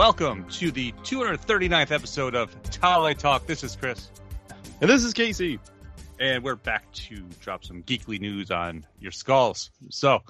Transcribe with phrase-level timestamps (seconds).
[0.00, 3.44] Welcome to the 239th episode of Towelite Talk.
[3.46, 4.08] This is Chris,
[4.80, 5.58] And this is Casey.
[6.18, 9.70] and we're back to drop some geekly news on your skulls.
[9.90, 10.20] So,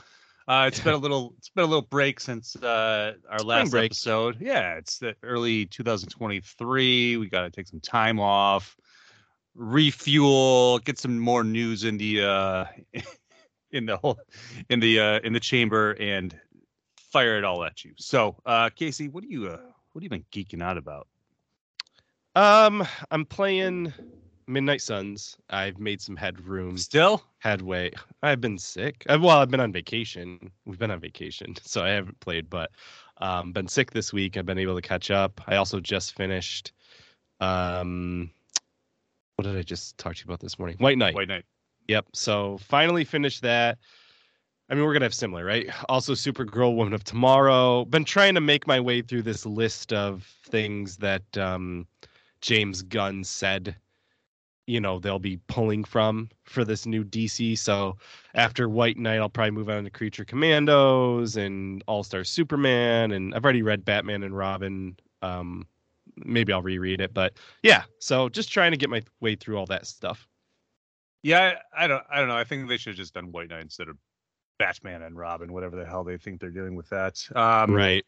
[0.48, 3.93] uh, it's been a little, it's been a little break since uh, our last break.
[3.93, 4.38] episode.
[4.41, 7.16] Yeah, it's the early 2023.
[7.16, 8.77] We got to take some time off,
[9.55, 12.65] refuel, get some more news in the uh,
[13.71, 14.18] in the whole
[14.68, 16.37] in the uh, in the chamber, and
[17.10, 17.92] fire it all at you.
[17.96, 19.59] So, uh, Casey, what do you uh,
[19.92, 21.09] what have you been geeking out about?
[22.37, 23.92] Um, I'm playing
[24.46, 25.37] Midnight Suns.
[25.51, 27.91] I've made some headroom, Still, headway.
[28.23, 29.04] I've been sick.
[29.09, 30.51] i well, I've been on vacation.
[30.65, 32.70] We've been on vacation, so I haven't played, but
[33.18, 34.37] um, been sick this week.
[34.37, 35.40] I've been able to catch up.
[35.46, 36.73] I also just finished.
[37.40, 38.30] Um,
[39.37, 40.76] what did I just talk to you about this morning?
[40.79, 41.15] White Knight.
[41.15, 41.45] White Knight.
[41.88, 42.07] Yep.
[42.13, 43.79] So finally finished that.
[44.71, 45.68] I mean, we're gonna have similar, right?
[45.88, 47.87] Also, Supergirl, Woman of Tomorrow.
[47.87, 51.88] Been trying to make my way through this list of things that um,
[52.40, 53.74] James Gunn said,
[54.68, 57.59] you know, they'll be pulling from for this new DC.
[57.59, 57.96] So
[58.35, 63.35] after White Knight, I'll probably move on to Creature Commandos and All Star Superman, and
[63.35, 64.97] I've already read Batman and Robin.
[65.21, 65.66] Um,
[66.16, 67.32] maybe I'll reread it, but
[67.65, 67.82] yeah.
[67.98, 70.28] So just trying to get my way through all that stuff.
[71.25, 72.04] Yeah, I, I don't.
[72.09, 72.37] I don't know.
[72.37, 73.98] I think they should have just done White Knight instead of
[74.61, 77.19] Batman and Robin, whatever the hell they think they're doing with that.
[77.34, 78.05] Um, right.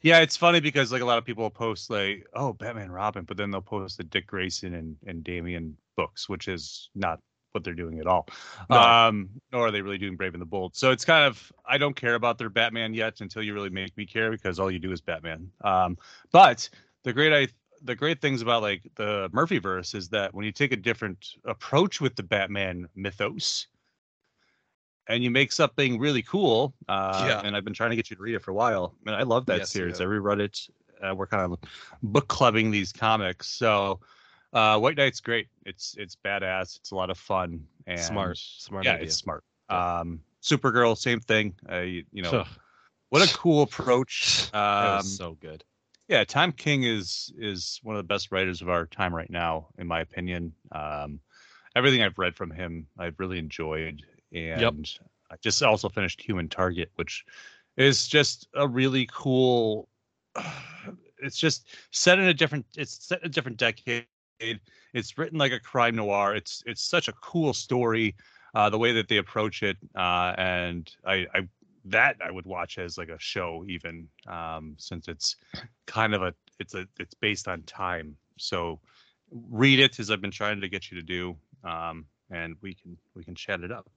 [0.00, 3.36] Yeah, it's funny because like a lot of people post like, "Oh, Batman, Robin," but
[3.36, 7.20] then they'll post the Dick Grayson and and Damian books, which is not
[7.52, 8.26] what they're doing at all.
[8.70, 8.78] No.
[8.78, 10.74] Um, nor are they really doing Brave and the Bold.
[10.74, 13.94] So it's kind of I don't care about their Batman yet until you really make
[13.98, 15.50] me care because all you do is Batman.
[15.62, 15.98] Um,
[16.32, 16.66] but
[17.02, 17.48] the great I
[17.82, 22.00] the great things about like the Murphyverse is that when you take a different approach
[22.00, 23.66] with the Batman mythos
[25.08, 27.40] and you make something really cool, uh, Yeah.
[27.44, 28.94] and I've been trying to get you to read it for a while.
[29.06, 29.98] And I love that Yes, series.
[29.98, 30.06] have.
[30.06, 30.60] I reread it.
[31.02, 31.58] Uh, we're kind of
[32.02, 33.48] book clubbing these comics.
[33.48, 34.00] So
[34.52, 35.48] uh, White Knight's great.
[35.66, 36.76] It's it's badass.
[36.76, 38.38] It's a lot of fun and Smart.
[38.38, 39.04] Smart yeah, idea.
[39.04, 39.44] it's smart.
[39.70, 40.00] Yeah.
[40.00, 41.54] Um, Supergirl, same thing.
[41.70, 42.46] Uh, you, you know, Ugh,
[43.10, 44.50] what a cool approach.
[44.54, 45.64] Um, so good.
[46.08, 49.68] yeah, Tom King is is one of the best writers of our time right now,
[49.78, 50.52] in my opinion.
[50.72, 51.20] Um,
[51.74, 54.02] everything I've read from him, I've really enjoyed,
[54.34, 54.90] and
[55.30, 57.24] I just also finished Human Target, which
[57.76, 59.88] is just a really cool.
[61.22, 62.66] It's just set in a different.
[62.76, 64.04] It's set in a different decade.
[64.92, 66.34] It's written like a crime noir.
[66.34, 68.14] It's it's such a cool story.
[68.54, 71.48] Uh, the way that they approach it, uh, and I, I
[71.86, 75.36] that I would watch as like a show even um, since it's
[75.86, 78.16] kind of a it's a it's based on time.
[78.38, 78.80] So
[79.30, 82.98] read it as I've been trying to get you to do, um, and we can
[83.14, 83.88] we can chat it up.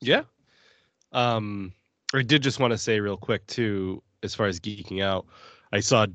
[0.00, 0.22] Yeah.
[1.12, 1.72] Um,
[2.14, 5.26] I did just want to say real quick too, as far as geeking out,
[5.72, 6.06] I saw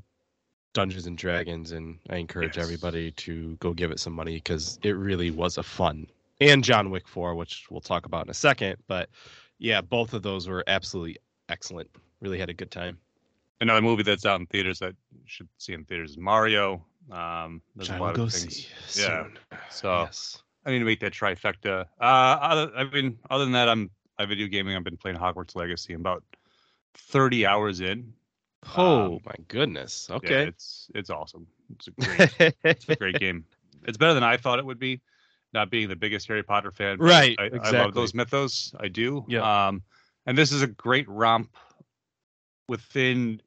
[0.73, 2.63] Dungeons and Dragons, and I encourage Yes.
[2.65, 6.07] everybody to go give it some money because it really was a fun.
[6.39, 9.09] And John Wick Four, which we'll talk about in a second, but
[9.59, 11.17] yeah, both of those were absolutely
[11.49, 11.89] excellent.
[12.21, 12.97] Really had a good time.
[13.59, 16.83] Another movie that's out in theaters that you should see in theaters is Mario.
[17.11, 18.67] Um, there's Which I a will lot go of things.
[18.87, 19.23] see Yeah.
[19.25, 19.39] soon.
[19.69, 20.41] So yes.
[20.65, 21.85] I need to make that trifecta.
[21.99, 24.75] Uh, other, I mean, other than that, I'm I video gaming.
[24.75, 25.93] I've been playing Hogwarts Legacy.
[25.93, 26.23] I'm about
[26.93, 28.13] 30 hours in.
[28.77, 30.07] Oh Um, my goodness.
[30.09, 30.43] Yeah, Okay.
[30.47, 31.47] it's it's awesome.
[31.75, 33.45] It's a great it's a great game.
[33.87, 35.01] It's better than I thought it would be.
[35.53, 38.73] Not being the biggest Harry Potter fan, Right, I, I love those mythos.
[38.79, 39.25] I do.
[39.27, 39.67] Yeah.
[39.67, 39.81] Um,
[40.25, 41.49] and this is a great romp
[42.69, 43.41] within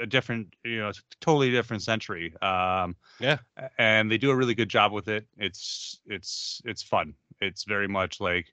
[0.00, 2.34] a different, you know, totally different century.
[2.42, 3.38] Um, Yeah.
[3.78, 5.26] and they do a really good job with it.
[5.38, 7.14] It's it's it's fun.
[7.40, 8.52] It's very much like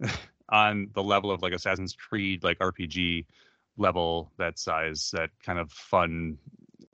[0.48, 3.26] on the level of like Assassin's Creed, like RPG
[3.76, 6.38] level, that size, that kind of fun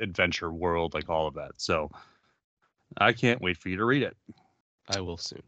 [0.00, 1.52] adventure world, like all of that.
[1.56, 1.90] So
[2.98, 4.16] I can't wait for you to read it.
[4.88, 5.42] I will soon.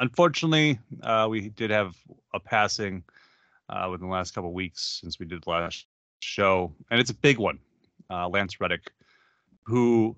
[0.00, 1.96] Unfortunately, uh, we did have
[2.32, 3.02] a passing
[3.68, 5.86] uh, within the last couple weeks since we did the last
[6.20, 7.58] show, and it's a big one.
[8.10, 8.90] Uh, Lance Reddick,
[9.64, 10.16] who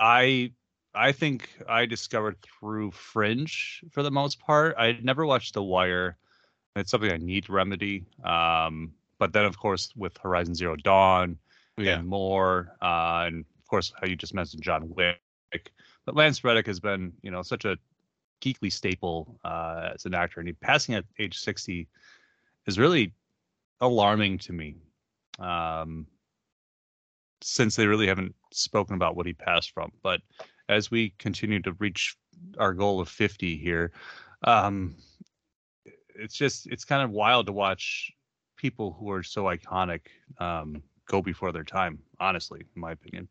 [0.00, 0.52] I
[0.94, 4.74] I think I discovered through Fringe for the most part.
[4.78, 6.16] I had never watched The Wire.
[6.76, 8.04] It's something I need to remedy.
[8.24, 11.38] Um, but then, of course, with Horizon Zero Dawn,
[11.76, 11.98] Yeah.
[11.98, 12.76] and more.
[12.82, 15.20] Uh, and of course, how you just mentioned John Wick.
[16.04, 17.76] But Lance Reddick has been, you know, such a
[18.40, 21.86] geekly staple uh, as an actor, and he passing at age 60
[22.66, 23.12] is really
[23.80, 24.76] alarming to me.
[25.38, 26.06] Um,
[27.40, 30.20] since they really haven't spoken about what he passed from, but
[30.68, 32.16] as we continue to reach
[32.58, 33.92] our goal of 50 here,
[34.44, 34.96] um,
[36.14, 38.12] it's just it's kind of wild to watch
[38.56, 40.00] people who are so iconic
[40.38, 41.98] um, go before their time.
[42.20, 43.28] Honestly, in my opinion.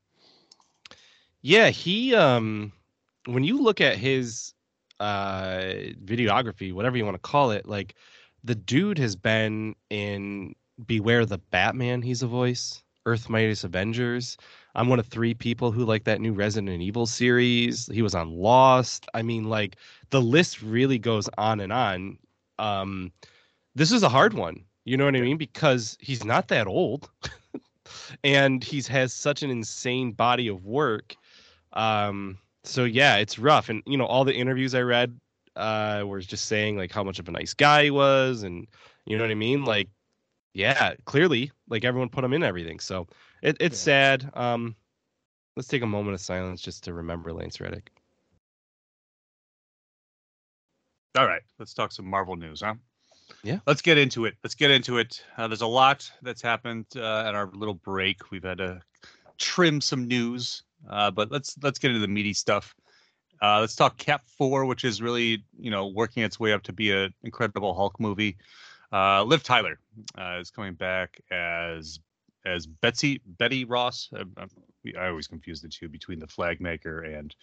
[1.42, 2.71] Yeah, he um
[3.25, 4.53] when you look at his
[5.00, 7.95] uh videography, whatever you want to call it, like
[8.44, 14.38] the dude has been in Beware the Batman, he's a voice, Earth Mightiest Avengers.
[14.75, 17.88] I'm one of three people who like that new Resident Evil series.
[17.88, 19.07] He was on Lost.
[19.13, 19.77] I mean, like
[20.12, 22.18] the list really goes on and on.
[22.59, 23.12] Um
[23.75, 24.63] this is a hard one.
[24.85, 25.38] You know what I mean?
[25.38, 27.09] Because he's not that old.
[28.24, 31.15] and he's has such an insane body of work
[31.74, 33.69] um, so yeah, it's rough.
[33.69, 35.19] And you know, all the interviews I read
[35.56, 38.68] uh were just saying like how much of a nice guy he was and
[39.06, 39.65] you know what I mean?
[39.65, 39.89] Like,
[40.57, 42.80] yeah, clearly, like everyone put him in everything.
[42.80, 43.07] So
[43.42, 44.18] it, it's yeah.
[44.18, 44.31] sad.
[44.33, 44.75] Um
[45.56, 47.92] let's take a moment of silence just to remember Lance Reddick.
[51.18, 52.75] All right, let's talk some Marvel news, huh?
[53.44, 53.59] Yeah.
[53.65, 54.36] Let's get into it.
[54.44, 55.24] Let's get into it.
[55.38, 58.31] Uh, there's a lot that's happened uh, at our little break.
[58.31, 58.81] We've had to
[59.38, 60.63] trim some news.
[60.89, 62.75] Uh, but let's let's get into the meaty stuff.
[63.42, 66.74] Uh, let's talk Cap Four, which is really you know working its way up to
[66.74, 68.38] be an Incredible Hulk movie.
[68.92, 69.80] Uh, Liv Tyler
[70.18, 72.00] uh, is coming back as
[72.45, 74.10] as Betsy Betty Ross.
[74.13, 77.36] I, uh, uh, I, always confuse the two between the flag maker and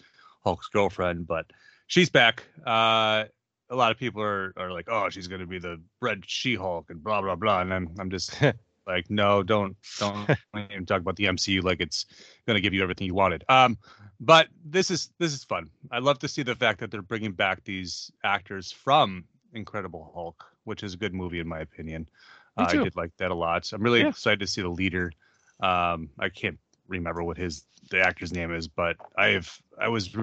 [0.42, 1.46] Hulk's girlfriend, but
[1.86, 2.44] she's back.
[2.66, 3.24] Uh,
[3.70, 6.54] a lot of people are, are like, oh, she's going to be the Red She
[6.54, 8.40] Hulk and blah blah blah, and I'm I'm just
[8.86, 10.38] like, no, don't don't
[10.70, 12.06] even talk about the MCU like it's
[12.46, 13.44] going to give you everything you wanted.
[13.48, 13.78] Um,
[14.20, 15.68] but this is this is fun.
[15.90, 20.44] I love to see the fact that they're bringing back these actors from Incredible Hulk,
[20.64, 22.08] which is a good movie in my opinion.
[22.56, 23.66] Uh, I did like that a lot.
[23.66, 24.08] So I'm really yeah.
[24.08, 25.12] excited to see the leader.
[25.60, 26.58] Um, I can't
[26.88, 30.16] remember what his the actor's name is, but I've I was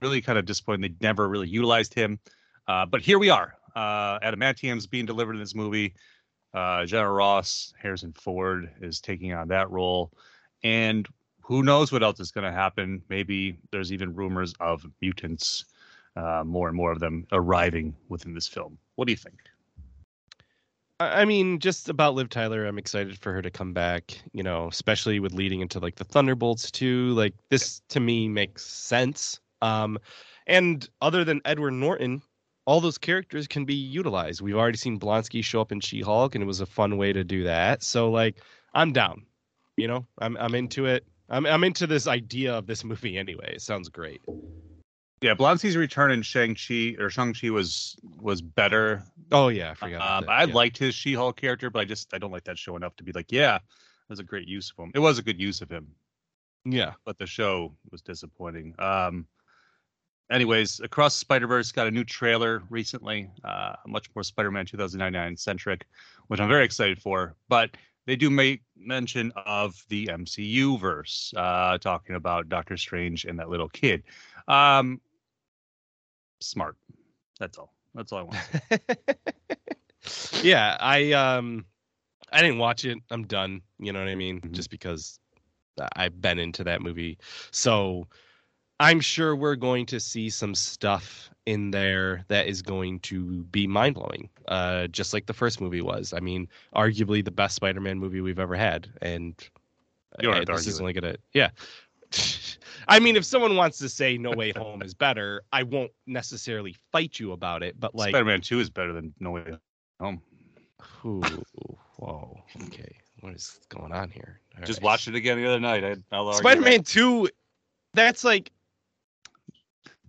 [0.00, 2.18] really kind of disappointed they never really utilized him.
[2.66, 3.54] Uh, but here we are.
[3.74, 5.94] Uh, Adamantium's being delivered in this movie.
[6.54, 10.10] Uh, General Ross, Harrison Ford is taking on that role,
[10.64, 11.06] and
[11.42, 13.02] who knows what else is going to happen?
[13.08, 15.64] Maybe there's even rumors of mutants,
[16.18, 18.76] uh, more and more of them arriving within this film.
[18.96, 19.38] What do you think?
[21.00, 24.18] I mean, just about Liv Tyler, I'm excited for her to come back.
[24.32, 27.10] You know, especially with leading into like the Thunderbolts too.
[27.10, 29.38] Like this to me makes sense.
[29.62, 29.98] Um,
[30.48, 32.20] and other than Edward Norton,
[32.66, 34.40] all those characters can be utilized.
[34.40, 37.22] We've already seen Blonsky show up in She-Hulk, and it was a fun way to
[37.22, 37.82] do that.
[37.82, 38.36] So like,
[38.74, 39.24] I'm down.
[39.76, 41.06] You know, I'm I'm into it.
[41.28, 43.52] I'm I'm into this idea of this movie anyway.
[43.54, 44.20] It sounds great.
[45.20, 49.02] Yeah, Blonsky's return in Shang Chi or Shang Chi was was better.
[49.32, 50.22] Oh yeah, I forgot.
[50.24, 50.54] Um, I yeah.
[50.54, 53.04] liked his She Hulk character, but I just I don't like that show enough to
[53.04, 53.62] be like, yeah, it
[54.08, 54.92] was a great use of him.
[54.94, 55.88] It was a good use of him.
[56.64, 58.74] Yeah, but the show was disappointing.
[58.78, 59.26] Um,
[60.30, 65.36] anyways, Across Spider Verse got a new trailer recently, uh, much more Spider Man 2099
[65.36, 65.86] centric,
[66.28, 67.34] which I'm very excited for.
[67.48, 67.70] But
[68.06, 73.50] they do make mention of the MCU verse, uh, talking about Doctor Strange and that
[73.50, 74.02] little kid.
[74.46, 75.00] Um,
[76.40, 76.76] smart.
[77.38, 77.72] That's all.
[77.94, 79.12] That's all I want.
[80.42, 81.64] yeah, I um,
[82.32, 82.98] I didn't watch it.
[83.10, 83.62] I'm done.
[83.78, 84.40] You know what I mean?
[84.40, 84.52] Mm-hmm.
[84.52, 85.18] Just because
[85.96, 87.18] I've been into that movie.
[87.50, 88.06] So
[88.80, 93.66] I'm sure we're going to see some stuff in there that is going to be
[93.66, 96.12] mind blowing, uh, just like the first movie was.
[96.12, 99.34] I mean, arguably the best Spider-Man movie we've ever had, and
[100.22, 101.50] uh, this is only gonna, yeah.
[102.88, 106.74] I mean, if someone wants to say No Way Home is better, I won't necessarily
[106.90, 107.78] fight you about it.
[107.78, 109.44] But like, Spider-Man Two is better than No Way
[110.00, 110.22] Home.
[111.04, 111.20] Ooh,
[111.96, 114.40] whoa, okay, what is going on here?
[114.56, 114.84] All Just right.
[114.84, 115.84] watched it again the other night.
[115.84, 117.28] I, Spider-Man Two,
[117.94, 118.50] that's like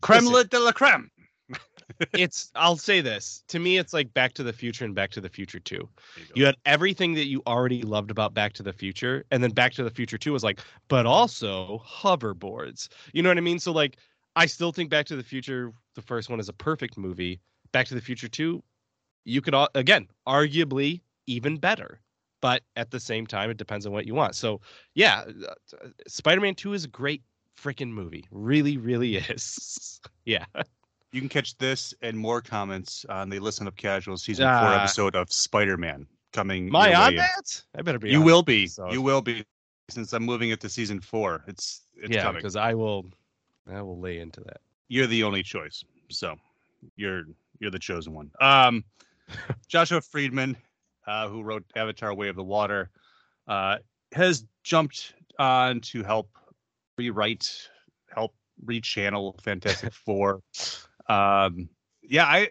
[0.01, 1.11] creme de la creme.
[2.13, 3.43] It's I'll say this.
[3.47, 5.75] To me, it's like Back to the Future and Back to the Future 2.
[5.75, 5.89] You,
[6.35, 9.73] you, had everything that you already loved about Back to the Future, and then Back
[9.73, 12.89] to the Future 2 was like, but also hoverboards.
[13.13, 13.59] You know what I mean?
[13.59, 13.97] So like
[14.35, 17.39] I still think Back to the Future, the first one is a perfect movie.
[17.71, 18.63] Back to the Future 2,
[19.25, 21.99] you could all again, arguably even better.
[22.41, 24.33] But at the same time, it depends on what you want.
[24.35, 24.61] So
[24.93, 27.21] yeah, uh, Spider-Man 2 is a great
[27.61, 28.25] freaking movie.
[28.31, 29.99] Really, really is.
[30.25, 30.45] yeah.
[31.11, 34.73] You can catch this and more comments on the Listen Up Casual season uh, four
[34.73, 36.69] episode of Spider Man coming.
[36.69, 37.63] My on that?
[37.75, 38.11] I better be.
[38.11, 38.67] You will be.
[38.67, 38.91] So.
[38.91, 39.43] You will be
[39.89, 41.43] since I'm moving it to season four.
[41.47, 42.39] It's it's yeah, coming.
[42.39, 43.05] because I will,
[43.71, 44.61] I will lay into that.
[44.87, 46.35] You're the only choice, so
[46.95, 47.23] you're
[47.59, 48.31] you're the chosen one.
[48.39, 48.83] Um,
[49.67, 50.57] Joshua Friedman,
[51.07, 52.89] uh, who wrote Avatar: Way of the Water,
[53.47, 53.77] uh,
[54.13, 56.29] has jumped on to help
[56.97, 57.69] rewrite,
[58.13, 58.35] help
[58.65, 60.41] rechannel Fantastic Four.
[61.09, 61.69] Um,
[62.03, 62.49] yeah, I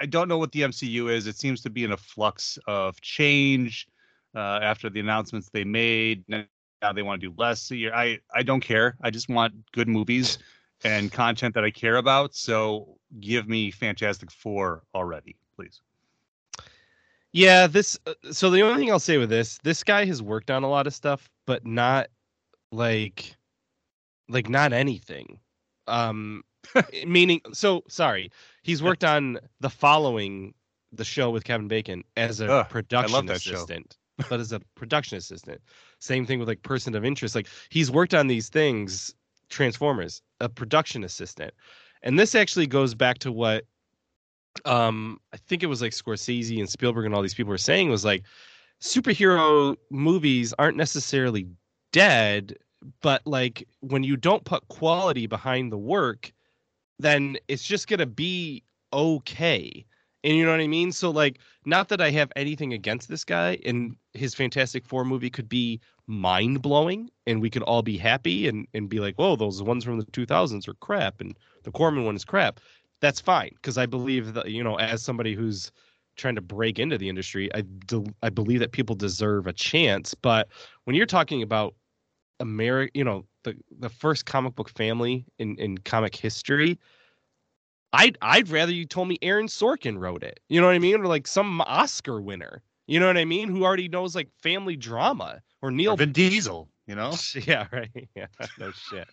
[0.00, 1.26] I don't know what the MCU is.
[1.26, 3.88] It seems to be in a flux of change.
[4.34, 6.24] uh, after the announcements they made.
[6.28, 6.46] Now
[6.94, 7.70] they want to do less.
[7.72, 8.96] I I don't care.
[9.02, 10.38] I just want good movies
[10.84, 12.34] and content that I care about.
[12.34, 15.80] So give me Fantastic Four already, please.
[17.32, 17.98] Yeah, this.
[18.06, 20.68] Uh, so the only thing I'll say with this, this guy has worked on a
[20.68, 22.08] lot of stuff, but not
[22.72, 23.36] like,
[24.28, 25.38] like not anything.
[25.86, 26.42] Um,
[27.06, 28.30] meaning, so sorry,
[28.62, 30.54] he's worked on the following,
[30.92, 33.96] the show with Kevin Bacon as a Ugh, production assistant,
[34.28, 35.60] but as a production assistant.
[35.98, 37.34] Same thing with like person of interest.
[37.34, 39.14] Like he's worked on these things,
[39.48, 41.52] Transformers, a production assistant,
[42.02, 43.64] and this actually goes back to what
[44.64, 47.88] um I think it was like Scorsese and Spielberg and all these people were saying
[47.88, 48.24] was like
[48.80, 51.46] superhero movies aren't necessarily
[51.92, 52.56] dead,
[53.02, 56.32] but like when you don't put quality behind the work,
[57.02, 59.84] then it's just gonna be okay.
[60.22, 60.92] And you know what I mean?
[60.92, 65.30] So like not that I have anything against this guy and his Fantastic Four movie
[65.30, 69.36] could be mind blowing and we could all be happy and, and be like, whoa,
[69.36, 72.60] those ones from the 2000s are crap and the Corman one is crap
[73.00, 75.72] that's fine because I believe that you know as somebody who's
[76.16, 80.14] trying to break into the industry, I de- I believe that people deserve a chance.
[80.14, 80.48] But
[80.84, 81.74] when you're talking about
[82.40, 86.78] America, you know the the first comic book family in in comic history.
[87.92, 90.40] I'd I'd rather you told me Aaron Sorkin wrote it.
[90.48, 91.00] You know what I mean?
[91.00, 92.62] Or like some Oscar winner.
[92.86, 93.48] You know what I mean?
[93.48, 96.68] Who already knows like family drama or Neil or Vin Diesel.
[96.86, 97.14] You know?
[97.46, 97.90] Yeah, right.
[98.16, 98.26] Yeah,
[98.58, 99.08] no shit.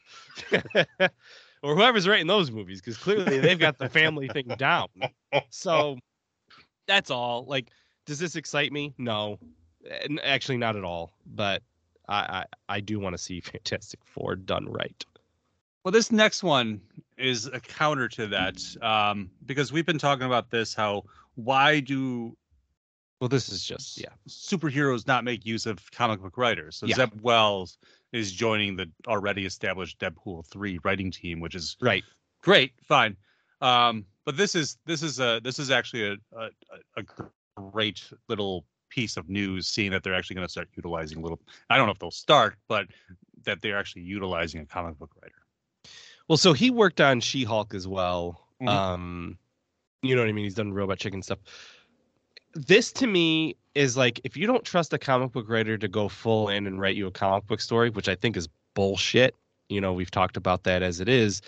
[1.64, 4.88] or whoever's writing those movies because clearly they've got the family thing down.
[5.50, 6.00] So
[6.88, 7.46] that's all.
[7.46, 7.70] Like,
[8.06, 8.94] does this excite me?
[8.98, 9.38] No,
[9.88, 11.14] eh, actually not at all.
[11.28, 11.62] But
[12.08, 15.06] I I, I do want to see Fantastic Four done right.
[15.84, 16.82] Well, this next one
[17.18, 20.74] is a counter to that um, because we've been talking about this.
[20.74, 22.36] How why do
[23.20, 24.10] well, this is just yeah.
[24.28, 26.76] Superheroes not make use of comic book writers.
[26.76, 26.96] So yeah.
[26.96, 27.78] Zeb Wells
[28.12, 32.04] is joining the already established Deadpool three writing team, which is right.
[32.42, 33.18] Great, fine.
[33.62, 36.50] Um, but this is this is a this is actually a a,
[36.98, 37.04] a
[37.56, 41.40] great little piece of news, seeing that they're actually going to start utilizing a little.
[41.70, 42.88] I don't know if they'll start, but
[43.44, 45.36] that they're actually utilizing a comic book writer.
[46.28, 48.48] Well, so he worked on She Hulk as well.
[48.62, 48.68] Mm-hmm.
[48.68, 49.38] Um,
[50.02, 50.44] you know what I mean?
[50.44, 51.40] He's done Robot Chicken stuff
[52.58, 56.10] this to me is like if you don't trust a comic book writer to go
[56.10, 59.36] full in and write you a comic book story, which I think is bullshit.
[59.70, 61.42] You know, we've talked about that as it is.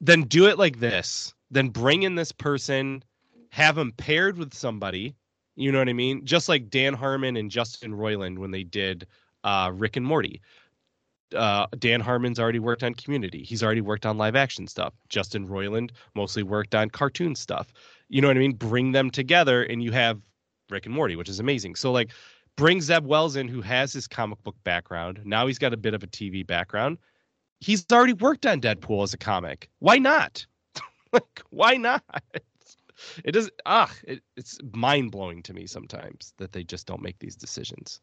[0.00, 1.34] Then do it like this.
[1.50, 3.04] Then bring in this person,
[3.50, 5.14] have them paired with somebody.
[5.56, 6.24] You know what I mean?
[6.24, 9.06] Just like Dan Harmon and Justin Roiland when they did
[9.44, 10.40] uh, Rick and Morty.
[11.34, 13.42] Uh, Dan Harmon's already worked on Community.
[13.42, 14.94] He's already worked on live action stuff.
[15.08, 17.72] Justin Roiland mostly worked on cartoon stuff
[18.08, 18.52] you know what I mean?
[18.52, 20.20] Bring them together and you have
[20.70, 21.74] Rick and Morty, which is amazing.
[21.74, 22.10] So like
[22.56, 25.20] bring Zeb Wells in who has his comic book background.
[25.24, 26.98] Now he's got a bit of a TV background.
[27.60, 29.70] He's already worked on Deadpool as a comic.
[29.78, 30.46] Why not?
[31.12, 32.04] like why not?
[33.24, 37.18] It does ah it, it's mind blowing to me sometimes that they just don't make
[37.18, 38.00] these decisions.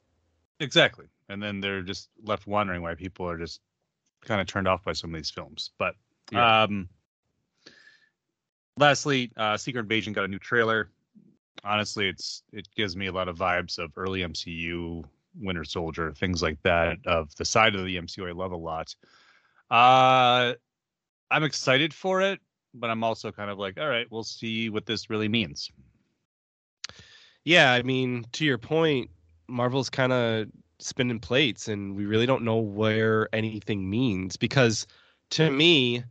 [0.59, 1.07] Exactly.
[1.29, 3.61] And then they're just left wondering why people are just
[4.21, 5.71] kind of turned off by some of these films.
[5.77, 5.95] But
[6.31, 6.63] yeah.
[6.63, 6.89] um
[8.77, 10.89] lastly, uh, Secret Invasion got a new trailer.
[11.63, 15.03] Honestly, it's it gives me a lot of vibes of early MCU,
[15.39, 16.97] Winter Soldier, things like that.
[17.05, 18.95] Of the side of the MCU I love a lot.
[19.69, 20.53] Uh,
[21.29, 22.39] I'm excited for it,
[22.73, 25.71] but I'm also kind of like, all right, we'll see what this really means.
[27.43, 29.09] Yeah, I mean, to your point,
[29.47, 30.47] Marvel's kind of
[30.79, 34.87] spinning plates, and we really don't know where anything means because
[35.31, 36.03] to me,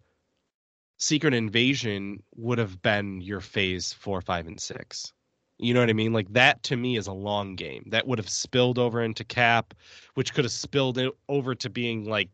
[0.99, 5.13] Secret Invasion would have been your phase four, five, and six.
[5.59, 6.13] You know what I mean?
[6.13, 7.85] Like that to me is a long game.
[7.89, 9.75] That would have spilled over into Cap,
[10.15, 10.99] which could have spilled
[11.29, 12.31] over to being like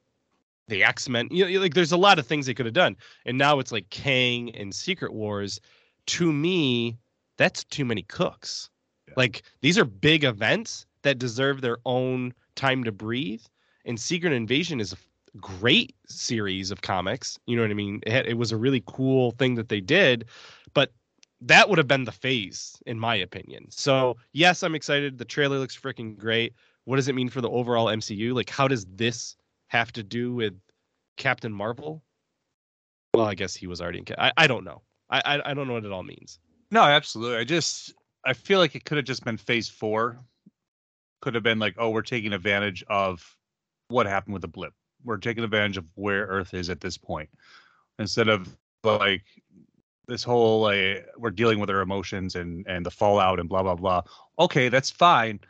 [0.68, 1.28] the X Men.
[1.30, 3.72] You know, like there's a lot of things they could have done, and now it's
[3.72, 5.60] like Kang and Secret Wars.
[6.06, 6.96] To me,
[7.36, 8.70] that's too many cooks.
[9.08, 9.14] Yeah.
[9.16, 13.42] Like these are big events that deserve their own time to breathe.
[13.84, 14.96] And Secret Invasion is a
[15.38, 17.38] great series of comics.
[17.46, 18.00] You know what I mean?
[18.04, 20.24] It, had, it was a really cool thing that they did,
[20.74, 20.92] but
[21.40, 23.66] that would have been the phase, in my opinion.
[23.70, 25.18] So, yes, I'm excited.
[25.18, 26.54] The trailer looks freaking great.
[26.84, 28.34] What does it mean for the overall MCU?
[28.34, 29.36] Like, how does this
[29.68, 30.54] have to do with
[31.16, 32.02] Captain Marvel?
[33.14, 34.06] Well, I guess he was already in.
[34.18, 34.82] I, I don't know.
[35.10, 36.38] I, I I don't know what it all means.
[36.70, 37.38] No, absolutely.
[37.38, 37.94] I just
[38.24, 40.18] I feel like it could have just been Phase Four.
[41.22, 43.36] Could have been like, oh, we're taking advantage of
[43.88, 44.74] what happened with the blip
[45.06, 47.30] we're taking advantage of where Earth is at this point,
[47.98, 48.54] instead of
[48.84, 49.24] like
[50.06, 53.76] this whole like we're dealing with our emotions and and the fallout and blah blah
[53.76, 54.02] blah.
[54.38, 55.40] Okay, that's fine,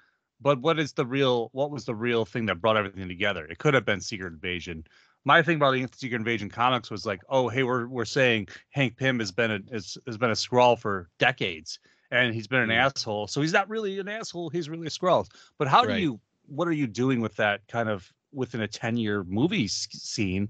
[0.41, 1.51] but what is the real?
[1.53, 3.47] What was the real thing that brought everything together?
[3.47, 4.85] It could have been Secret Invasion.
[5.25, 8.97] My thing about the Secret Invasion comics was like, oh, hey, we're we're saying Hank
[8.97, 11.79] Pym has been a has, has been a Skrull for decades,
[12.11, 12.77] and he's been an mm.
[12.77, 13.27] asshole.
[13.27, 14.51] So he's not really an asshole.
[14.51, 15.27] He's really a Skrull.
[15.59, 15.97] But how right.
[15.97, 16.21] do you?
[16.49, 20.49] What are you doing with that kind of within a ten year movie scene?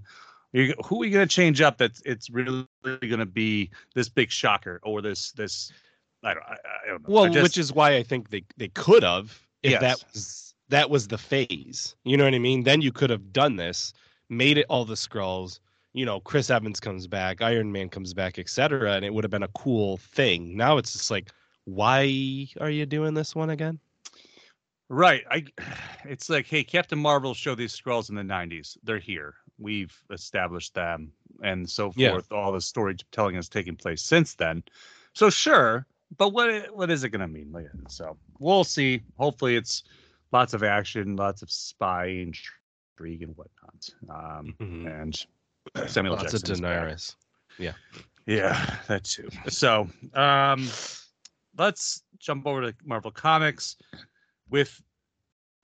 [0.52, 4.08] you, who are you going to change up that it's really going to be this
[4.08, 5.72] big shocker or this this
[6.24, 7.14] I don't, I, I don't know.
[7.14, 9.80] Well, just, which is why I think they they could have if yes.
[9.80, 11.94] that was that was the phase.
[12.04, 12.64] You know what I mean?
[12.64, 13.92] Then you could have done this,
[14.28, 15.60] made it all the Skrulls,
[15.92, 19.30] You know, Chris Evans comes back, Iron Man comes back, etc., and it would have
[19.30, 20.56] been a cool thing.
[20.56, 21.30] Now it's just like,
[21.64, 23.78] why are you doing this one again?
[24.88, 25.24] Right.
[25.30, 25.44] I.
[26.08, 28.78] It's like, hey, Captain Marvel showed these Skrulls in the '90s.
[28.84, 32.26] They're here we've established them and so forth.
[32.30, 32.36] Yeah.
[32.36, 34.62] All the storytelling has taken place since then.
[35.12, 35.86] So sure,
[36.18, 37.54] but what what is it going to mean?
[37.88, 39.02] So we'll see.
[39.18, 39.84] Hopefully, it's
[40.32, 43.90] lots of action, lots of spy intrigue and whatnot.
[44.08, 44.86] Um, mm-hmm.
[44.86, 45.26] And
[45.86, 47.14] Samuel lots Jackson's of Daenerys.
[47.58, 47.72] Yeah,
[48.26, 49.28] yeah, that too.
[49.48, 50.68] So um,
[51.58, 53.76] let's jump over to Marvel Comics
[54.50, 54.80] with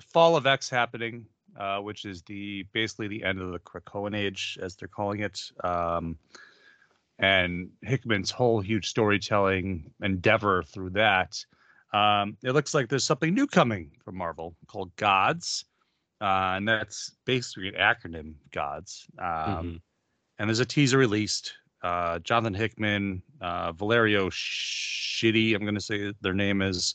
[0.01, 1.27] Fall of X happening
[1.59, 5.41] uh, which is the basically the end of the Krakoan age, as they're calling it.
[5.63, 6.17] Um,
[7.19, 11.45] and Hickman's whole huge storytelling endeavor through that.
[11.93, 15.65] Um, it looks like there's something new coming from Marvel called Gods,
[16.21, 19.07] uh, and that's basically an acronym Gods.
[19.19, 19.77] Um, mm-hmm.
[20.39, 21.53] And there's a teaser released.
[21.83, 26.95] Uh, Jonathan Hickman, uh, Valerio Shitty, I'm going to say their name is,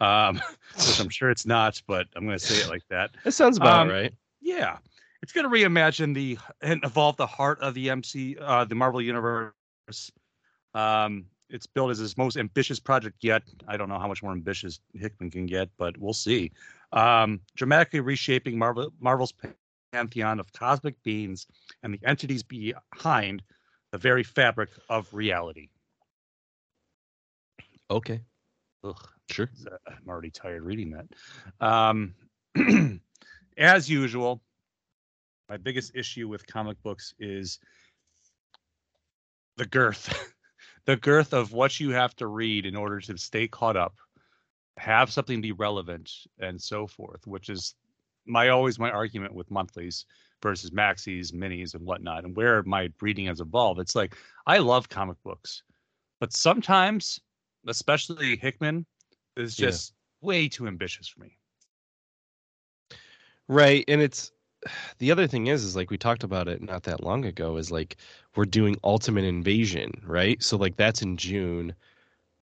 [0.00, 0.40] um,
[0.74, 3.10] which I'm sure it's not, but I'm going to say it like that.
[3.24, 4.14] It sounds about um, right.
[4.40, 4.76] Yeah,
[5.22, 9.00] it's going to reimagine the and evolve the heart of the MC, uh, the Marvel
[9.00, 9.52] universe.
[10.74, 13.42] Um, it's billed as his most ambitious project yet.
[13.68, 16.52] I don't know how much more ambitious Hickman can get, but we'll see.
[16.92, 19.32] Um, dramatically reshaping Marvel Marvel's
[19.92, 21.46] pantheon of cosmic beings
[21.82, 23.42] and the entities behind
[23.92, 25.68] the very fabric of reality.
[27.90, 28.20] Okay.
[28.84, 29.08] Ugh.
[29.30, 29.48] Sure.
[29.86, 31.66] I'm already tired reading that.
[31.66, 32.14] Um,
[33.56, 34.42] as usual,
[35.48, 37.58] my biggest issue with comic books is
[39.56, 40.32] the girth.
[40.86, 43.94] the girth of what you have to read in order to stay caught up,
[44.78, 47.74] have something be relevant, and so forth, which is
[48.24, 50.06] my always my argument with monthlies
[50.42, 53.80] versus maxis, minis, and whatnot, and where my reading has evolved.
[53.80, 54.16] It's like
[54.46, 55.62] I love comic books,
[56.20, 57.20] but sometimes,
[57.66, 58.86] especially Hickman,
[59.36, 59.92] is just
[60.22, 60.26] yeah.
[60.28, 61.36] way too ambitious for me.
[63.48, 64.32] Right, and it's
[64.98, 67.70] the other thing is is like we talked about it not that long ago is
[67.70, 67.96] like
[68.34, 70.42] we're doing ultimate invasion right?
[70.42, 71.74] So like that's in june.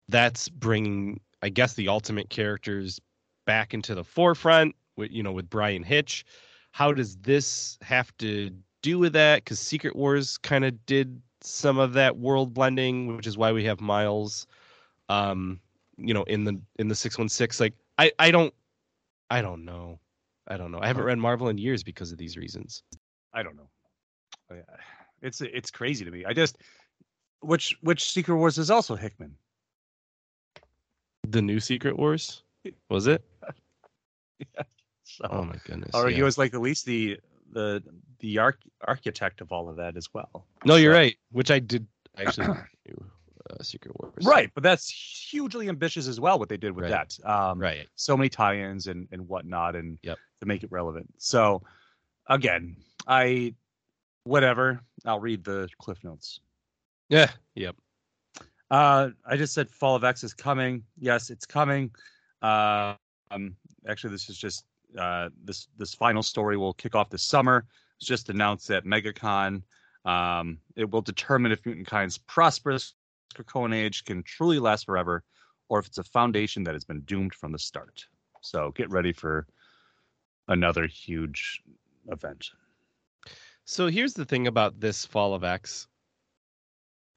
[0.08, 3.00] That's bringing i guess the ultimate characters
[3.46, 6.24] back into the forefront with you know with bryan hitch.
[6.72, 8.50] How does this have to
[8.82, 9.44] do with that?
[9.44, 13.64] Because secret wars kind of did some of that world blending which is why we
[13.64, 14.46] have miles
[15.08, 15.60] um
[15.96, 18.54] you know in the in the 616 like i i don't
[19.30, 19.98] i don't know
[20.52, 20.80] i don't know.
[20.80, 22.82] I haven't read marvel in years because of these reasons.
[23.32, 23.68] I don't know.
[24.50, 24.56] Uh,
[25.22, 26.24] it's it's crazy to me.
[26.24, 26.58] I just
[27.40, 29.34] which which secret wars is also hickman?
[31.28, 32.42] The new secret wars?
[32.88, 33.24] Was it?
[34.56, 34.64] Yeah
[35.12, 36.16] so, oh my goodness or yeah.
[36.16, 37.18] he was like at least the
[37.52, 37.82] the
[38.20, 40.46] the arch- architect of all of that as well.
[40.64, 41.86] No you're right which i did
[42.16, 42.46] actually
[43.52, 44.24] uh, Secret Wars.
[44.24, 46.38] Right, but that's hugely ambitious as well.
[46.38, 47.14] What they did with right.
[47.22, 47.86] that, um, right?
[47.96, 50.18] So many tie-ins and and whatnot, and yep.
[50.40, 51.08] to make it relevant.
[51.18, 51.62] So
[52.28, 53.54] again, I
[54.24, 54.80] whatever.
[55.04, 56.40] I'll read the cliff notes.
[57.08, 57.30] Yeah.
[57.54, 57.76] Yep.
[58.70, 60.82] Uh, I just said Fall of X is coming.
[60.98, 61.90] Yes, it's coming.
[62.40, 62.94] Uh,
[63.30, 63.54] um,
[63.86, 64.64] actually, this is just
[64.98, 67.66] uh, this this final story will kick off this summer.
[67.98, 69.62] It's just announced at MegaCon.
[70.04, 72.94] Um, it will determine if mutant kind's prosperous
[73.32, 75.22] Krakoan age can truly last forever,
[75.68, 78.06] or if it's a foundation that has been doomed from the start.
[78.40, 79.46] So get ready for
[80.48, 81.62] another huge
[82.08, 82.50] event.
[83.64, 85.86] So here's the thing about this Fall of X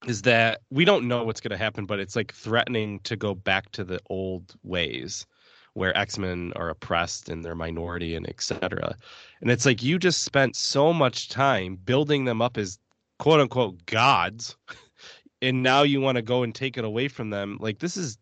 [0.06, 3.34] is that we don't know what's going to happen, but it's like threatening to go
[3.34, 5.26] back to the old ways
[5.74, 8.96] where X-Men are oppressed and they're minority and etc.
[9.42, 12.80] And it's like you just spent so much time building them up as
[13.20, 14.56] quote unquote gods
[15.46, 18.18] and now you want to go and take it away from them like this is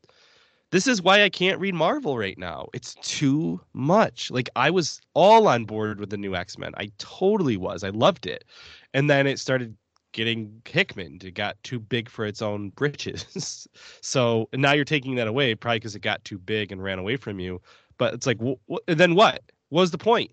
[0.73, 2.67] this is why I can't read Marvel right now.
[2.73, 4.31] It's too much.
[4.31, 6.73] Like I was all on board with the new X-Men.
[6.77, 7.83] I totally was.
[7.83, 8.43] I loved it.
[8.91, 9.77] And then it started
[10.13, 11.19] getting Hickman.
[11.23, 13.67] It got too big for its own britches.
[14.01, 17.17] so now you're taking that away, probably because it got too big and ran away
[17.17, 17.61] from you.
[17.99, 19.43] But it's like, wh- wh- then what?
[19.69, 20.31] What was the point?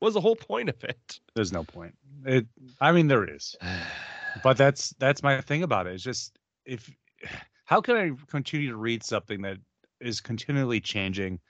[0.00, 1.20] What was the whole point of it?
[1.34, 1.94] There's no point.
[2.26, 2.46] It.
[2.78, 3.56] I mean, there is,
[4.42, 5.94] but that's that's my thing about it.
[5.94, 6.90] It's just if
[7.64, 9.58] how can I continue to read something that
[10.00, 11.40] is continually changing?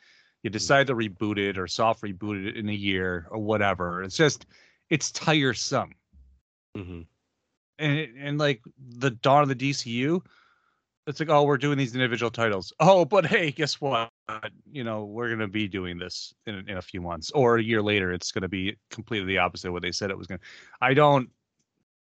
[0.43, 4.03] You decide to reboot it or soft reboot it in a year or whatever.
[4.03, 4.47] It's just
[4.91, 5.95] it's tiresome.
[6.77, 7.01] Mm-hmm.
[7.79, 10.21] And and like the dawn of the DCU,
[11.07, 12.73] it's like, oh, we're doing these individual titles.
[12.81, 14.11] Oh, but hey, guess what?
[14.71, 17.83] You know, we're gonna be doing this in in a few months, or a year
[17.83, 20.41] later, it's gonna be completely the opposite of what they said it was gonna.
[20.81, 21.29] I don't,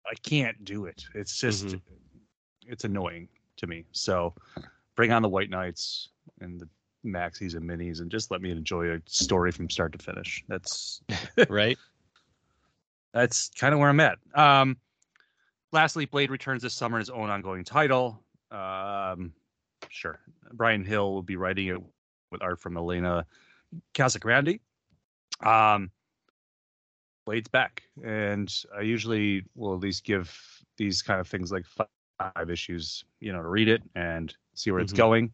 [0.06, 1.04] I can't do it.
[1.16, 1.82] It's just, Mhm.
[2.68, 3.86] it's annoying to me.
[3.92, 4.34] So,
[4.96, 6.10] bring on the White Knights
[6.42, 6.68] and the
[7.06, 10.44] maxis and minis, and just let me enjoy a story from start to finish.
[10.48, 11.02] That's
[11.50, 11.78] Right?
[13.14, 14.18] that's kind of where I'm at.
[14.34, 14.78] Um,
[15.72, 18.24] lastly, Blade returns this summer in his own ongoing title.
[18.52, 19.34] Um,
[19.90, 20.20] sure,
[20.54, 21.78] Bryan Hill will be writing it
[22.32, 23.26] with art from Elena
[23.94, 24.60] Casagrande.
[25.42, 25.92] Um,
[27.26, 30.38] Blade's back, and I usually will at least give
[30.78, 34.82] these kind of things like five issues, you know, to read it and see where
[34.82, 34.98] it's Mhm.
[34.98, 35.32] going.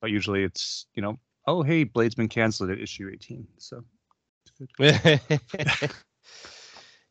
[0.00, 3.84] But usually, it's you know, oh hey, Blade's been canceled at issue 18, so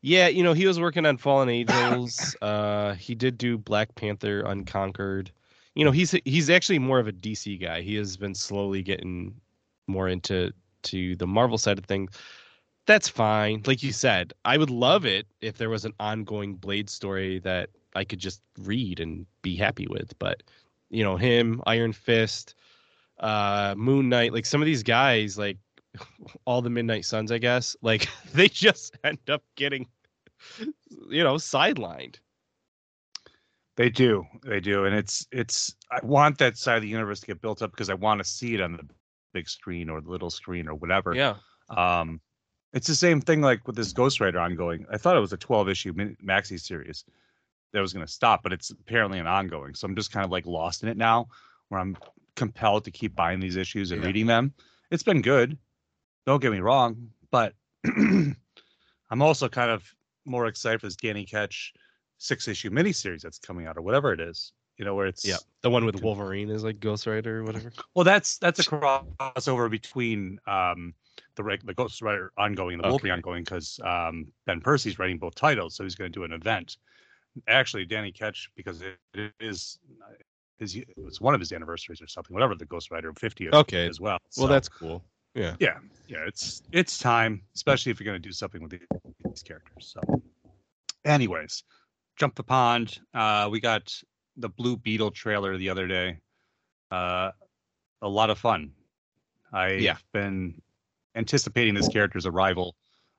[0.01, 2.35] yeah, you know, he was working on Fallen Angels.
[2.41, 5.31] Uh, he did do Black Panther Unconquered.
[5.75, 7.81] You know, he's he's actually more of a DC guy.
[7.81, 9.33] He has been slowly getting
[9.87, 10.51] more into
[10.83, 12.11] to the Marvel side of things.
[12.85, 13.63] That's fine.
[13.65, 17.69] Like you said, I would love it if there was an ongoing Blade story that
[17.95, 20.17] I could just read and be happy with.
[20.19, 20.43] But
[20.89, 22.55] you know, him, Iron Fist,
[23.19, 25.57] uh, Moon Knight, like some of these guys, like
[26.45, 29.87] all the Midnight Suns, I guess, like they just end up getting,
[31.09, 32.17] you know, sidelined.
[33.75, 35.75] They do, they do, and it's it's.
[35.89, 38.23] I want that side of the universe to get built up because I want to
[38.23, 38.87] see it on the
[39.33, 41.15] big screen or the little screen or whatever.
[41.15, 41.37] Yeah.
[41.69, 42.21] Um,
[42.73, 44.85] it's the same thing like with this Ghost Rider ongoing.
[44.91, 47.05] I thought it was a 12 issue maxi series
[47.71, 49.73] that was going to stop, but it's apparently an ongoing.
[49.75, 51.27] So I'm just kind of like lost in it now,
[51.69, 51.97] where I'm
[52.35, 54.07] compelled to keep buying these issues and Yeah.
[54.07, 54.53] reading them.
[54.91, 55.57] It's been good.
[56.25, 57.53] Don't get me wrong, but
[57.85, 59.83] I'm also kind of
[60.25, 61.73] more excited for this Danny Ketch
[62.17, 64.53] six issue miniseries that's coming out or whatever it is.
[64.77, 65.37] You know, where it's Yeah.
[65.61, 67.71] The one with Wolverine is like Ghost Rider or whatever.
[67.93, 70.93] well, that's that's a crossover between um,
[71.35, 73.09] the reg- the Ghost Rider ongoing and the Okay.
[73.09, 76.77] ongoing because um, Ben Percy's writing both titles, so he's going to do an event.
[77.47, 79.79] Actually, Danny Ketch because it, it is
[80.59, 83.87] his it's one of his anniversaries or something, whatever the Ghost Rider 50th Okay.
[83.87, 84.17] as well.
[84.37, 85.03] Well, that's cool.
[85.35, 85.55] Yeah.
[85.59, 89.95] yeah, yeah, it's it's time, especially if you're going to do something with these characters.
[89.97, 90.21] So,
[91.05, 91.63] anyways,
[92.17, 92.99] jump the pond.
[93.15, 93.91] Uh, we got
[94.37, 96.19] the Blue Beetle trailer the other day.
[96.91, 97.31] Uh,
[98.03, 98.71] a lot of fun.
[99.51, 99.97] I've Yeah.
[100.13, 100.61] been
[101.15, 102.75] anticipating this character's arrival.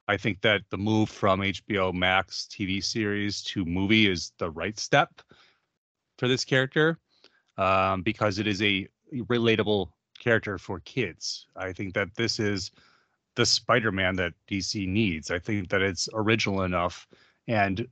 [0.06, 4.78] I think that the move from HBO Max TV series to movie is the right
[4.78, 5.22] step
[6.18, 6.98] for this character
[7.56, 11.46] um, because it is a relatable character for kids.
[11.56, 12.70] I think that this is
[13.36, 15.30] the Spider-Man that DC needs.
[15.30, 17.08] I think that it's original enough
[17.48, 17.86] and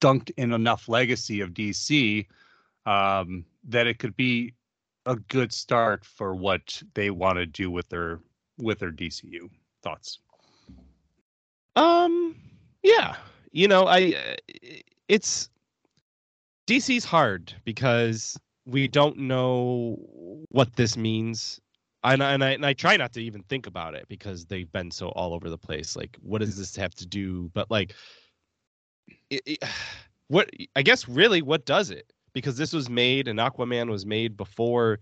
[0.00, 2.26] dunked in enough legacy of DC
[2.86, 4.54] um, that it could be
[5.08, 8.20] a good start for what they want to do with their
[8.58, 9.50] with their DCU.
[9.82, 10.20] Thoughts?
[11.76, 12.36] Um.
[12.82, 13.16] Yeah.
[13.52, 14.14] You know, I.
[14.14, 14.36] uh,
[15.08, 15.48] It's
[16.68, 19.96] DC's hard because we don't know
[20.50, 21.60] what this means.
[22.04, 24.70] And I, and I and I try not to even think about it because they've
[24.72, 25.96] been so all over the place.
[25.96, 27.50] Like, what does this have to do?
[27.54, 27.94] But like,
[29.30, 29.64] it, it,
[30.28, 32.12] what I guess really, what does it?
[32.32, 35.00] Because this was made and Aquaman was made before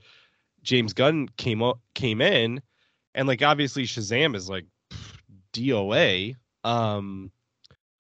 [0.63, 2.61] James Gunn came up came in,
[3.15, 4.67] and like obviously Shazam is like
[5.53, 6.35] DOA.
[6.65, 7.31] Um,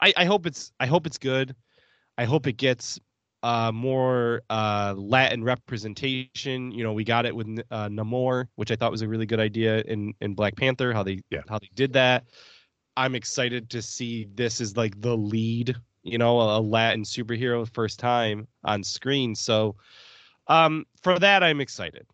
[0.00, 1.54] I, I hope it's I hope it's good.
[2.18, 2.98] I hope it gets
[3.42, 6.72] uh, more uh, Latin representation.
[6.72, 9.40] You know, we got it with uh, Namor, which I thought was a really good
[9.40, 10.92] idea in in Black Panther.
[10.92, 11.42] How they Yeah.
[11.48, 12.24] how they did that.
[12.96, 15.76] I'm excited to see this is like the lead.
[16.06, 19.34] You know, a, a Latin superhero first time on screen.
[19.34, 19.76] So,
[20.46, 22.06] um, for that I'm excited.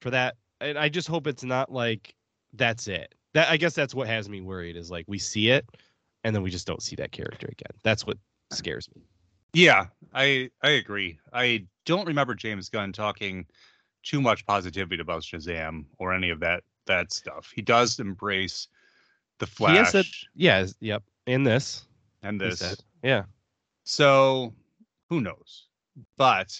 [0.00, 2.14] For that, and I just hope it's not like
[2.52, 3.14] that's it.
[3.32, 5.66] That I guess that's what has me worried is like we see it
[6.22, 7.72] and then we just don't see that character again.
[7.82, 8.16] That's what
[8.52, 9.02] scares me.
[9.52, 11.18] Yeah, I I agree.
[11.32, 13.46] I don't remember James Gunn talking
[14.02, 17.50] too much positivity about Shazam or any of that that stuff.
[17.54, 18.68] He does embrace
[19.38, 21.02] the He has Flash said- Yeah, yep.
[21.26, 21.86] In this,
[22.22, 22.76] and this.
[23.04, 23.24] Yeah,
[23.84, 24.54] So
[25.10, 25.66] who knows?
[26.16, 26.58] But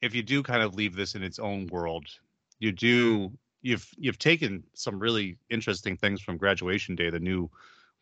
[0.00, 2.06] if you do kind of leave this in its own world,
[2.60, 7.50] you do you've you've taken some really interesting things from Graduation Day, the new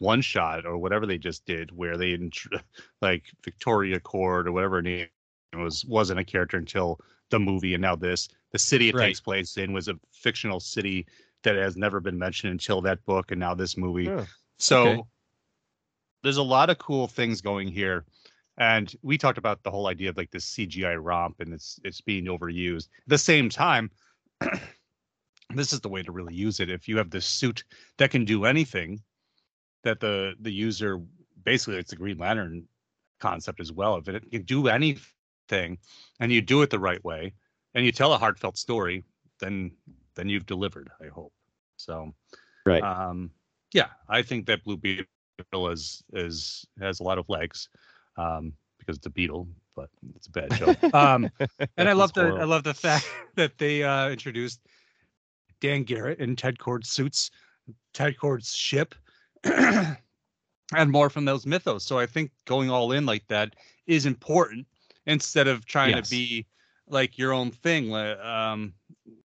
[0.01, 2.17] one shot or whatever they just did, where they
[3.01, 5.09] like Victoria Kord or whatever name
[5.57, 8.29] was wasn't a character until the movie, and now this.
[8.53, 9.07] The city it right.
[9.07, 11.07] takes place in was a fictional city
[11.43, 14.11] that has never been mentioned until that book, and now this movie.
[14.11, 14.27] Oh,
[14.59, 15.03] so okay.
[16.23, 18.05] There's a lot of cool things going here.
[18.59, 22.01] And we talked about the whole idea of like this CGI romp and it's it's
[22.01, 22.89] being overused.
[23.03, 23.91] At the same time,
[25.55, 26.69] this is the way to really use it.
[26.69, 27.63] If you have this suit
[27.99, 29.01] that can do anything,
[29.85, 31.01] that the the user
[31.45, 32.67] basically it's the Green Lantern
[33.21, 33.97] concept as well.
[33.97, 35.79] If it can do anything
[36.19, 37.35] and you do it the right way
[37.75, 39.05] and you tell a heartfelt story,
[39.39, 39.71] then
[40.17, 41.33] then you've delivered, I hope.
[41.77, 42.13] So
[42.67, 42.83] right.
[42.83, 43.31] Um
[43.73, 45.05] yeah, I think that Blue Beetle
[45.53, 47.69] is is has a lot of legs
[48.17, 50.77] um, because it's a beetle, but it's a bad joke.
[50.95, 51.31] Um,
[51.77, 54.61] and I love the I love the fact that they uh, introduced
[55.61, 57.31] Dan Garrett in Ted Kord's suits,
[57.93, 58.95] Ted Kord's ship,
[59.45, 59.97] and
[60.87, 61.85] more from those mythos.
[61.85, 63.55] So I think going all in like that
[63.87, 64.67] is important
[65.07, 66.09] instead of trying yes.
[66.09, 66.47] to be
[66.89, 68.73] like your own thing, um,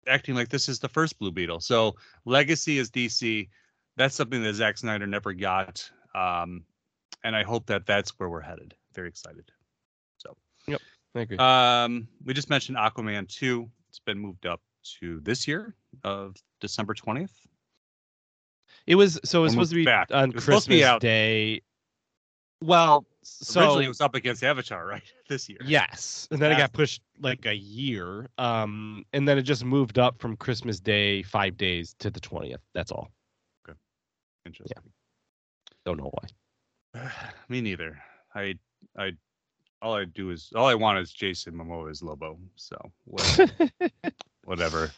[0.07, 1.61] acting like this is the first Blue Beetle.
[1.61, 1.95] So
[2.25, 3.49] legacy is DC.
[3.97, 5.91] That's something that Zack Snyder never got.
[6.15, 6.65] Um,
[7.25, 8.75] and I hope that that's where we're headed.
[8.95, 9.51] Very excited.
[10.19, 10.81] So, yep,
[11.15, 11.37] I agree.
[11.39, 13.71] Um, we just mentioned Aquaman two.
[13.89, 14.61] It's been moved up
[15.01, 17.47] to this year of December twentieth.
[18.87, 20.09] It was so it was supposed to be back.
[20.13, 21.63] on Christmas be Day.
[22.63, 25.03] Well, so originally it was up against Avatar, right?
[25.29, 25.59] This year.
[25.63, 29.99] Yes, and then it got pushed like a year, um, and then it just moved
[29.99, 32.63] up from Christmas Day five days to the twentieth.
[32.73, 33.11] That's all.
[33.69, 33.77] Okay,
[34.47, 34.75] interesting.
[34.83, 34.91] Yeah.
[35.89, 36.13] Don't know
[36.93, 37.11] why.
[37.49, 37.99] Me neither.
[38.35, 38.59] I
[38.99, 39.13] I
[39.81, 42.39] all I do is all I want is Jason Momoa as Lobo.
[42.57, 43.71] So whatever.
[44.45, 44.91] whatever.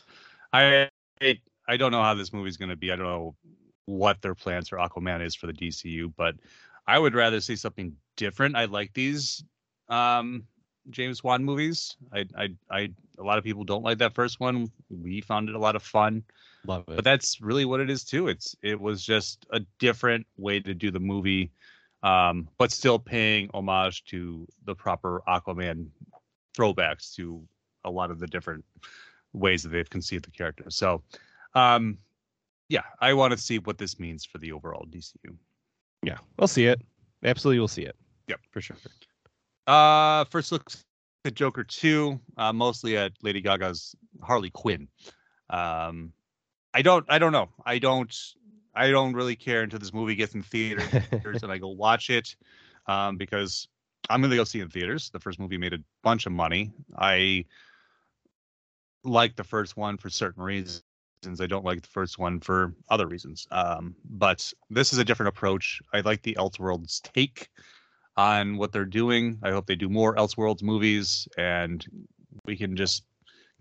[0.52, 0.88] I
[1.22, 2.90] I don't know how this movie's going to be.
[2.90, 3.36] I don't know
[3.86, 6.34] what their plans for Aquaman is for the DCU, but
[6.88, 8.56] I would rather see something different.
[8.56, 9.44] I like these
[9.90, 10.42] um,
[10.88, 11.96] James Wan movies.
[12.12, 12.88] I, I, I,
[13.20, 14.70] a lot of people don't like that first one.
[14.88, 16.24] We found it a lot of fun.
[16.66, 16.96] Love it.
[16.96, 18.28] But that's really what it is too.
[18.28, 21.52] It's, it was just a different way to do the movie
[22.02, 25.88] um, but still paying homage to the proper Aquaman
[26.56, 27.46] throwbacks to
[27.84, 28.64] a lot of the different
[29.32, 30.64] ways that they've conceived the character.
[30.70, 31.02] So,
[31.54, 31.98] um,
[32.68, 35.36] yeah, I want to see what this means for the overall DCU.
[36.02, 36.80] Yeah, we'll see it.
[37.22, 37.96] Absolutely, we'll see it.
[38.28, 38.76] Yep, for sure.
[39.66, 40.70] Uh, first look
[41.24, 44.88] at Joker two, uh, mostly at Lady Gaga's Harley Quinn.
[45.48, 46.12] Um,
[46.72, 47.50] I don't, I don't know.
[47.66, 48.14] I don't
[48.74, 52.36] I don't really care until this movie gets in theaters and I go watch it
[52.86, 53.68] um, because
[54.08, 55.10] I'm going to go see it in theaters.
[55.10, 56.72] The first movie made a bunch of money.
[56.96, 57.44] I
[59.04, 60.82] like the first one for certain reasons.
[61.40, 63.46] I don't like the first one for other reasons.
[63.50, 65.82] Um, but this is a different approach.
[65.92, 67.48] I like the Elseworlds take
[68.16, 69.38] on what they're doing.
[69.42, 71.84] I hope they do more Elseworlds movies and
[72.44, 73.04] we can just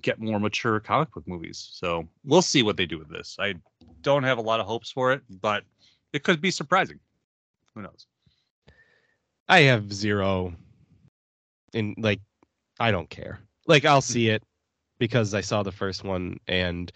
[0.02, 1.70] get more mature comic book movies.
[1.74, 3.38] So we'll see what they do with this.
[3.40, 3.56] I
[4.02, 5.64] don't have a lot of hopes for it, but
[6.14, 7.00] it could be surprising.
[7.76, 8.08] Who knows?
[9.48, 10.54] I have zero
[11.74, 12.22] in like
[12.80, 13.40] I don't care.
[13.68, 14.14] Like I'll hmm.
[14.14, 14.44] see it
[15.00, 16.92] because I saw the first one and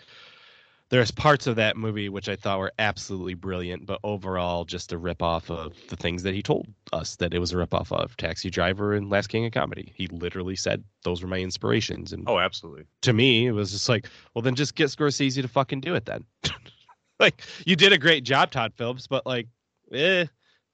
[0.93, 4.99] there's parts of that movie which I thought were absolutely brilliant, but overall just a
[4.99, 8.51] ripoff of the things that he told us that it was a ripoff of Taxi
[8.51, 9.91] Driver and Last King of Comedy.
[9.95, 12.13] He literally said those were my inspirations.
[12.13, 12.83] And oh, absolutely.
[13.01, 16.05] To me, it was just like, well, then just get Scorsese to fucking do it
[16.05, 16.25] then.
[17.19, 19.47] like you did a great job, Todd Phillips, but like,
[19.91, 20.27] eh,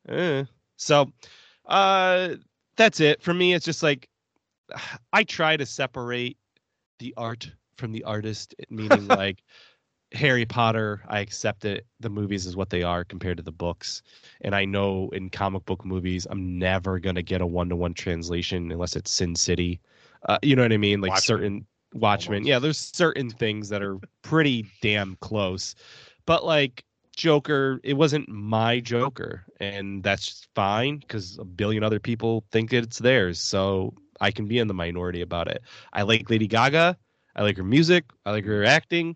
[0.09, 0.43] eh.
[0.75, 1.13] So,
[1.65, 2.35] uh,
[2.75, 3.53] that's it for me.
[3.53, 4.09] It's just like
[5.13, 6.35] I try to separate
[6.97, 9.41] the art from the artist, meaning like
[10.13, 11.85] Harry Potter, I accept it.
[11.99, 14.01] The movies is what they are compared to the books.
[14.41, 17.75] And I know in comic book movies, I'm never going to get a one to
[17.75, 19.79] one translation unless it's Sin City.
[20.27, 21.01] Uh, you know what I mean?
[21.01, 21.37] Like Watchmen.
[21.37, 22.37] certain Watchmen.
[22.37, 22.47] Almost.
[22.47, 25.75] Yeah, there's certain things that are pretty damn close.
[26.25, 26.83] But like
[27.15, 29.45] Joker, it wasn't my Joker.
[29.59, 33.39] And that's fine because a billion other people think it's theirs.
[33.39, 35.61] So I can be in the minority about it.
[35.93, 36.97] I like Lady Gaga.
[37.35, 38.05] I like her music.
[38.25, 39.15] I like her acting.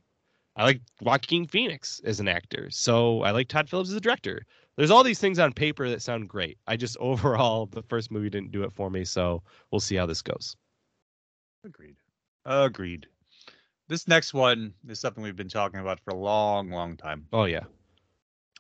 [0.56, 2.70] I like Joaquin Phoenix as an actor.
[2.70, 4.46] So I like Todd Phillips as a director.
[4.76, 6.58] There's all these things on paper that sound great.
[6.68, 10.06] I just overall the first movie didn't do it for me, so we'll see how
[10.06, 10.56] this goes.
[11.66, 11.96] Agreed.
[12.46, 13.08] Agreed.
[13.88, 17.26] This next one is something we've been talking about for a long, long time.
[17.34, 17.64] Oh yeah.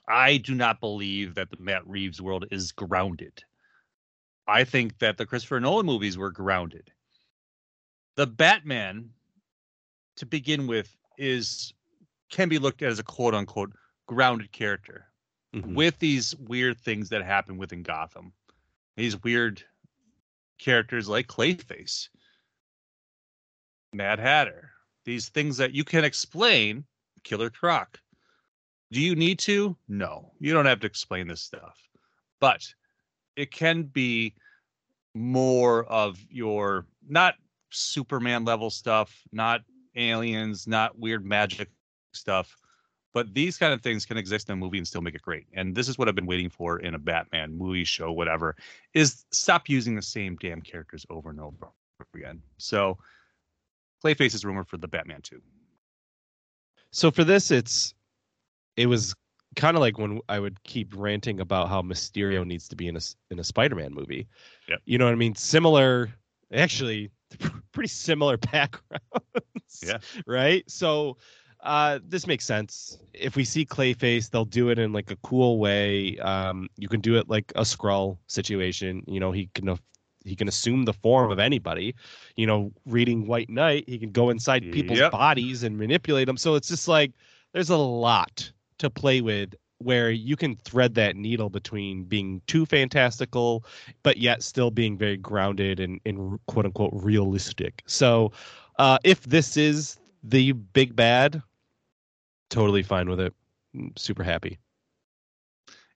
[0.08, 3.44] I do not believe that the Matt Reeves world is grounded.
[4.48, 6.92] I think that the Christopher Nolan movies were grounded.
[8.16, 9.12] The Batman,
[10.18, 11.74] to begin with, is
[12.34, 13.72] can be looked at as a quote unquote
[14.08, 15.06] grounded character
[15.56, 15.76] mm-hmm.
[15.76, 18.34] with these weird things that happen within Gotham.
[18.98, 19.62] These weird
[20.58, 22.10] characters like Clayface,
[23.94, 24.72] Mad Hatter,
[25.06, 26.84] these things that you can explain,
[27.24, 28.00] Killer Croc.
[28.92, 29.78] Do you need to?
[29.88, 31.78] No, you don't have to explain this stuff.
[32.40, 32.66] But
[33.36, 34.34] it can be
[35.14, 37.36] more of your not
[37.70, 39.62] Superman level stuff, not
[39.96, 41.70] aliens, not weird magic
[42.14, 42.56] stuff,
[43.14, 45.46] but these kind of things can exist in a movie and still make it great.
[45.54, 48.56] And this is what I've been waiting for in a Batman movie, show, whatever,
[48.94, 51.70] is stop using the same damn characters over and over
[52.16, 52.42] again.
[52.58, 52.98] So
[54.04, 55.42] Clayface is rumored for the Batman 2.
[56.92, 57.94] So for this, it's
[58.78, 59.16] it was
[59.56, 62.96] kind of like when I would keep ranting about how Mysterio needs to be in
[62.96, 64.28] a in a Spider-Man movie.
[64.68, 64.78] Yeah.
[64.86, 65.36] You know what I mean?
[65.36, 66.12] Similar,
[66.54, 67.12] actually,
[67.72, 69.02] pretty similar backgrounds.
[69.84, 69.98] Yeah.
[70.28, 70.70] Right.
[70.70, 71.18] So
[71.64, 73.00] uh, this makes sense.
[73.14, 76.18] If we see Clayface, they'll do it in like a cool way.
[76.20, 79.04] Um, you can do it like a Skrull situation.
[79.08, 79.78] You know, he can
[80.26, 81.96] he can assume the form of anybody.
[82.36, 85.12] You know, reading White Knight, he can go inside people's yep.
[85.12, 86.38] bodies and manipulate them.
[86.38, 87.14] So it's just like
[87.54, 92.66] there's a lot to play with where you can thread that needle between being too
[92.66, 93.66] fantastical
[94.02, 98.32] but yet still being very grounded and, and quote unquote realistic so
[98.80, 101.42] uh, if this is the big bad
[102.54, 103.34] totally fine with it.
[103.98, 104.60] Super happy.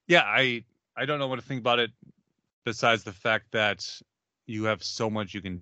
[0.07, 0.63] Yeah, I
[0.95, 1.91] I don't know what to think about it
[2.65, 4.01] besides the fact that
[4.47, 5.61] you have so much you can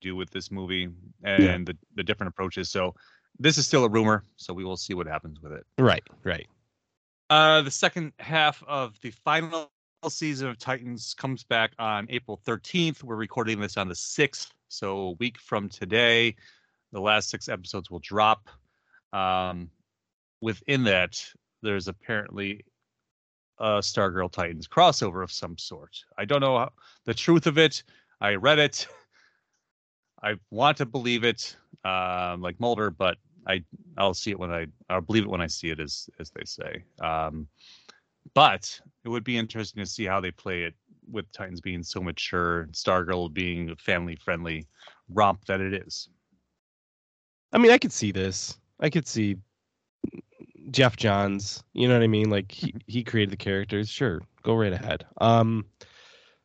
[0.00, 0.88] do with this movie
[1.22, 1.56] and yeah.
[1.58, 2.68] the, the different approaches.
[2.68, 2.94] So
[3.38, 5.64] this is still a rumor, so we will see what happens with it.
[5.78, 6.46] Right, right.
[7.30, 9.70] Uh, the second half of the final
[10.08, 13.04] season of Titans comes back on April 13th.
[13.04, 16.34] We're recording this on the 6th, so a week from today.
[16.90, 18.48] The last six episodes will drop.
[19.12, 19.70] Um,
[20.42, 21.24] within that,
[21.62, 22.64] there's apparently
[23.58, 25.96] a Stargirl Titans crossover of some sort.
[26.18, 26.72] I don't know how,
[27.06, 27.82] the truth of it.
[28.20, 28.86] I read it.
[30.22, 33.64] I want to believe it, um, like Mulder, but I
[33.96, 36.44] I'll see it when I I'll believe it when I see it, as as they
[36.44, 36.84] say.
[37.00, 37.48] Um,
[38.34, 40.74] but it would be interesting to see how they play it
[41.10, 44.66] with Titans being so mature, Stargirl being a family friendly
[45.08, 46.08] romp that it is.
[47.52, 48.56] I mean, I could see this.
[48.78, 49.36] I could see
[50.70, 51.62] Geoff Johns.
[51.72, 52.30] You know what I mean?
[52.30, 53.88] Like he, he created the characters.
[53.88, 55.06] Sure, go right ahead.
[55.20, 55.66] Um,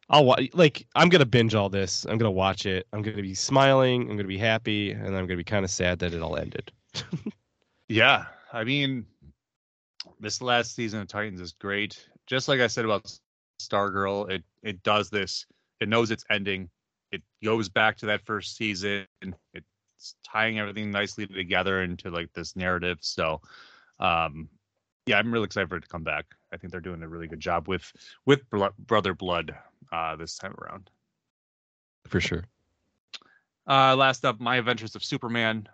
[0.10, 0.50] I'll watch.
[0.54, 2.06] Like I'm gonna binge all this.
[2.06, 2.88] I'm gonna watch it.
[2.94, 4.04] I'm gonna be smiling.
[4.04, 6.72] I'm gonna be happy, and I'm gonna be kind of sad that it all ended.
[7.90, 9.06] yeah, I mean,
[10.20, 12.08] this last season of Titans is great.
[12.26, 13.12] Just like I said about
[13.62, 15.46] Stargirl, it it does this.
[15.80, 16.70] It knows it's ending.
[17.12, 19.06] It goes back to that first season.
[19.22, 23.00] It's tying everything nicely together into like this narrative.
[23.02, 23.42] So
[24.00, 24.50] um,
[25.06, 26.26] yeah, I'm really excited for it to come back.
[26.54, 27.92] I think they're doing a really good job with
[28.26, 29.56] with Brother Blood
[29.92, 30.90] uh, this time around.
[32.08, 32.46] For sure.
[33.68, 35.68] Uh, last up, My Adventures of Superman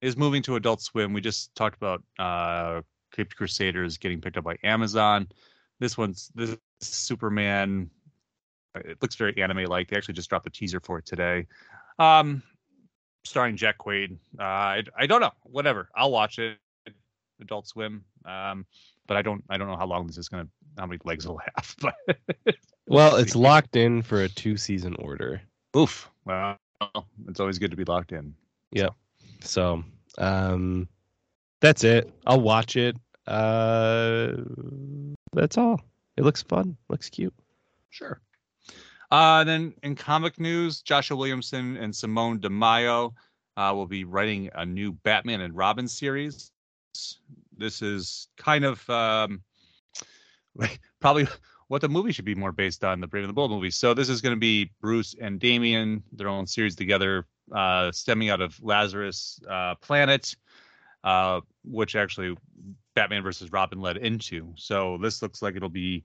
[0.00, 1.12] is moving to Adult Swim.
[1.12, 5.28] We just talked about uh, Caped Crusaders getting picked up by Amazon.
[5.80, 7.90] This one's this Superman.
[8.74, 9.90] It looks very anime like.
[9.90, 11.46] They actually just dropped a teaser for it today.
[11.98, 12.42] Um,
[13.24, 14.16] starring Jack Quaid.
[14.38, 15.32] Uh, I, I don't know.
[15.42, 15.88] Whatever.
[15.94, 16.58] I'll watch it.
[17.42, 18.04] Adult Swim.
[18.24, 18.66] Um,
[19.06, 21.38] but I don't I don't know how long this is gonna how many legs it'll
[21.38, 21.76] have.
[21.80, 25.40] But well, it's locked in for a two season order.
[25.76, 26.10] Oof.
[26.24, 26.56] Well,
[27.28, 28.34] it's always good to be locked in.
[28.72, 28.94] Yep.
[29.40, 29.84] So,
[30.18, 30.88] um,
[31.60, 32.12] that's it.
[32.26, 32.96] I'll watch it.
[33.26, 34.32] Uh,
[35.32, 35.80] that's all.
[36.16, 36.76] It looks fun.
[36.88, 37.34] Looks cute.
[37.90, 38.20] Sure.
[39.10, 43.14] Uh, then in comic news, Joshua Williamson and Simone Di Meo
[43.56, 46.50] uh, will be writing a new Batman and Robin series.
[47.56, 49.42] This is kind of um,
[51.00, 51.26] probably
[51.68, 53.70] what the movie should be more based on the Brave and the Bold movie.
[53.70, 58.30] So this is going to be Bruce and Damian, their own series together, uh, stemming
[58.30, 60.34] out of Lazarus uh, Planet,
[61.04, 62.36] uh, which actually
[62.94, 64.52] Batman versus Robin led into.
[64.56, 66.04] So this looks like it'll be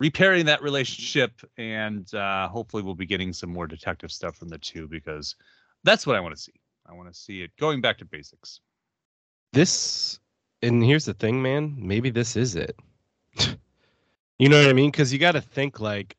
[0.00, 4.58] repairing that relationship, and uh, hopefully we'll be getting some more detective stuff from the
[4.58, 5.36] two because
[5.84, 6.52] that's what I want to see.
[6.86, 8.60] I want to see it going back to basics
[9.52, 10.18] this
[10.62, 12.78] and here's the thing man maybe this is it
[14.38, 16.16] you know what i mean because you got to think like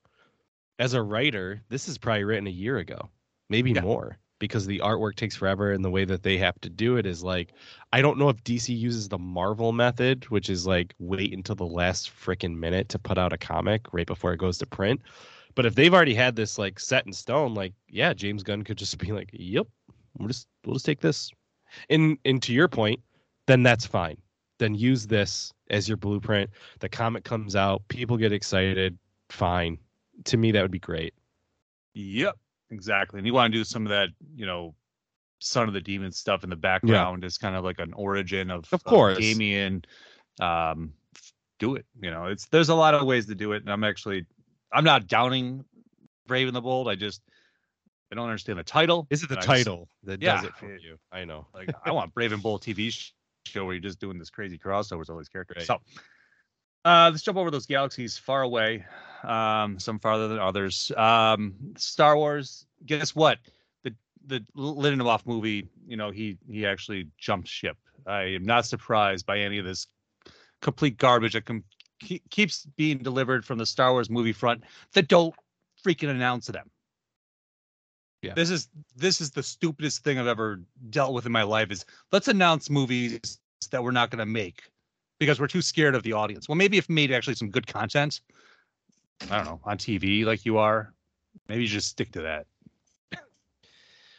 [0.79, 3.09] as a writer this is probably written a year ago
[3.49, 3.81] maybe yeah.
[3.81, 7.05] more because the artwork takes forever and the way that they have to do it
[7.05, 7.53] is like
[7.91, 11.65] i don't know if dc uses the marvel method which is like wait until the
[11.65, 15.01] last freaking minute to put out a comic right before it goes to print
[15.55, 18.77] but if they've already had this like set in stone like yeah james gunn could
[18.77, 19.67] just be like yep
[20.17, 21.31] we'll just we'll just take this
[21.89, 22.99] in and to your point,
[23.47, 24.17] then that's fine.
[24.63, 26.49] Then use this as your blueprint.
[26.79, 28.97] The comic comes out, people get excited.
[29.29, 29.77] Fine.
[30.23, 31.13] To me, that would be great.
[31.95, 32.37] Yep,
[32.71, 33.17] exactly.
[33.17, 34.73] And you want to do some of that, you know,
[35.39, 38.71] Son of the Demon stuff in the background as kind of like an origin of,
[38.71, 39.17] Of course.
[39.17, 39.83] Damian.
[40.39, 40.93] Um,
[41.59, 41.85] do it.
[42.01, 44.25] You know, it's there's a lot of ways to do it, and I'm actually
[44.71, 45.65] I'm not downing
[46.25, 46.87] Brave and the Bold.
[46.87, 47.21] I just
[48.13, 49.07] I don't understand the title.
[49.09, 50.37] Is it the I just- title that Yeah.
[50.37, 50.97] does it for you?
[51.11, 51.47] I know.
[51.53, 52.89] like I want Brave and Bold TV
[53.45, 55.67] show where you're just doing this crazy crossovers with all these characters.
[55.69, 55.79] Right.
[55.79, 55.81] So
[56.85, 58.85] uh let's jump over those galaxies far away,
[59.23, 60.91] um, some farther than others.
[60.97, 63.39] Um Star Wars, guess what?
[63.83, 63.93] The
[64.25, 67.77] the Lindelof movie, you know, he he actually jumped ship.
[68.05, 69.87] I am not surprised by any of this
[70.61, 71.63] complete garbage that com-
[72.29, 74.63] keeps being delivered from the Star Wars movie front
[74.93, 75.33] that don't
[75.85, 76.69] freaking announce them.
[78.23, 78.33] Yeah.
[78.33, 81.85] This is this is the stupidest thing I've ever dealt with in my life is
[82.13, 83.39] let's announce movies
[83.71, 84.63] that we're not going to make
[85.19, 86.47] because we're too scared of the audience.
[86.47, 88.21] Well, maybe if made actually some good content,
[89.29, 90.93] I don't know, on TV like you are,
[91.49, 92.47] maybe you just stick to that.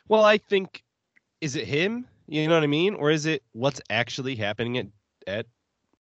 [0.06, 0.84] Well, I think
[1.40, 2.06] is it him?
[2.28, 2.94] You know what I mean?
[2.94, 4.86] Or is it what's actually happening at
[5.26, 5.46] at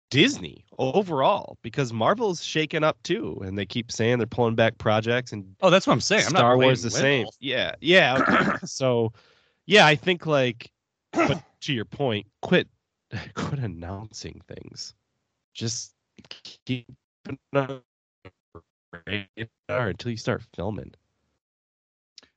[0.09, 1.57] Disney overall?
[1.61, 5.69] Because Marvel's shaken up too, and they keep saying they're pulling back projects and Oh,
[5.69, 6.25] that's what I'm saying.
[6.27, 7.25] I'm not Star Wars the same.
[7.25, 7.37] Lindelof.
[7.39, 8.23] Yeah, yeah.
[8.29, 8.65] okay.
[8.65, 9.13] so,
[9.65, 10.71] yeah, I think like,
[11.11, 12.67] but to your point, quit,
[13.33, 14.93] quit announcing things.
[15.53, 15.93] Just
[16.29, 16.85] keep
[17.27, 17.39] it
[19.69, 20.93] until you start filming.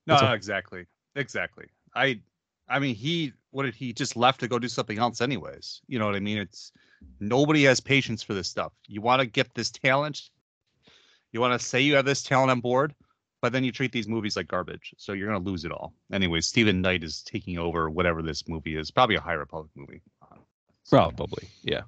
[0.06, 1.66] No, a- exactly, exactly.
[1.94, 2.20] I,
[2.68, 5.80] I mean, he what did he just left to go do something else anyways?
[5.86, 6.38] You know what I mean?
[6.38, 6.72] It's
[7.18, 8.72] nobody has patience for this stuff.
[8.86, 10.30] You want to get this talent,
[11.32, 12.94] you want to say you have this talent on board,
[13.40, 15.94] but then you treat these movies like garbage, so you're gonna lose it all.
[16.12, 18.90] Anyway, Stephen Knight is taking over whatever this movie is.
[18.90, 20.02] Probably a High Republic movie.
[20.88, 21.82] Probably, yeah.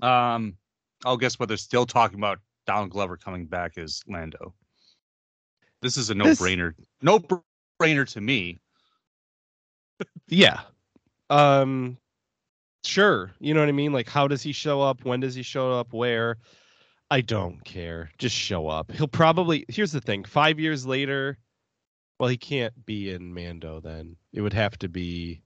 [0.00, 0.56] Um,
[1.04, 2.38] I'll guess what they're still talking about.
[2.66, 4.54] Donald Glover coming back as Lando.
[5.80, 6.74] This is a no-brainer.
[7.02, 8.58] No-brainer to me.
[10.28, 10.60] Yeah.
[11.30, 11.96] Um
[12.84, 13.32] sure.
[13.40, 13.92] You know what I mean?
[13.92, 15.04] Like how does he show up?
[15.04, 15.92] When does he show up?
[15.92, 16.36] Where?
[17.10, 18.10] I don't care.
[18.18, 18.92] Just show up.
[18.92, 20.24] He'll probably Here's the thing.
[20.24, 21.38] 5 years later,
[22.18, 24.16] well he can't be in Mando then.
[24.32, 25.42] It would have to be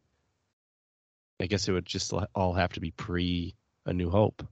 [1.41, 3.55] I guess it would just all have to be pre
[3.87, 4.47] A New Hope.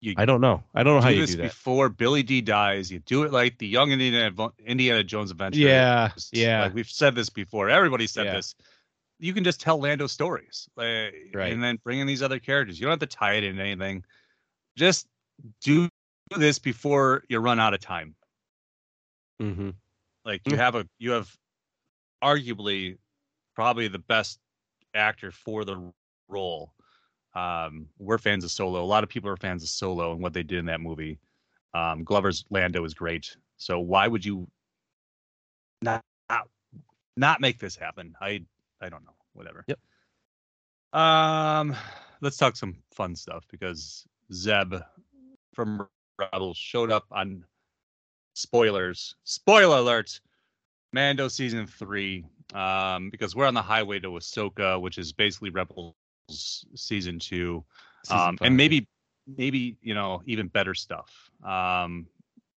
[0.00, 0.62] You I don't know.
[0.74, 1.42] I don't know how you do that.
[1.42, 2.90] before Billy Dee dies.
[2.90, 4.32] You do it like the young Indiana,
[4.64, 5.58] Indiana Jones adventure.
[5.58, 6.10] Yeah.
[6.14, 6.62] Just Yeah.
[6.64, 7.68] Like we've said this before.
[7.68, 8.34] Everybody said Yeah.
[8.34, 8.54] this.
[9.18, 11.52] You can just tell Lando stories, like, Right.
[11.52, 12.78] and then bring in these other characters.
[12.78, 14.04] You don't have to tie it into anything.
[14.76, 15.08] Just
[15.60, 15.88] do
[16.36, 18.14] this before you run out of time.
[19.40, 19.74] Mhm.
[20.24, 21.34] Like you have a you have
[22.22, 22.98] arguably
[23.54, 24.40] probably the best
[24.94, 25.92] actor for the
[26.28, 26.74] role.
[27.34, 28.82] Um, we're fans of Solo.
[28.82, 31.18] A lot of people are fans of Solo and what they did in that movie.
[31.74, 33.36] Um, Glover's Lando is great.
[33.56, 34.48] So why would you
[35.82, 36.48] not not,
[37.16, 38.14] not make this happen?
[38.20, 38.44] I
[38.80, 39.14] I don't know.
[39.32, 39.64] Whatever.
[39.66, 39.78] Yep.
[40.92, 41.76] Um,
[42.20, 44.74] let's talk some fun stuff because Zeb
[45.54, 45.86] from
[46.18, 47.44] Rebels showed up on
[48.34, 49.14] spoilers.
[49.24, 50.20] Spoiler alert.
[50.92, 52.24] Mando season three.
[52.54, 55.94] Um, because we're on the highway to Ahsoka, which is basically Rebels
[56.74, 57.64] season two.
[58.04, 58.88] Season um, and maybe
[59.36, 61.30] maybe you know even better stuff.
[61.44, 62.06] Um,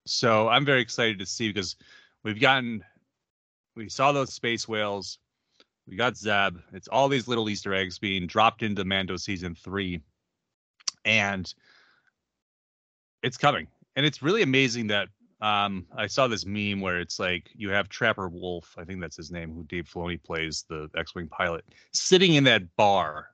[0.05, 1.76] so I'm very excited to see because
[2.24, 2.84] we've gotten
[3.76, 5.20] we saw those space whales,
[5.90, 6.58] we got Zeb.
[6.72, 10.02] It's all these little Easter eggs being dropped into Mando season three,
[11.04, 11.52] and
[13.24, 13.68] it's coming.
[13.96, 15.10] And it's really amazing that
[15.42, 19.18] um, I saw this meme where it's like you have Trapper Wolf, I think that's
[19.18, 23.30] his name, who Dave Filoni plays, the X-wing pilot, sitting in that bar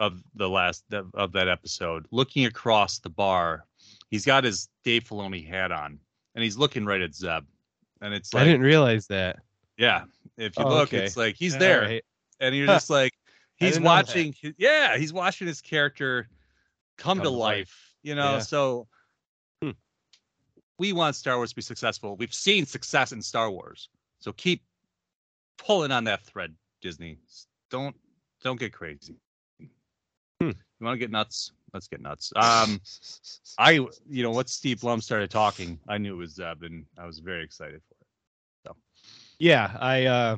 [0.00, 3.66] of the last of that episode, looking across the bar.
[4.10, 5.98] He's got his Dave Filoni hat on,
[6.34, 7.44] and he's looking right at Zeb.
[8.00, 9.40] And it's I didn't realize that.
[9.78, 10.04] Yeah,
[10.36, 11.04] if you Oh, look, okay.
[11.04, 12.04] it's like he's there, right.
[12.40, 13.12] and you're just like,
[13.56, 14.06] he's didn't know that.
[14.08, 14.34] watching.
[14.42, 16.28] hi- Yeah, he's watching his character
[16.98, 17.94] come, to life.
[18.02, 18.38] You know, Yeah.
[18.40, 18.86] so
[19.62, 19.70] Hmm.
[20.78, 22.16] we want Star Wars to be successful.
[22.16, 23.88] We've seen success in Star Wars,
[24.20, 24.62] so keep
[25.56, 27.18] pulling on that thread, Disney.
[27.70, 27.96] Don't
[28.42, 29.16] don't get crazy.
[30.40, 30.50] Hmm.
[30.50, 30.54] You
[30.86, 31.52] want to get nuts?
[31.74, 32.32] Let's get nuts.
[32.36, 32.80] Um,
[33.58, 33.72] I
[34.08, 37.18] you know once Steve Blum started talking, I knew it was Zeb, and I was
[37.18, 37.94] very excited for.
[39.38, 40.36] Yeah, I uh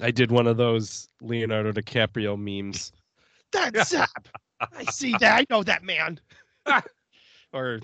[0.00, 2.92] I did one of those Leonardo DiCaprio memes.
[3.52, 4.28] That's up.
[4.60, 5.38] I see that.
[5.38, 6.20] I know that man.
[7.52, 7.80] or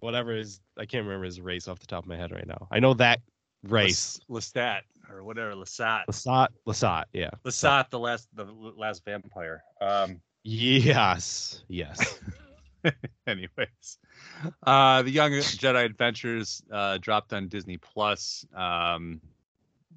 [0.00, 2.68] whatever his I can't remember his race off the top of my head right now.
[2.70, 3.20] I know that
[3.64, 4.20] race.
[4.30, 4.80] Lestat.
[5.10, 6.04] or whatever Lasat.
[6.06, 7.30] Lasat, Lasat, yeah.
[7.44, 9.62] Lasat, the last the last vampire.
[9.80, 12.20] Um, yes, yes.
[13.26, 13.98] anyways,
[14.64, 18.46] uh, the Young Jedi Adventures uh, dropped on Disney Plus.
[18.54, 19.20] Um,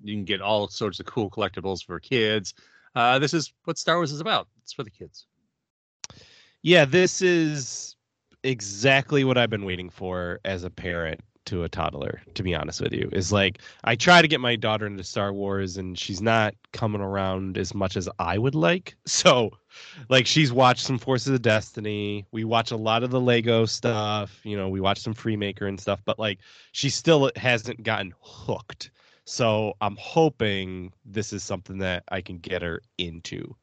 [0.03, 2.53] you can get all sorts of cool collectibles for kids.
[2.95, 4.47] Uh, this is what Star Wars is about.
[4.61, 5.25] It's for the kids.
[6.61, 7.95] Yeah, this is
[8.43, 12.81] exactly what I've been waiting for as a parent to a toddler to be honest
[12.81, 16.21] with you is like i try to get my daughter into star wars and she's
[16.21, 19.49] not coming around as much as i would like so
[20.09, 24.39] like she's watched some forces of destiny we watch a lot of the lego stuff
[24.43, 26.37] you know we watch some freemaker and stuff but like
[26.73, 28.91] she still hasn't gotten hooked
[29.31, 33.55] so i'm hoping this is something that i can get her into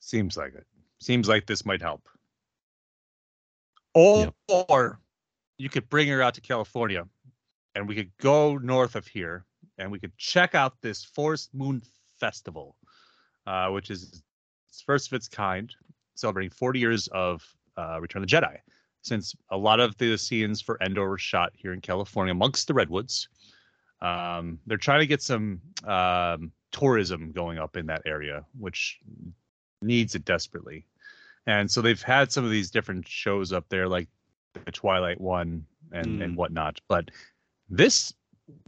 [0.00, 0.66] seems like it
[0.98, 2.08] seems like this might help
[3.96, 4.34] or, yep.
[4.68, 5.00] or
[5.56, 7.06] you could bring her out to California
[7.74, 9.46] and we could go north of here
[9.78, 11.82] and we could check out this Forest Moon
[12.20, 12.76] Festival,
[13.46, 14.22] uh, which is
[14.68, 15.74] its first of its kind,
[16.14, 17.42] celebrating 40 years of
[17.78, 18.58] uh, Return of the Jedi.
[19.00, 22.74] Since a lot of the scenes for Endor were shot here in California amongst the
[22.74, 23.28] redwoods,
[24.00, 28.98] um, they're trying to get some um, tourism going up in that area, which
[29.82, 30.86] needs it desperately.
[31.46, 34.08] And so they've had some of these different shows up there, like
[34.64, 36.24] the Twilight one and mm.
[36.24, 36.80] and whatnot.
[36.88, 37.10] But
[37.68, 38.12] this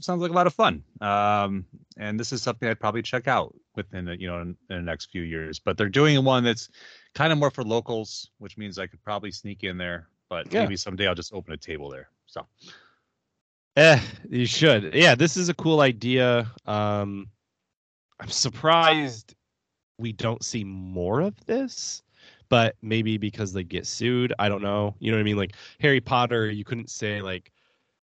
[0.00, 0.82] sounds like a lot of fun.
[1.00, 1.66] Um,
[1.96, 4.82] and this is something I'd probably check out within the, you know in, in, the
[4.82, 5.58] next few years.
[5.58, 6.68] But they're doing one that's
[7.14, 10.08] kind of more for locals, which means I could probably sneak in there.
[10.30, 10.62] But yeah.
[10.62, 12.08] maybe someday I'll just open a table there.
[12.26, 12.46] So.
[13.78, 14.92] Eh, you should.
[14.92, 16.50] Yeah, this is a cool idea.
[16.66, 17.28] Um,
[18.18, 19.36] I'm surprised
[19.98, 22.02] we don't see more of this
[22.48, 24.32] but maybe because they get sued.
[24.38, 24.94] I don't know.
[24.98, 25.36] You know what I mean?
[25.36, 27.52] Like Harry Potter, you couldn't say like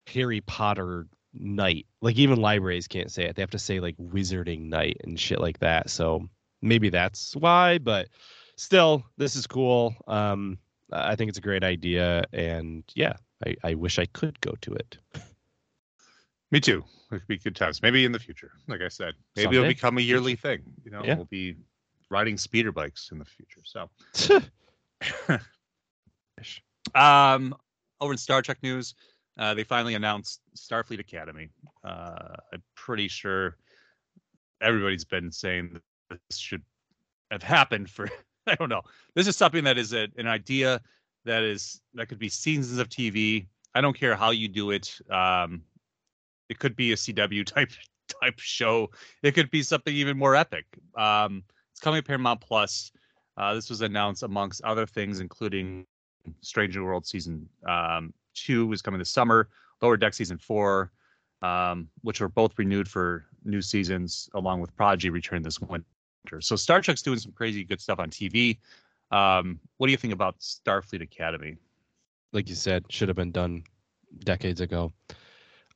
[0.06, 1.86] Harry Potter night.
[2.00, 3.36] Like even libraries can't say it.
[3.36, 5.90] They have to say like wizarding night and shit like that.
[5.90, 6.28] So
[6.62, 8.08] maybe that's why, but
[8.56, 9.94] still, this is cool.
[10.06, 10.58] Um,
[10.92, 13.14] I think it's a great idea, and yeah,
[13.44, 14.96] I, I wish I could go to it.
[16.50, 16.84] Me too.
[17.10, 17.82] It would be good times.
[17.82, 19.58] Maybe in the future, like I said, maybe Someday.
[19.58, 20.60] it'll become a yearly thing.
[20.84, 21.14] You know, yeah.
[21.16, 21.56] we'll be
[22.10, 23.60] riding speeder bikes in the future.
[23.64, 23.90] So,
[27.00, 27.54] um,
[28.00, 28.94] over in Star Trek news,
[29.38, 31.48] uh, they finally announced Starfleet Academy.
[31.84, 33.56] Uh, I'm pretty sure
[34.60, 35.70] everybody's been saying
[36.10, 36.62] that this should
[37.30, 38.08] have happened for.
[38.46, 38.82] I don't know.
[39.14, 40.80] This is something that is a, an idea
[41.24, 43.46] that is that could be seasons of TV.
[43.74, 44.98] I don't care how you do it.
[45.10, 45.62] Um,
[46.48, 47.70] it could be a CW type
[48.22, 48.90] type show.
[49.22, 50.64] It could be something even more epic.
[50.96, 51.42] Um,
[51.72, 52.92] it's coming to Paramount Plus.
[53.36, 55.86] Uh, this was announced amongst other things, including
[56.40, 59.48] Stranger World season um, two is coming this summer,
[59.80, 60.90] Lower Deck season four,
[61.42, 65.84] um, which were both renewed for new seasons, along with Prodigy returning this winter.
[66.40, 68.58] So Star Trek's doing some crazy good stuff on TV.
[69.10, 71.56] Um, what do you think about Starfleet Academy?
[72.32, 73.64] Like you said, should have been done
[74.24, 74.92] decades ago.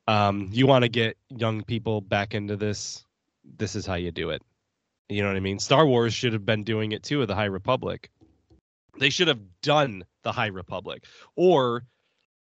[0.09, 3.05] Um, you want to get young people back into this?
[3.45, 4.43] This is how you do it.
[5.09, 5.59] You know what I mean?
[5.59, 8.11] Star Wars should have been doing it too with the High Republic.
[8.99, 11.05] They should have done the High Republic.
[11.37, 11.85] Or,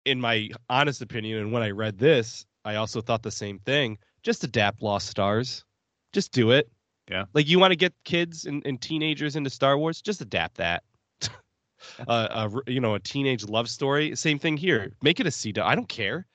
[0.05, 3.98] in my honest opinion, and when I read this, I also thought the same thing.
[4.22, 5.64] Just adapt Lost Stars.
[6.12, 6.70] Just do it.
[7.11, 7.24] Yeah.
[7.34, 10.84] Like you want to get kids and, and teenagers into Star Wars, just adapt that.
[12.09, 14.14] uh, a, you know, a teenage love story.
[14.14, 14.92] Same thing here.
[15.03, 15.53] Make it a C.
[15.61, 16.26] I don't care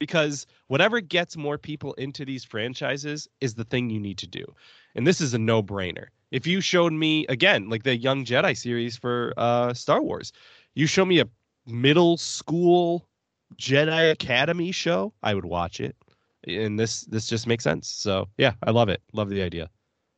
[0.00, 4.44] because whatever gets more people into these franchises is the thing you need to do.
[4.96, 6.06] And this is a no-brainer.
[6.32, 10.32] If you showed me again like the Young Jedi series for uh Star Wars,
[10.74, 11.28] you show me a
[11.66, 13.06] middle school
[13.56, 15.96] Jedi Academy show, I would watch it.
[16.46, 17.88] And this this just makes sense.
[17.88, 19.02] So, yeah, I love it.
[19.12, 19.68] Love the idea.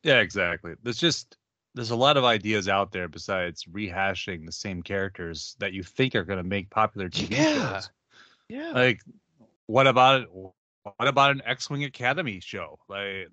[0.03, 0.73] Yeah, exactly.
[0.83, 1.37] There's just
[1.75, 6.15] there's a lot of ideas out there besides rehashing the same characters that you think
[6.15, 7.73] are going to make popular TV yeah.
[7.73, 7.89] shows.
[8.47, 8.71] Yeah.
[8.71, 9.01] Like
[9.67, 12.77] what about what about an X-wing Academy show?
[12.89, 13.27] Like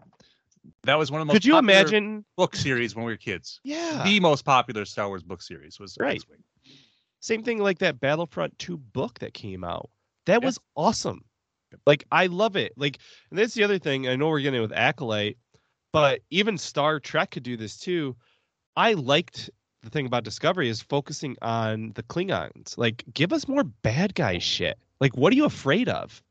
[0.84, 1.42] that was one of the most.
[1.42, 3.60] Could you imagine book series when we were kids?
[3.64, 6.16] Yeah, the most popular Star Wars book series was right.
[6.16, 6.42] X-wing.
[7.20, 9.90] Same thing like that Battlefront 2 book that came out.
[10.24, 10.46] That yeah.
[10.46, 11.22] was awesome.
[11.86, 12.72] Like I love it.
[12.76, 12.98] Like
[13.30, 14.08] and that's the other thing.
[14.08, 15.38] I know we're getting with Acolyte,
[15.92, 18.16] but even Star Trek could do this too.
[18.76, 19.50] I liked
[19.82, 22.76] the thing about Discovery is focusing on the Klingons.
[22.76, 24.40] Like, give us more bad guy oh.
[24.40, 24.78] shit.
[25.01, 26.22] Like, what are you afraid of?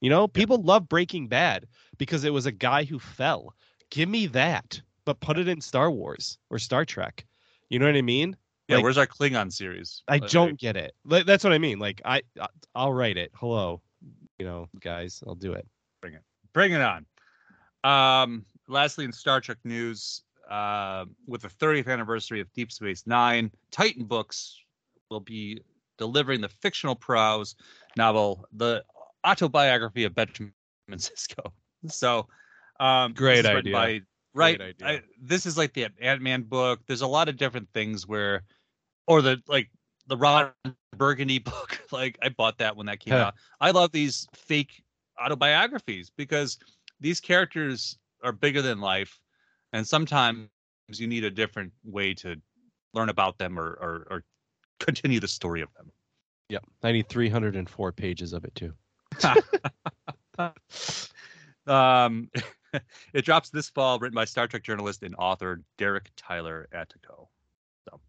[0.00, 1.66] You know, people love Breaking Bad
[1.98, 3.54] because it was a guy who fell.
[3.90, 7.24] Give me that, but put it in Star Wars or Star Trek.
[7.68, 8.36] You know what I mean?
[8.68, 10.02] Yeah, like, where's our Klingon series?
[10.08, 10.94] I don't get it.
[11.04, 11.78] That's what I mean.
[11.78, 12.22] Like, I,
[12.74, 13.30] I'll write it.
[13.34, 13.80] Hello,
[14.38, 15.66] you know, guys, I'll do it.
[16.00, 16.22] Bring it.
[16.52, 17.06] Bring it on.
[17.84, 23.50] Um, lastly, in Star Trek news, uh, with the 30th anniversary of Deep Space Nine,
[23.70, 24.58] Titan Books
[25.10, 25.60] will be
[26.02, 27.54] delivering the fictional prose
[27.96, 28.82] novel, the
[29.24, 30.52] autobiography of Benjamin
[30.90, 31.52] Sisko.
[31.86, 32.26] So,
[32.80, 33.72] um, great idea.
[33.72, 34.00] By,
[34.34, 34.60] right.
[34.60, 34.88] Idea.
[34.88, 36.80] I, this is like the Ant Man book.
[36.88, 38.42] There's a lot of different things where,
[39.06, 39.70] or the like
[40.08, 40.50] the Ron
[40.96, 41.80] Burgundy book.
[41.92, 43.34] Like I bought that when that came out.
[43.60, 44.82] I love these fake
[45.24, 46.58] autobiographies because
[46.98, 49.20] these characters are bigger than life,
[49.72, 50.48] and sometimes
[50.88, 52.34] you need a different way to
[52.92, 54.24] learn about them or or, or
[54.84, 55.90] continue the story of them.
[56.48, 58.72] Yep, I need 304 pages of it too.
[61.66, 62.30] um,
[63.12, 67.28] it drops this fall, written by Star Trek journalist and author Derek Tyler Attico.
[67.88, 68.00] So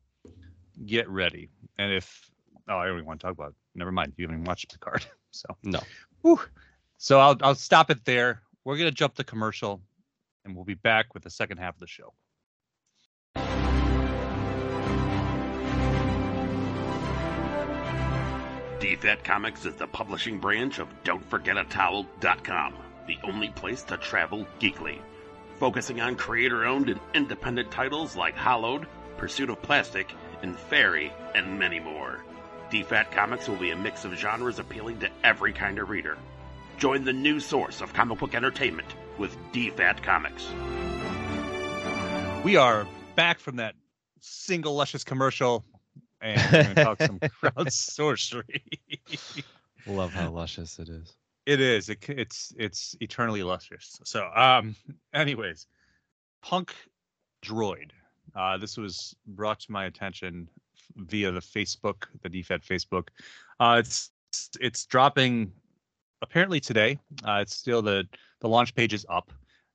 [0.85, 1.49] get ready.
[1.77, 2.29] And if
[2.69, 3.55] oh, I don't even want to talk about it.
[3.75, 4.13] Never mind.
[4.17, 5.05] You haven't even watched Picard.
[5.35, 5.79] So no.
[6.21, 6.39] Whew.
[6.99, 8.43] So I'll I'll stop it there.
[8.65, 9.81] We're gonna jump to commercial,
[10.45, 12.13] and we'll be back with the second half of the show.
[18.83, 22.73] DFAT Comics is the publishing branch of Don'tForgetATowel.com,
[23.07, 24.99] the only place to travel geekly.
[25.57, 31.57] Focusing on creator owned and independent titles like Hollowed, Pursuit of Plastic, and Fairy, and
[31.57, 32.25] many more.
[32.71, 36.17] DFAT Comics will be a mix of genres appealing to every kind of reader.
[36.77, 40.45] Join the new source of comic book entertainment with DFAT Comics.
[42.43, 43.75] We are back from that
[44.19, 45.63] single luscious commercial
[46.23, 48.63] and we're going to talk some crowd sorcery.
[49.85, 51.15] Love how luscious it is.
[51.45, 51.89] It is.
[51.89, 53.99] It, it's it's eternally luscious.
[54.05, 54.75] So, um,
[55.13, 55.67] anyways,
[56.41, 56.73] Punk
[57.43, 57.91] Droid.
[58.35, 60.47] Uh, this was brought to my attention
[60.95, 63.09] via the Facebook, the DFAT Facebook.
[63.59, 64.11] Uh, it's
[64.61, 65.51] it's dropping
[66.21, 66.97] apparently today.
[67.27, 68.07] Uh, it's still the
[68.39, 69.31] the launch page is up.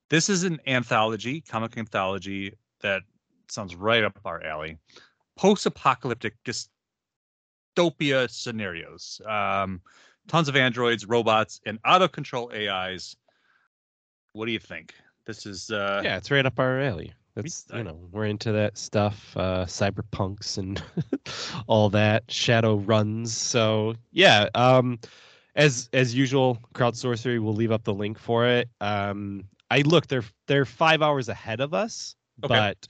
[0.09, 3.03] This is an anthology, comic anthology that
[3.49, 4.79] sounds right up our alley
[5.39, 9.23] post-apocalyptic dystopia scenarios.
[9.25, 9.81] Um,
[10.27, 13.17] tons of androids, robots, and out-of-control AIs.
[14.33, 14.95] What do you think?
[15.27, 17.13] This is uh, yeah, it's right up our alley.
[17.35, 20.83] That's you know we're into that stuff, uh, cyberpunks and
[21.67, 23.37] all that, shadow runs.
[23.37, 24.99] So yeah, um,
[25.55, 27.39] as as usual, crowd sorcery.
[27.39, 28.69] We'll leave up the link for it.
[28.81, 32.49] Um, I look, they're they're five hours ahead of us, okay.
[32.49, 32.89] but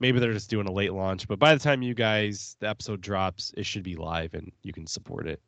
[0.00, 3.00] maybe they're just doing a late launch, but by the time you guys the episode
[3.00, 5.40] drops, it should be live and you can support it.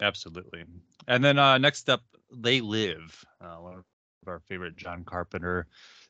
[0.00, 0.64] Absolutely.
[1.08, 2.02] And then uh, next up,
[2.34, 3.84] They Live, uh, one of
[4.26, 5.66] our favorite John Carpenter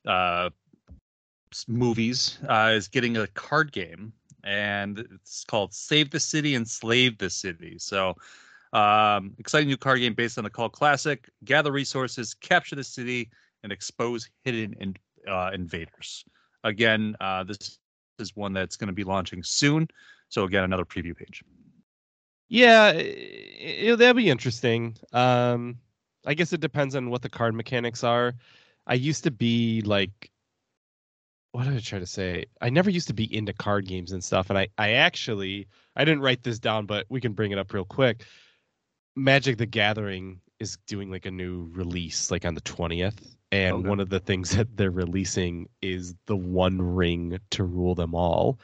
[0.07, 0.51] uh,
[1.67, 4.13] movies, uh, is getting a card game,
[4.45, 7.77] and it's called Save the City and Slave the City.
[7.79, 8.15] So,
[8.73, 11.29] um, exciting new card game based on the cult classic.
[11.45, 13.31] Gather resources, capture the city,
[13.65, 14.97] and expose hidden in,
[15.29, 16.25] uh, invaders.
[16.65, 17.79] Again, uh, this
[18.19, 19.89] is one that's going to be launching soon.
[20.29, 21.43] So again, another preview page.
[22.49, 24.97] Yeah, it, that'd be interesting.
[25.13, 25.79] Um,
[26.27, 28.35] I guess it depends on what the card mechanics are.
[28.87, 30.31] I used to be like,
[31.53, 32.47] what did I try to say?
[32.61, 36.05] I never used to be into card games and stuff, and I, I actually, I
[36.05, 38.25] didn't write this down, but we can bring it up real quick.
[39.17, 43.89] Magic the Gathering is doing like a new release, like on the twentieth, and okay.
[43.89, 48.59] one of the things that they're releasing is the one ring to rule them all.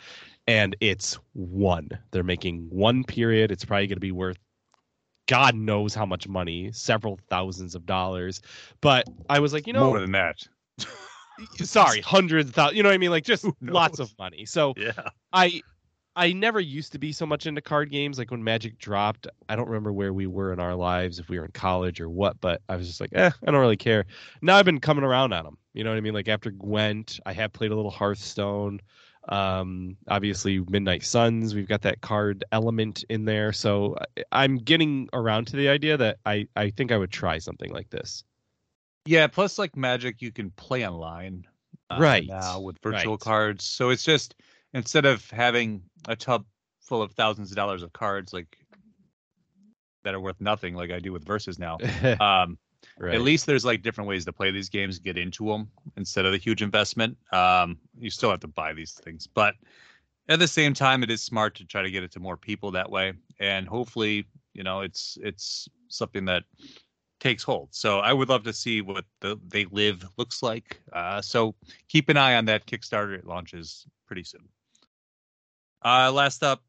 [0.48, 1.88] And it's one.
[2.12, 3.50] They're making one period.
[3.50, 4.38] It's probably going to be worth
[5.26, 8.40] god knows how much money several thousands of dollars.
[8.80, 10.46] But i was like you know more than that.
[11.56, 13.10] Sorry hundreds of thousands you know what i mean?
[13.10, 14.46] Like just lots of money.
[14.46, 14.92] So yeah.
[15.32, 15.60] I
[16.16, 18.18] I never used to be so much into card games.
[18.18, 21.38] Like when Magic dropped, I don't remember where we were in our lives, if we
[21.38, 24.06] were in college or what, but I was just like, eh, I don't really care.
[24.40, 25.58] Now I've been coming around on them.
[25.74, 26.14] You know what I mean?
[26.14, 28.80] Like after Gwent, I have played a little Hearthstone.
[29.28, 33.52] Um, obviously, Midnight Suns, we've got that card element in there.
[33.52, 33.96] So
[34.32, 37.90] I'm getting around to the idea that I, I think I would try something like
[37.90, 38.24] this.
[39.04, 41.46] Yeah, plus like Magic, you can play online
[41.90, 43.20] uh, right now with virtual right.
[43.20, 43.64] cards.
[43.64, 44.34] So it's just
[44.76, 46.44] instead of having a tub
[46.80, 48.58] full of thousands of dollars of cards like
[50.04, 51.78] that are worth nothing like I do with versus now.
[52.20, 52.58] Um,
[53.00, 53.14] right.
[53.14, 56.32] At least there's like different ways to play these games, get into them instead of
[56.32, 57.16] the huge investment.
[57.32, 59.54] Um, you still have to buy these things, but
[60.28, 62.70] at the same time, it is smart to try to get it to more people
[62.72, 66.42] that way, and hopefully, you know, it's it's something that
[67.20, 67.68] takes hold.
[67.72, 70.80] So I would love to see what the They Live looks like.
[70.92, 71.54] Uh, so
[71.88, 73.16] keep an eye on that Kickstarter.
[73.16, 74.48] It launches pretty soon.
[75.86, 76.64] Uh, last up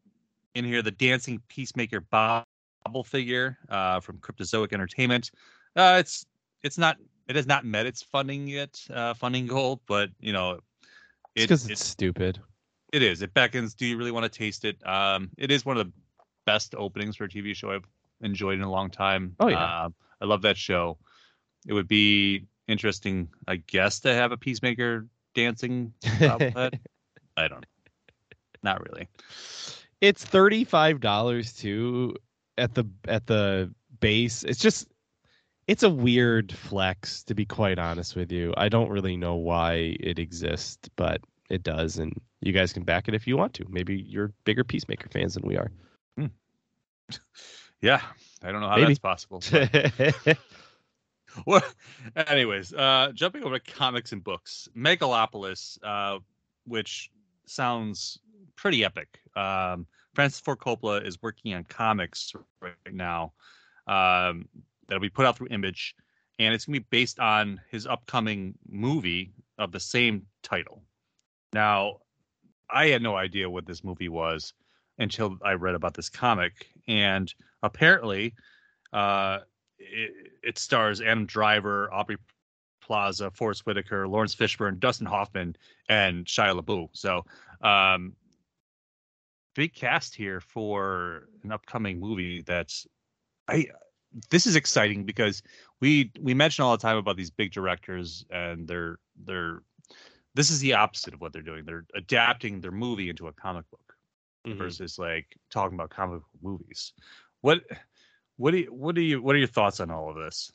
[0.54, 5.32] in here, the dancing peacemaker bobble figure uh, from Cryptozoic Entertainment.
[5.76, 6.28] Uh, it's
[6.62, 6.98] it's not
[7.28, 10.60] it has not met its funding yet, uh, funding goal, but you know,
[11.36, 12.40] it's because it, it's it, stupid.
[12.94, 13.24] It is.
[13.24, 13.74] It beckons.
[13.74, 14.78] Do you really want to taste it?
[14.88, 15.92] Um, it is one of the
[16.46, 17.88] best openings for a TV show I've
[18.22, 19.36] enjoyed in a long time.
[19.40, 19.90] Oh yeah, uh,
[20.22, 21.00] I love that show.
[21.66, 25.94] It would be interesting, I guess, to have a peacemaker dancing.
[26.22, 27.66] I don't.
[28.64, 29.08] Not really.
[30.02, 32.16] It's thirty five dollars too
[32.58, 34.44] at the at the base.
[34.44, 34.88] It's just
[35.68, 38.54] it's a weird flex to be quite honest with you.
[38.58, 43.08] I don't really know why it exists, but it does, and you guys can back
[43.08, 43.66] it if you want to.
[43.70, 45.72] Maybe you're bigger Peacemaker fans than we are.
[46.18, 46.28] Hmm.
[47.80, 48.02] Yeah,
[48.42, 48.96] I don't know how Maybe.
[48.96, 49.40] that's possible.
[51.46, 51.62] well,
[52.16, 56.18] anyways, uh, jumping over to comics and books, Megalopolis, uh,
[56.66, 57.12] which
[57.46, 58.20] sounds
[58.56, 59.20] pretty epic.
[59.36, 63.34] Um, Francis Ford Coppola is working on comics right now
[63.88, 64.48] um,
[64.88, 65.96] that'll be put out through Image,
[66.40, 70.84] and it's gonna be based on his upcoming movie of the same title.
[71.54, 72.00] Now,
[72.70, 74.54] I had no idea what this movie was
[75.00, 77.34] until I read about this comic, and
[77.64, 78.34] apparently,
[78.92, 79.40] uh,
[79.80, 82.18] it, it stars Adam Driver, Aubrey
[82.82, 85.56] Plaza, Forest Whitaker, Laurence Fishburne, Dustin Hoffman,
[85.90, 86.90] and Shia LaBeouf.
[86.94, 87.26] So
[87.62, 88.14] um,
[89.58, 92.86] big cast here for an upcoming movie that's
[93.48, 93.66] I
[94.30, 95.42] this is exciting because
[95.82, 99.64] we we mention all the time about these big directors and they're they're
[100.36, 101.66] this is the opposite of what they're doing.
[101.66, 103.94] They're adapting their movie into a comic book
[104.46, 104.60] mm-hmm.
[104.60, 106.94] versus like talking about comic book movies.
[107.42, 107.62] What
[108.36, 110.52] what do you what do you what are your thoughts on all of this?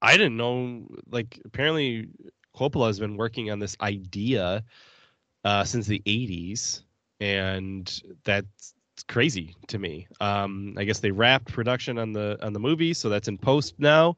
[0.00, 2.08] I didn't know like apparently
[2.56, 4.64] Coppola has been working on this idea
[5.44, 6.82] uh, since the 80s
[7.20, 8.74] and that's
[9.08, 10.06] crazy to me.
[10.20, 13.74] Um, I guess they wrapped production on the on the movie, so that's in post
[13.78, 14.16] now.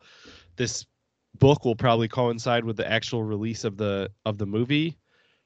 [0.56, 0.86] This
[1.38, 4.96] book will probably coincide with the actual release of the of the movie.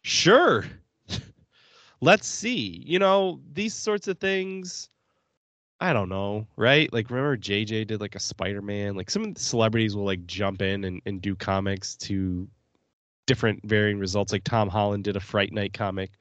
[0.02, 0.64] Sure.
[2.00, 2.82] Let's see.
[2.86, 4.88] You know, these sorts of things
[5.82, 6.92] I don't know, right?
[6.92, 11.02] Like remember JJ did like a Spider-Man, like some celebrities will like jump in and,
[11.06, 12.46] and do comics to
[13.26, 14.32] different varying results.
[14.32, 16.12] Like Tom Holland did a Fright Night comic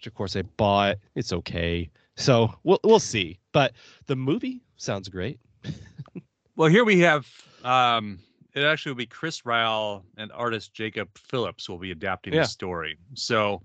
[0.00, 0.96] which of course I bought.
[1.14, 1.90] It's okay.
[2.16, 3.38] So we'll we'll see.
[3.52, 3.74] But
[4.06, 5.38] the movie sounds great.
[6.56, 7.26] well, here we have
[7.64, 8.18] um
[8.54, 12.42] it actually will be Chris Ryall and artist Jacob Phillips will be adapting yeah.
[12.42, 12.96] the story.
[13.12, 13.60] So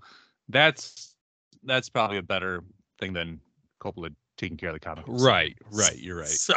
[0.50, 1.14] that's
[1.64, 2.62] that's probably a better
[3.00, 3.40] thing than
[3.80, 5.08] Coppola taking care of the comics.
[5.08, 5.98] Right, right.
[5.98, 6.28] You're right.
[6.28, 6.54] So,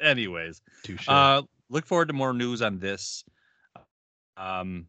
[0.00, 1.04] anyways, Touché.
[1.06, 3.24] uh, look forward to more news on this.
[4.36, 4.86] Um,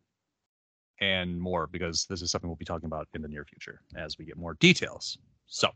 [1.03, 4.17] and more because this is something we'll be talking about in the near future as
[4.17, 5.17] we get more details.
[5.47, 5.69] So,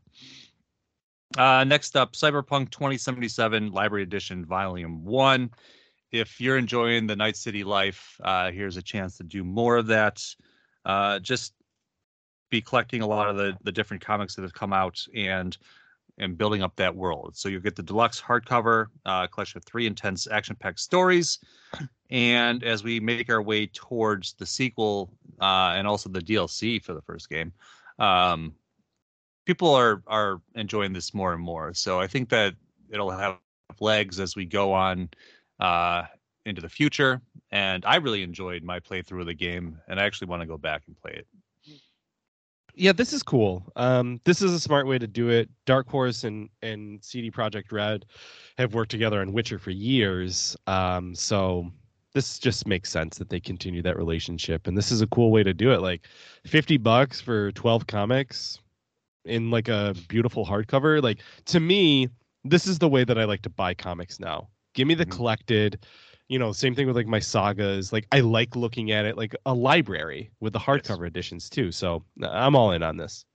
[1.38, 5.50] uh, next up, Cyberpunk 2077 Library Edition Volume 1.
[6.14, 9.88] If you're enjoying the Night City life, uh, here's a chance to do more of
[9.88, 10.24] that.
[10.86, 11.54] Uh, just
[12.50, 15.58] be collecting a lot of the, the different comics that have come out and
[16.18, 17.36] and building up that world.
[17.36, 21.40] So you'll get the deluxe hardcover uh, collection of three intense action-packed stories,
[22.10, 26.94] and as we make our way towards the sequel uh, and also the DLC for
[26.94, 27.54] the first game,
[28.00, 28.54] um,
[29.46, 31.74] people are are enjoying this more and more.
[31.74, 32.56] So I think that
[32.90, 33.38] it'll have
[33.80, 35.10] legs as we go on
[35.60, 36.04] uh,
[36.46, 37.22] into the future.
[37.52, 40.58] And I really enjoyed my playthrough of the game, and I actually want to go
[40.58, 41.28] back and play it.
[42.80, 43.64] Yeah, this is cool.
[43.76, 45.50] Um, this is a smart way to do it.
[45.66, 48.06] Dark Horse and and CD Projekt Red
[48.58, 50.56] have worked together on Witcher for years.
[50.68, 51.72] Um, so
[52.14, 55.44] this just makes sense that they continue that relationship and this is a cool way
[55.44, 56.08] to do it like
[56.46, 58.60] 50 bucks for 12 comics
[59.26, 62.10] in like a beautiful hardcover like to me
[62.44, 65.16] this is the way that i like to buy comics now give me the mm-hmm.
[65.16, 65.86] collected
[66.28, 69.36] you know same thing with like my sagas like i like looking at it like
[69.46, 71.08] a library with the hardcover yes.
[71.08, 73.26] editions too so i'm all in on this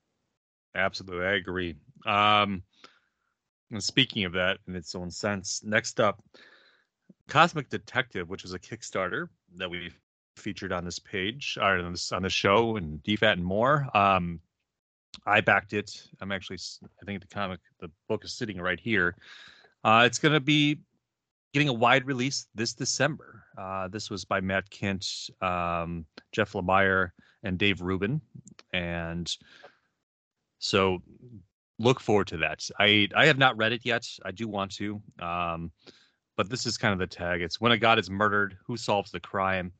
[0.74, 1.74] absolutely i agree
[2.06, 2.62] um
[3.70, 6.22] and speaking of that in its own sense next up
[7.28, 9.90] Cosmic Detective, which was a Kickstarter that we
[10.36, 13.88] featured on this page or on this on the show and DFAT and more.
[13.96, 14.40] Um,
[15.26, 16.08] I backed it.
[16.20, 16.58] I'm actually,
[17.00, 19.14] I think the comic, the book is sitting right here.
[19.84, 20.80] Uh, it's going to be
[21.52, 23.44] getting a wide release this December.
[23.58, 27.10] Uh, this was by Matt Kindt, um, Jeff Lemire,
[27.42, 28.20] and Dave Rubin,
[28.72, 29.30] and
[30.58, 31.02] so
[31.78, 32.68] look forward to that.
[32.78, 34.06] I I have not read it yet.
[34.24, 35.02] I do want to.
[35.20, 35.72] Um,
[36.36, 37.42] but this is kind of the tag.
[37.42, 39.72] It's when a god is murdered, who solves the crime?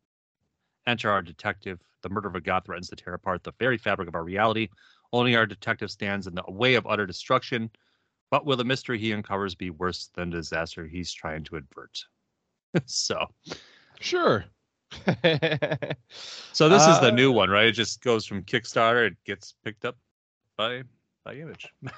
[0.87, 1.79] Enter our detective.
[2.03, 4.69] The murder of a god threatens to tear apart the very fabric of our reality.
[5.13, 7.71] Only our detective stands in the way of utter destruction.
[8.33, 12.03] But will the mystery he uncovers be worse than the disaster he's trying to avert?
[12.87, 13.27] so,
[14.01, 14.47] sure.
[16.53, 17.67] so this uh, is the new Uh, one, right?
[17.67, 19.07] It just goes from Kickstarter.
[19.07, 19.99] It gets picked up
[20.57, 20.83] by
[21.25, 21.69] by Image.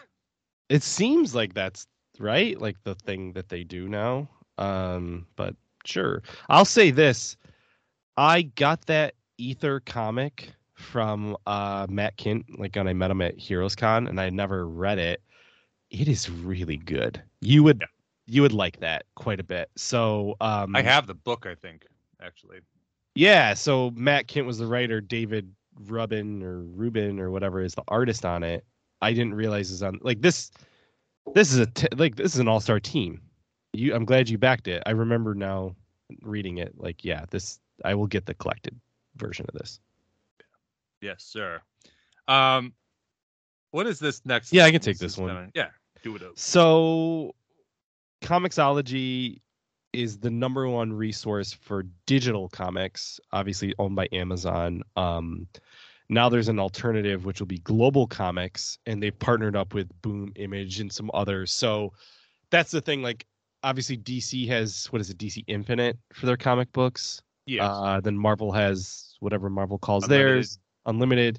[0.71, 1.87] It seems like that's
[2.19, 4.29] right, like the thing that they do now.
[4.57, 5.55] Um, but
[5.85, 6.23] sure.
[6.49, 7.37] I'll say this.
[8.17, 13.39] I got that Ether comic from uh Matt Kindt, like when I met him at
[13.39, 15.21] Heroes Con, and I never read it.
[16.01, 17.23] It is really good.
[17.41, 17.87] You would Yeah.
[18.27, 19.71] you would like that quite a bit.
[19.77, 21.87] So um I have the book, I think,
[22.21, 22.59] actually.
[23.15, 25.55] Yeah, so Matt Kindt was the writer, David
[25.87, 28.65] Rubin or Rubin or whatever is the artist on it.
[29.03, 30.51] I didn't realize is on like this.
[31.35, 33.21] This is a t- like this is an all star team.
[33.73, 34.83] You, I'm glad you backed it.
[34.87, 35.75] I remember now
[36.23, 36.73] reading it.
[36.77, 38.79] Like, yeah, this I will get the collected
[39.17, 39.79] version of this.
[41.01, 41.61] Yes, sir.
[42.29, 42.73] Um,
[43.73, 44.53] what is this next?
[44.53, 45.29] Yeah, I can take is this one.
[45.35, 45.69] kinda- yeah,
[46.05, 46.23] do it.
[46.23, 46.39] up.
[46.39, 47.35] So,
[48.23, 49.41] Comixology
[49.93, 54.83] is the number one resource for digital comics, obviously owned by Amazon.
[54.97, 55.47] Um,
[56.09, 60.81] now there's an alternative, which will be GlobalComix, and they've partnered up with Boom Image
[60.81, 61.53] and some others.
[61.53, 61.93] So
[62.51, 63.03] that's the thing.
[63.03, 63.25] Like,
[63.63, 67.23] obviously, DC has what is it, DC Infinite for their comic books.
[67.47, 67.63] Yes.
[67.63, 70.27] Uh, then Marvel has whatever Marvel calls Unlimited.
[70.27, 71.39] theirs, Unlimited.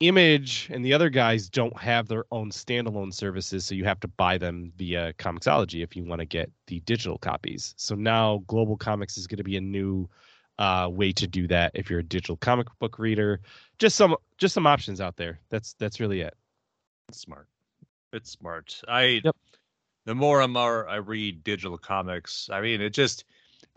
[0.00, 4.08] Image and the other guys don't have their own standalone services, so you have to
[4.08, 7.74] buy them via Comixology if you want to get the digital copies.
[7.76, 10.08] So now GlobalComix is going to be a new
[10.58, 13.40] uh, way to do that if you're a digital comic book reader.
[13.78, 15.40] Just some just some options out there.
[15.50, 16.34] That's that's really it.
[17.08, 17.48] It's smart.
[18.12, 18.80] It's smart.
[18.88, 19.36] I Yep.
[20.04, 23.24] the more and more I read digital comics, I mean, it just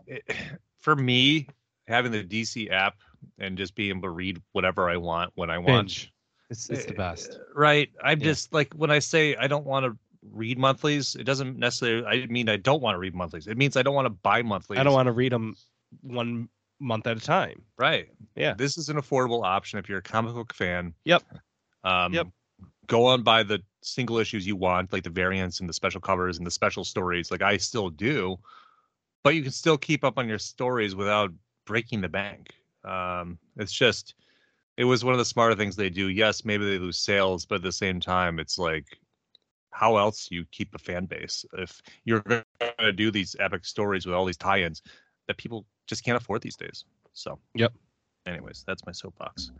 [0.06, 0.22] it,
[0.80, 1.48] for me
[1.86, 2.96] having the DC app
[3.38, 5.88] and just being able to read whatever I want when I want.
[5.88, 6.13] Binge.
[6.50, 7.32] It's it's the best.
[7.32, 7.90] Uh, Right.
[8.02, 8.26] I'm Yeah.
[8.26, 9.96] just like when I say I don't want to
[10.30, 13.46] read monthlies, it doesn't necessarily I mean I don't want to read monthlies.
[13.46, 14.78] It means I don't want to buy monthlies.
[14.78, 15.56] I don't want to read them
[16.02, 16.48] one
[16.80, 17.62] month at a time.
[17.78, 18.08] Right.
[18.36, 18.54] Yeah.
[18.54, 20.94] This is an affordable option if you're a comic book fan.
[21.04, 21.22] Yep.
[21.84, 22.28] Um, Yep.
[22.86, 26.36] Go on by the single issues you want, like the variants and the special covers
[26.36, 27.30] and the special stories.
[27.30, 28.38] Like I still do,
[29.22, 31.32] but you can still keep up on your stories without
[31.64, 32.50] breaking the bank.
[32.84, 34.14] Um, it's just,
[34.76, 36.08] it was one of the smarter things they do.
[36.08, 38.86] Yes, maybe they lose sales, but at the same time, it's like,
[39.70, 42.44] how else do you keep a fan base if you're going
[42.78, 44.82] to do these epic stories with all these tie-ins
[45.26, 46.84] that people just can't afford these days?
[47.12, 47.72] So, Yep.
[48.26, 49.50] Anyways, that's my soapbox.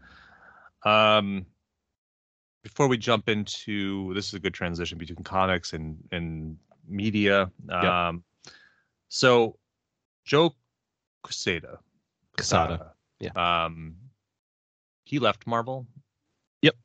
[0.84, 1.44] Um,
[2.62, 6.56] before we jump into this is a good transition between comics and and
[6.88, 7.50] media.
[7.68, 8.24] Um,
[9.08, 9.58] so
[10.24, 10.54] Joe
[11.22, 11.78] Quesada,
[12.38, 12.80] Casada.
[12.80, 12.84] uh,
[13.20, 13.64] Yeah.
[13.64, 13.96] um,
[15.04, 15.86] he left Marvel.
[16.62, 16.76] Yep.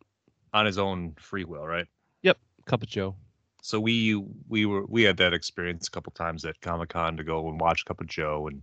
[0.53, 1.87] On his own free will, right?
[2.23, 2.37] Yep.
[2.65, 3.15] Cup of Joe.
[3.61, 4.15] So we
[4.47, 7.59] we were we had that experience a couple times at Comic Con to go and
[7.59, 8.61] watch Cup of Joe and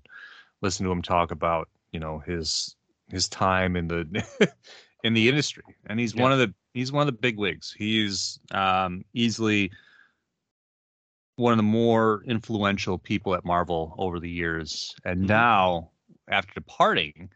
[0.63, 2.77] listen to him talk about you know his
[3.11, 4.53] his time in the
[5.05, 7.75] in the industry, and he's one of the he's one of the big wigs.
[7.77, 9.71] He's um, easily
[11.37, 15.29] one of the more influential people at Marvel over the years, and Mhm.
[15.29, 15.91] now
[16.29, 17.31] after departing,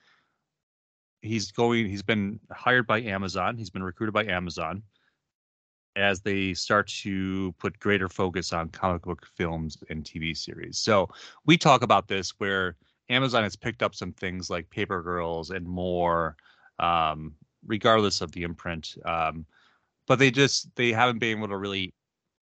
[1.23, 1.87] he's going.
[1.87, 3.57] He's been hired by Amazon.
[3.57, 4.83] He's been recruited by Amazon
[5.97, 10.79] as they start to put greater focus on comic book films and TV series.
[10.79, 11.09] So
[11.47, 12.77] we talk about this where
[13.09, 16.37] Amazon has picked up some things like Paper Girls and more,
[16.79, 17.35] um,
[17.67, 18.95] regardless of the imprint.
[19.05, 19.45] Um,
[20.07, 21.93] but they just they haven't been able to really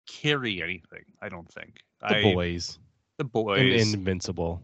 [0.08, 1.04] carry anything.
[1.22, 2.80] I don't think The I, boys.
[3.18, 3.82] the boys.
[3.82, 4.62] and Invincible.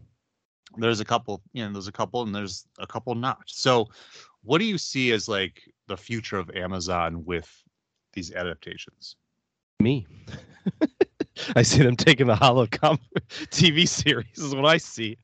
[0.76, 3.42] There's a couple, you know, there's a couple, and there's a couple not.
[3.46, 3.88] So,
[4.42, 7.50] what do you see as like the future of Amazon with
[8.12, 9.16] these adaptations?
[9.80, 10.06] Me.
[11.56, 12.98] I see them taking the Holocom
[13.50, 15.18] TV series is what I see.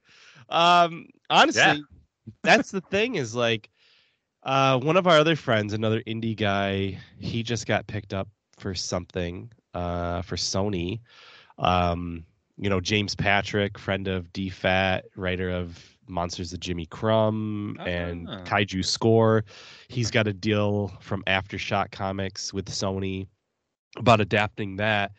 [0.49, 2.33] Um honestly, Yeah.
[2.43, 3.71] that's the thing is like
[4.43, 8.29] uh one of our other friends, another indie guy, he just got picked up
[8.59, 11.01] for something uh for Sony.
[11.59, 12.25] Um
[12.61, 18.45] you know, James Patrick, friend of DFAT, writer of Monsters of Jimmy Crumb and Ah.
[18.45, 19.45] Kaiju Score.
[19.89, 23.27] He's got a deal from Aftershock Comics with Sony
[23.97, 25.13] about adapting that.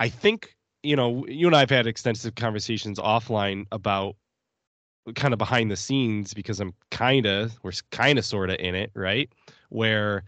[0.00, 4.16] I think, you know, you and I have had extensive conversations offline about
[5.14, 8.74] kind of behind the scenes because I'm kind of, we're kind of sort of in
[8.74, 9.28] it, right?
[9.68, 10.24] Where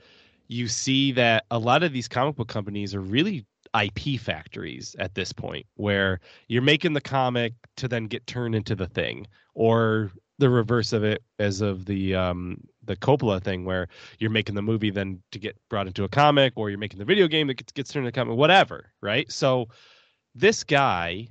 [0.48, 5.14] you see that a lot of these comic book companies are really IP factories at
[5.14, 10.10] this point, where you're making the comic to then get turned into the thing, or
[10.38, 14.62] the reverse of it, as of the um, the Coppola thing, where you're making the
[14.62, 17.54] movie then to get brought into a comic, or you're making the video game that
[17.54, 19.30] gets, gets turned into a comic, whatever, right?
[19.30, 19.68] So
[20.34, 21.28] this guy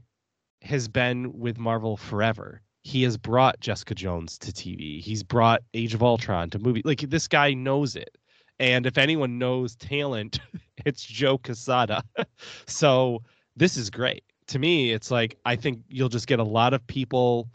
[0.62, 2.62] has been with Marvel forever.
[2.84, 5.02] he has brought Jessica Jones to TV.
[5.02, 6.82] He's brought Age of Ultron to movie.
[6.86, 8.18] Like this guy knows it.
[8.60, 10.40] And if anyone knows talent,
[10.86, 12.04] it's Joe Quesada.
[12.68, 13.24] so
[13.56, 14.24] this is great.
[14.48, 17.50] To me, it's like I think you'll just get a lot of people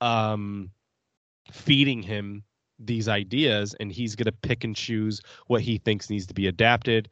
[0.00, 0.70] um,
[1.50, 2.42] feeding him
[2.78, 6.46] these ideas, and he's going to pick and choose what he thinks needs to be
[6.46, 7.08] adapted.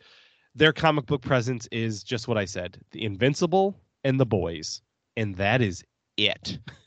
[0.55, 4.81] Their comic book presence is just what I said: the Invincible and the Boys,
[5.17, 5.85] and that is
[6.17, 6.59] it.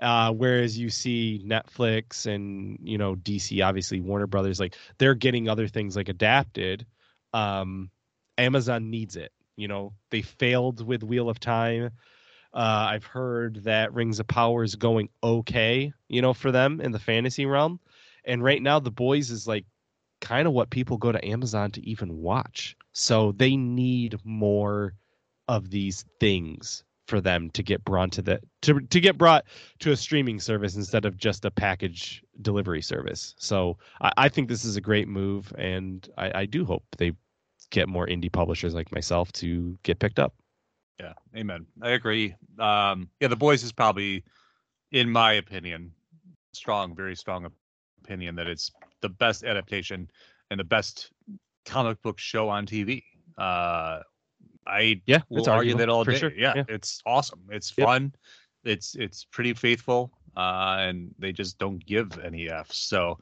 [0.00, 5.48] Uh, whereas you see Netflix and you know DC, obviously Warner Brothers, like they're getting
[5.48, 6.86] other things like adapted.
[7.32, 7.90] Um,
[8.38, 9.32] Amazon needs it.
[9.56, 11.90] You know, they failed with Wheel of Time.
[12.52, 16.92] Uh, I've heard that Rings of Power is going okay, you know, for them in
[16.92, 17.80] the fantasy realm.
[18.24, 19.66] And right now, The Boys is like
[20.20, 22.76] kind of what people go to Amazon to even watch.
[22.92, 24.94] So they need more
[25.48, 29.44] of these things for them to get brought to the to to get brought
[29.80, 33.34] to a streaming service instead of just a package delivery service.
[33.38, 37.12] So I, I think this is a great move, and I, I do hope they
[37.70, 40.34] get more indie publishers like myself to get picked up.
[41.00, 41.66] Yeah, amen.
[41.82, 42.34] I agree.
[42.58, 44.24] Um, yeah, the boys is probably,
[44.92, 45.92] in my opinion,
[46.52, 47.50] strong, very strong
[48.02, 48.70] opinion that it's
[49.02, 50.08] the best adaptation
[50.50, 51.10] and the best
[51.66, 53.02] comic book show on TV.
[53.36, 54.00] Uh,
[54.66, 56.18] I yeah, will argue that all day.
[56.18, 56.32] Sure.
[56.36, 57.40] Yeah, yeah, it's awesome.
[57.50, 57.86] It's yep.
[57.86, 58.12] fun.
[58.64, 62.76] It's it's pretty faithful, uh, and they just don't give any f's.
[62.78, 63.18] So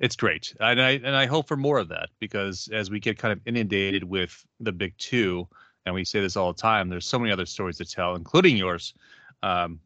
[0.00, 3.18] it's great, and I and I hope for more of that because as we get
[3.18, 5.46] kind of inundated with the big two,
[5.86, 8.56] and we say this all the time, there's so many other stories to tell, including
[8.56, 8.94] yours.
[9.42, 9.80] Um,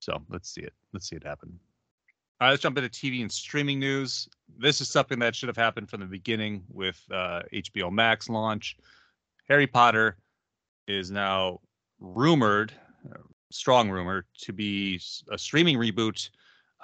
[0.00, 0.72] so let's see it.
[0.92, 1.58] Let's see it happen.
[2.40, 4.28] All right, let's jump into TV and streaming news.
[4.58, 8.76] This is something that should have happened from the beginning with uh, HBO Max launch.
[9.48, 10.16] Harry Potter
[10.88, 11.60] is now
[12.00, 12.72] rumored,
[13.50, 16.30] strong rumor, to be a streaming reboot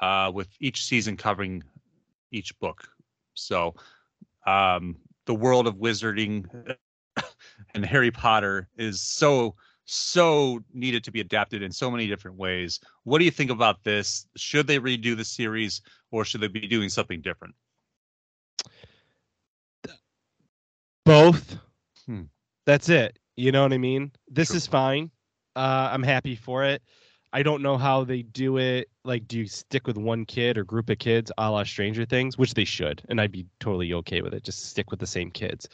[0.01, 1.63] uh, with each season covering
[2.31, 2.87] each book.
[3.35, 3.75] So
[4.47, 4.97] um,
[5.27, 6.47] the world of wizarding
[7.75, 9.55] and Harry Potter is so
[9.85, 12.79] so needed to be adapted in so many different ways.
[13.03, 14.27] What do you think about this?
[14.37, 15.83] Should they redo the series
[16.13, 17.55] or should they be doing something different?
[21.05, 21.59] Both.
[22.07, 22.23] Hmm.
[22.67, 23.19] That's it.
[23.37, 24.13] You know what I mean?
[24.29, 24.57] This sure.
[24.57, 25.11] is fine.
[25.57, 26.83] Uh, I'm happy for it.
[27.33, 28.89] I don't know how they do it.
[29.05, 32.37] Like, do you stick with one kid or group of kids, a la Stranger Things,
[32.37, 34.45] which they should, and I'd be totally okay with it.
[34.45, 35.69] Just stick with the same kids.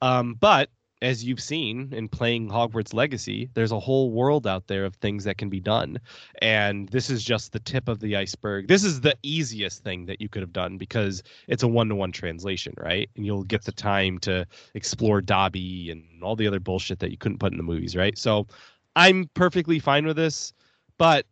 [0.00, 0.70] Um, but
[1.02, 5.24] as you've seen in playing Hogwarts Legacy, there's a whole world out there of things
[5.24, 5.98] that can be done.
[6.40, 8.68] And this is just the tip of the iceberg.
[8.68, 11.96] This is the easiest thing that you could have done because it's a one to
[11.96, 13.10] one translation, right?
[13.16, 17.16] And you'll get the time to explore Dobby and all the other bullshit that you
[17.16, 18.16] couldn't put in the movies, right?
[18.16, 18.46] So
[18.94, 20.52] I'm perfectly fine with this,
[20.98, 21.26] but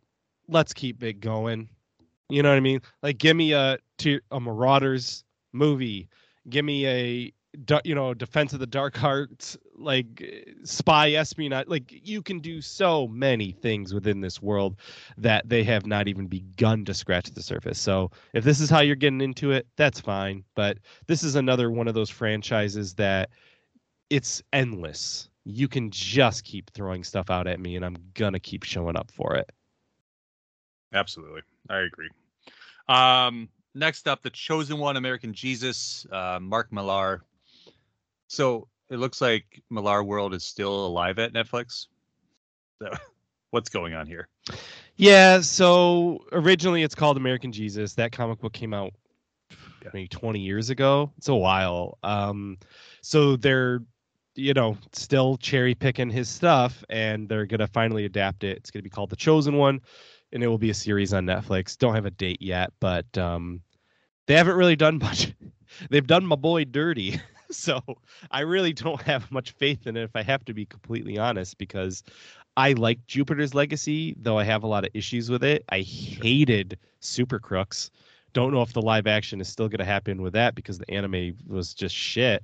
[0.48, 1.68] let's keep it going.
[2.28, 2.80] You know what I mean?
[3.04, 6.08] Like, give me a, a Marauders movie.
[6.48, 7.32] Give me a
[7.84, 10.24] you know defense of the dark arts like
[10.62, 14.76] spy espionage like you can do so many things within this world
[15.18, 17.78] that they have not even begun to scratch the surface.
[17.78, 21.70] So if this is how you're getting into it that's fine but this is another
[21.70, 23.30] one of those franchises that
[24.10, 25.28] it's endless.
[25.44, 29.10] You can just keep throwing stuff out at me and i'm gonna keep showing up
[29.10, 29.50] for it.
[30.94, 31.42] Absolutely.
[31.68, 32.10] I agree.
[32.88, 37.22] Um next up the chosen one american jesus uh, mark millar
[38.30, 41.88] so it looks like Millar World is still alive at Netflix.
[42.80, 42.92] So
[43.50, 44.28] what's going on here?
[44.96, 47.94] Yeah, so originally it's called American Jesus.
[47.94, 48.92] That comic book came out
[49.82, 49.90] yeah.
[49.92, 51.10] maybe 20 years ago.
[51.18, 51.98] It's a while.
[52.04, 52.58] Um,
[53.02, 53.80] so they're
[54.36, 58.82] you know still cherry picking his stuff and they're gonna finally adapt it it's gonna
[58.84, 59.80] be called the chosen one
[60.32, 63.60] and it will be a series on netflix don't have a date yet but um,
[64.28, 65.34] they haven't really done much
[65.90, 67.20] they've done my boy dirty
[67.54, 67.82] so
[68.30, 71.58] I really don't have much faith in it if I have to be completely honest
[71.58, 72.02] because
[72.56, 75.64] I like Jupiter's Legacy, though I have a lot of issues with it.
[75.68, 77.90] I hated Super Crooks.
[78.32, 80.90] Don't know if the live action is still going to happen with that because the
[80.90, 82.42] anime was just shit.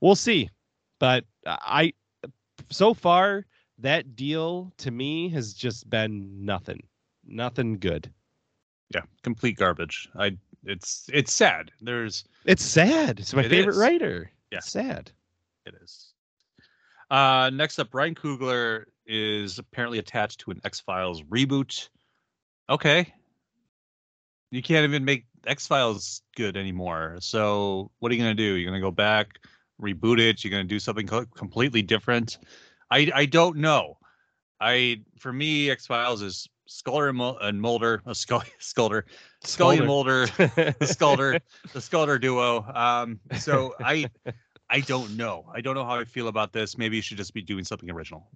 [0.00, 0.50] We'll see.
[0.98, 1.92] But I
[2.70, 3.46] so far
[3.78, 6.82] that deal to me has just been nothing.
[7.26, 8.10] Nothing good.
[8.94, 10.08] Yeah, complete garbage.
[10.18, 11.70] I it's it's sad.
[11.80, 13.20] There's it's sad.
[13.20, 13.78] It's my it favorite is.
[13.78, 14.30] writer.
[14.50, 14.60] Yeah.
[14.60, 15.12] Sad.
[15.66, 16.12] It is.
[17.10, 21.88] Uh, next up, Ryan Coogler is apparently attached to an X Files reboot.
[22.68, 23.12] Okay.
[24.50, 27.16] You can't even make X Files good anymore.
[27.20, 28.54] So what are you going to do?
[28.54, 29.40] You're going to go back,
[29.80, 30.44] reboot it?
[30.44, 32.38] You're going to do something co- completely different?
[32.90, 33.98] I I don't know.
[34.60, 39.04] I for me, X Files is Scully and Mulder, a Scully, Sculder,
[39.42, 41.40] Scully and Mulder, the Sculder,
[41.72, 42.64] the Sculder duo.
[42.72, 44.08] Um, so I,
[44.70, 45.44] I don't know.
[45.52, 46.78] I don't know how I feel about this.
[46.78, 48.30] Maybe you should just be doing something original.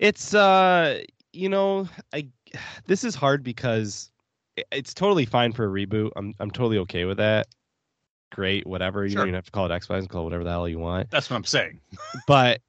[0.00, 1.02] It's uh,
[1.32, 2.28] you know, I
[2.86, 4.10] this is hard because
[4.72, 6.10] it's totally fine for a reboot.
[6.16, 7.46] I'm I'm totally okay with that.
[8.32, 9.04] Great, whatever.
[9.04, 9.18] You sure.
[9.20, 10.80] don't even have to call it X Files and call it whatever the hell you
[10.80, 11.08] want.
[11.10, 11.80] That's what I'm saying.
[12.26, 12.60] but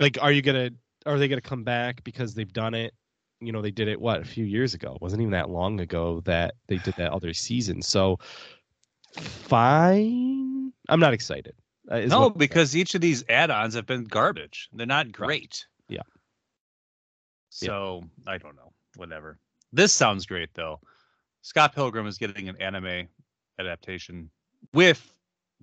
[0.00, 0.70] like, are you gonna
[1.06, 2.92] are they gonna come back because they've done it?
[3.40, 4.94] You know, they did it what a few years ago.
[4.94, 7.82] It wasn't even that long ago that they did that other season.
[7.82, 8.18] So
[9.12, 10.72] fine.
[10.88, 11.54] I'm not excited.
[11.88, 14.68] Uh, no, because each of these add-ons have been garbage.
[14.72, 15.28] They're not great.
[15.28, 15.66] Right.
[15.88, 16.02] Yeah.
[17.50, 18.32] So yeah.
[18.32, 18.72] I don't know.
[18.96, 19.38] Whatever.
[19.72, 20.80] This sounds great though.
[21.42, 23.06] Scott Pilgrim is getting an anime
[23.58, 24.30] adaptation
[24.72, 25.12] with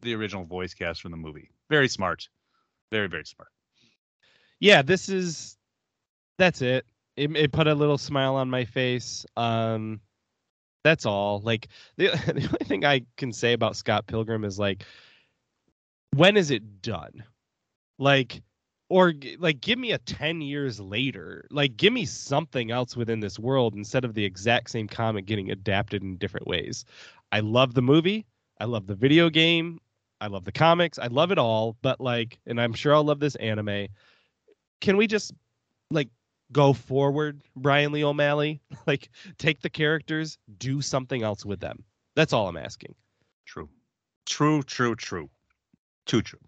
[0.01, 1.49] the original voice cast from the movie.
[1.69, 2.29] Very smart.
[2.91, 3.49] Very, very smart.
[4.63, 5.57] Yeah, this is
[6.37, 6.85] that's it.
[7.17, 9.25] It, it put a little smile on my face.
[9.35, 9.99] Um
[10.85, 11.41] that's all.
[11.41, 14.85] Like the the only thing I can say about Scott Pilgrim is like
[16.15, 17.25] when is it done?
[17.99, 18.41] Like
[18.89, 23.39] or like give me a 10 years later like give me something else within this
[23.39, 26.85] world instead of the exact same comic getting adapted in different ways
[27.31, 28.25] i love the movie
[28.59, 29.79] i love the video game
[30.21, 33.19] i love the comics i love it all but like and i'm sure i'll love
[33.21, 33.87] this anime
[34.83, 35.33] can we just
[35.89, 36.09] like
[36.51, 41.83] go forward bryan lee o'malley like take the characters do something else with them
[42.15, 42.93] that's all i'm asking
[43.45, 43.69] true
[44.25, 45.29] true true true
[46.05, 46.39] too true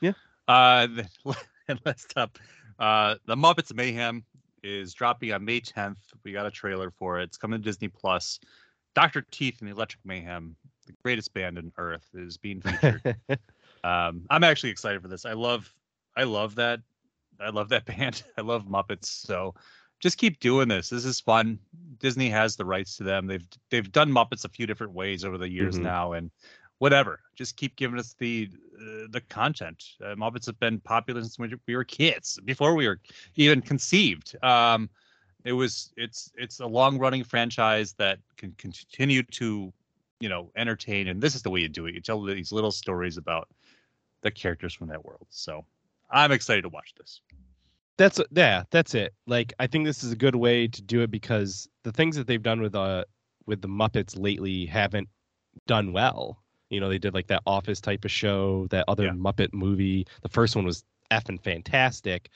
[0.00, 0.12] yeah
[0.50, 0.88] uh,
[1.68, 2.38] and last up,
[2.80, 4.24] uh, the Muppets Mayhem
[4.64, 5.96] is dropping on May 10th.
[6.24, 7.24] We got a trailer for it.
[7.24, 8.40] It's coming to Disney Plus.
[8.96, 9.22] Dr.
[9.30, 13.16] Teeth and the Electric Mayhem, the greatest band on earth, is being featured.
[13.84, 15.24] um, I'm actually excited for this.
[15.24, 15.72] I love,
[16.16, 16.80] I love that.
[17.40, 18.22] I love that band.
[18.36, 19.06] I love Muppets.
[19.06, 19.54] So
[20.00, 20.88] just keep doing this.
[20.88, 21.58] This is fun.
[21.98, 23.26] Disney has the rights to them.
[23.26, 25.84] They've they've done Muppets a few different ways over the years mm-hmm.
[25.84, 26.30] now, and
[26.78, 27.20] whatever.
[27.34, 29.84] Just keep giving us the uh, the content.
[30.02, 33.00] Uh, Muppets have been popular since we were kids, before we were
[33.36, 34.34] even conceived.
[34.42, 34.88] Um,
[35.44, 39.72] it was it's it's a long running franchise that can continue to
[40.18, 41.94] you know entertain, and this is the way you do it.
[41.94, 43.48] You tell these little stories about
[44.22, 45.26] the characters from that world.
[45.30, 45.64] So
[46.10, 47.20] I'm excited to watch this.
[47.98, 49.14] That's yeah, that's it.
[49.26, 52.26] Like I think this is a good way to do it because the things that
[52.26, 53.04] they've done with uh
[53.46, 55.08] with the Muppets lately haven't
[55.66, 56.40] done well
[56.70, 59.10] you know, they did like that Office type of show, that other yeah.
[59.10, 60.06] Muppet movie.
[60.22, 62.30] The first one was effing fantastic.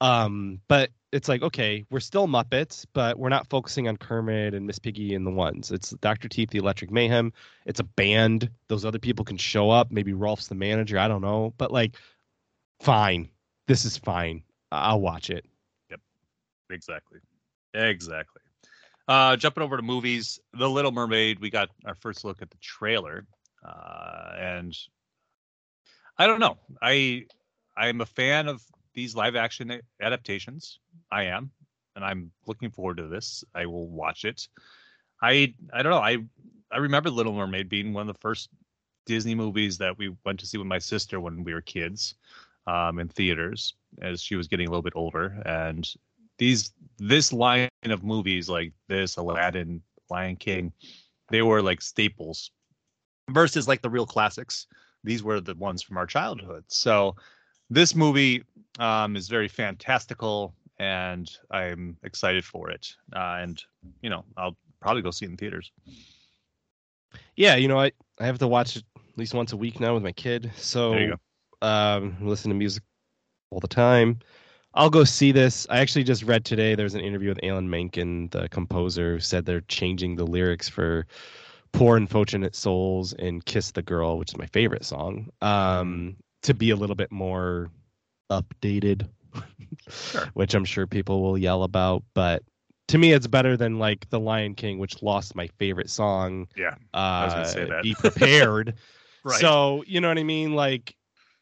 [0.00, 4.66] Um, but it's like, okay, we're still Muppets, but we're not focusing on Kermit and
[4.66, 5.70] Miss Piggy and the ones.
[5.70, 6.28] It's Dr.
[6.28, 7.32] Teeth, the Electric Mayhem.
[7.66, 8.50] It's a band.
[8.68, 9.90] Those other people can show up.
[9.90, 10.98] Maybe Rowlf's the manager.
[10.98, 11.54] I don't know.
[11.56, 11.96] But like,
[12.80, 13.28] fine.
[13.66, 14.42] This is fine.
[14.70, 15.44] I'll watch it.
[15.90, 16.00] Yep.
[16.70, 17.20] Exactly.
[17.74, 18.42] Exactly.
[19.08, 21.38] Uh, jumping over to movies, The Little Mermaid.
[21.38, 23.26] We got our first look at the trailer.
[23.64, 24.76] Uh, and
[26.18, 26.58] I don't know.
[26.82, 27.26] I
[27.76, 28.62] I'm a fan of
[28.94, 30.78] these live action adaptations.
[31.10, 31.50] I am,
[31.94, 33.44] and I'm looking forward to this.
[33.54, 34.48] I will watch it.
[35.22, 35.98] I I don't know.
[35.98, 36.18] I
[36.72, 38.48] I remember Little Mermaid being one of the first
[39.04, 42.14] Disney movies that we went to see with my sister when we were kids
[42.66, 45.42] um, in theaters as she was getting a little bit older.
[45.44, 45.88] And
[46.38, 50.72] these this line of movies like this, Aladdin, Lion King,
[51.30, 52.50] they were like staples
[53.30, 54.66] versus like the real classics.
[55.04, 56.64] These were the ones from our childhood.
[56.68, 57.16] So
[57.70, 58.42] this movie
[58.78, 62.94] um, is very fantastical, and I'm excited for it.
[63.14, 63.62] Uh, and
[64.02, 65.70] you know, I'll probably go see it in theaters.
[67.36, 69.94] Yeah, you know, I I have to watch it at least once a week now
[69.94, 70.50] with my kid.
[70.56, 70.92] So
[71.66, 72.82] um, listen to music
[73.50, 74.18] all the time.
[74.74, 75.66] I'll go see this.
[75.70, 76.74] I actually just read today.
[76.74, 81.06] There's an interview with Alan Menken, the composer, who said they're changing the lyrics for
[81.72, 86.70] Poor Unfortunate Souls and Kiss the Girl, which is my favorite song, um, to be
[86.70, 87.70] a little bit more
[88.30, 89.08] updated,
[89.88, 90.28] sure.
[90.34, 92.02] which I'm sure people will yell about.
[92.12, 92.42] But
[92.88, 96.48] to me, it's better than like The Lion King, which lost my favorite song.
[96.54, 96.74] Yeah.
[96.92, 97.82] Uh, I was gonna say that.
[97.82, 98.74] Be prepared.
[99.24, 99.40] right.
[99.40, 100.54] So, you know what I mean?
[100.54, 100.94] Like,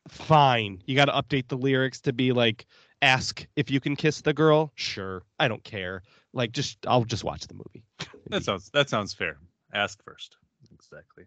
[0.08, 0.82] fine.
[0.86, 2.66] You got to update the lyrics to be like,
[3.02, 4.72] ask if you can kiss the girl.
[4.74, 5.22] Sure.
[5.38, 6.02] I don't care.
[6.32, 7.84] Like, just, I'll just watch the movie.
[8.30, 9.38] that sounds, that sounds fair.
[9.72, 10.36] Ask first.
[10.72, 11.24] Exactly.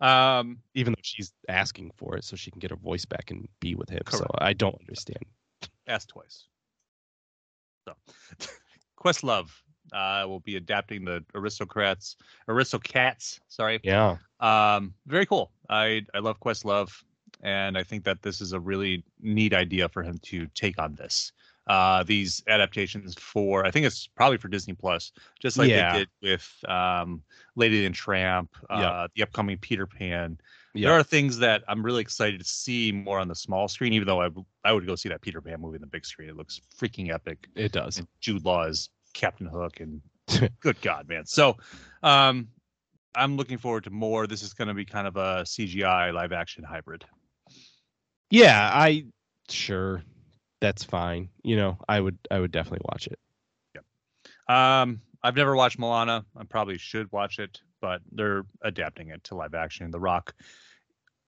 [0.00, 3.48] Um, Even though she's asking for it so she can get her voice back and
[3.60, 4.00] be with him.
[4.04, 4.24] Correct.
[4.24, 5.24] So I don't understand.
[5.86, 6.46] Ask twice.
[7.86, 7.94] So,
[9.02, 9.50] Questlove
[9.92, 12.16] uh, will be adapting the Aristocrats,
[12.48, 13.40] Aristocats.
[13.48, 13.80] Sorry.
[13.82, 14.16] Yeah.
[14.40, 15.52] Um, very cool.
[15.68, 16.90] I I love Questlove,
[17.42, 20.94] and I think that this is a really neat idea for him to take on
[20.94, 21.32] this.
[21.68, 25.92] uh, these adaptations for I think it's probably for Disney Plus, just like Yeah.
[25.92, 27.22] they did with um,
[27.54, 29.10] Lady and Tramp, uh, Yep.
[29.14, 30.38] the upcoming Peter Pan.
[30.74, 30.88] Yeah.
[30.88, 34.08] There are things that I'm really excited to see more on the small screen, even
[34.08, 36.28] though I, w- I would go see that Peter Pan movie in the big screen.
[36.28, 37.46] It looks freaking epic.
[37.54, 37.98] It does.
[37.98, 40.00] And Jude Law is Captain Hook, and
[40.60, 41.26] good God, man.
[41.26, 41.58] So
[42.02, 42.48] um,
[43.14, 44.26] I'm looking forward to more.
[44.26, 47.04] This is going to be kind of a CGI live action hybrid.
[48.32, 49.04] Yeah, I
[49.50, 50.02] sure
[50.62, 51.28] that's fine.
[51.44, 53.18] You know, I would I would definitely watch it.
[53.74, 54.80] Yeah.
[54.82, 56.24] Um, I've never watched Moana.
[56.36, 59.90] I probably should watch it, but they're adapting it to live action.
[59.90, 60.34] The Rock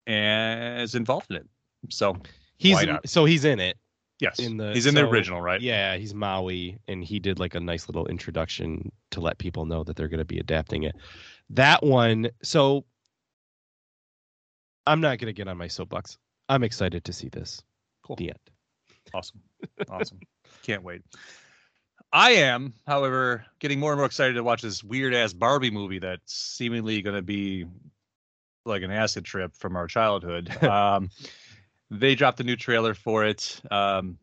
[0.08, 1.48] is involved in it,
[1.90, 2.16] so
[2.58, 3.78] He's in- so he's in it.
[4.22, 5.60] yes, In the- he's in the original, right?
[5.60, 9.84] Yeah, he's Maui, and he did like a nice little introduction to let people know
[9.84, 10.96] that they're going to be adapting it.
[11.50, 12.86] That one, so
[14.88, 16.18] I'm not going to get on my soapbox.
[16.50, 17.62] I'm excited to see this.
[18.04, 18.16] Cool.
[18.18, 18.40] The end.
[19.14, 19.42] Awesome.
[19.90, 20.20] Awesome.
[20.64, 21.02] Can't wait.
[22.12, 26.00] I am, however, getting more and more excited to watch this weird ass Barbie movie
[26.00, 27.66] that's seemingly going to be
[28.66, 30.64] like an acid trip from our childhood.
[30.64, 31.10] um,
[31.90, 33.60] they dropped a new trailer for it.
[33.72, 34.18] Um,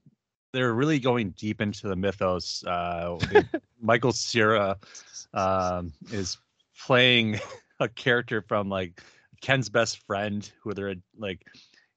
[0.52, 2.64] they're really going deep into the mythos.
[2.64, 3.18] Uh,
[3.80, 4.76] Michael Cera
[5.34, 6.38] um, is
[6.78, 7.40] playing
[7.80, 9.02] a character from like
[9.40, 11.44] Ken's best friend, who they're like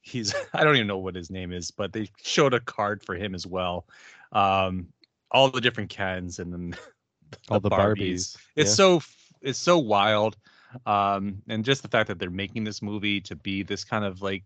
[0.04, 3.16] he's I don't even know what his name is, but they showed a card for
[3.16, 3.88] him as well.
[4.32, 4.88] Um,
[5.32, 6.76] all the different Kens and then
[7.50, 8.38] All the Barbies.
[8.56, 8.76] It's Yeah.
[8.76, 9.02] so
[9.42, 10.38] it's so wild,
[10.86, 14.22] um, and just the fact that they're making this movie to be this kind of
[14.22, 14.44] like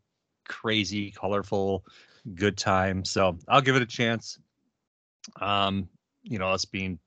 [0.47, 1.85] crazy, colorful,
[2.35, 3.05] good time.
[3.05, 4.39] So I'll give it a chance.
[5.41, 5.89] Um,
[6.23, 6.99] you know, us being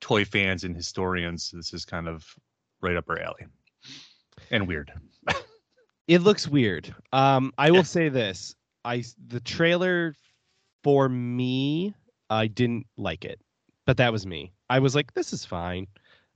[0.00, 2.24] toy fans and historians, this is kind of
[2.80, 3.46] right up our alley,
[4.50, 4.92] and weird.
[6.06, 6.94] It looks weird.
[7.12, 8.54] Um, I will say this:
[8.84, 10.14] I the trailer
[10.82, 11.94] for me,
[12.28, 13.40] I didn't like it,
[13.86, 14.52] but that was me.
[14.68, 15.86] I was like, this is fine.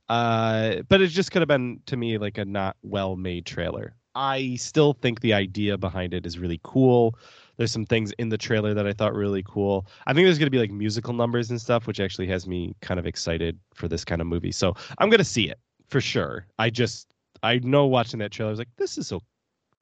[0.09, 3.95] Uh, but it just could have been to me like a not well made trailer.
[4.15, 7.17] I still think the idea behind it is really cool.
[7.57, 9.87] There's some things in the trailer that I thought really cool.
[10.07, 12.75] I think there's going to be like musical numbers and stuff, which actually has me
[12.81, 14.53] kind of excited for this kind of movie.
[14.53, 15.59] So I'm going to see it
[15.89, 16.47] for sure.
[16.59, 17.13] I just,
[17.43, 19.21] I know watching that trailer, I was like, this is so,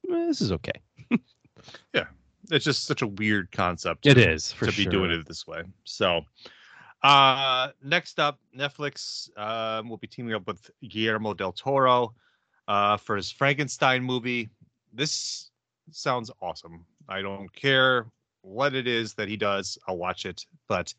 [0.07, 0.81] this is okay.
[1.93, 2.05] Yeah,
[2.51, 4.05] it's just such a weird concept.
[4.05, 4.85] It is for to sure.
[4.85, 5.63] be doing it this way.
[5.83, 6.21] So,
[7.03, 12.13] uh, next up, Netflix um, will be teaming up with Guillermo del Toro
[12.67, 14.49] uh, for his Frankenstein movie.
[14.93, 15.51] This
[15.91, 16.85] sounds awesome.
[17.09, 18.07] I don't care
[18.41, 20.45] what it is that he does, I'll watch it.
[20.67, 20.93] But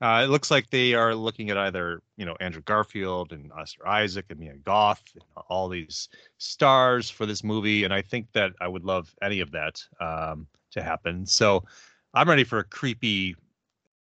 [0.00, 3.86] uh, it looks like they are looking at either you know Andrew Garfield and Oscar
[3.86, 6.08] Isaac and Mia Goth, and all these
[6.38, 10.46] stars for this movie, and I think that I would love any of that um,
[10.72, 11.26] to happen.
[11.26, 11.64] So
[12.14, 13.36] I'm ready for a creepy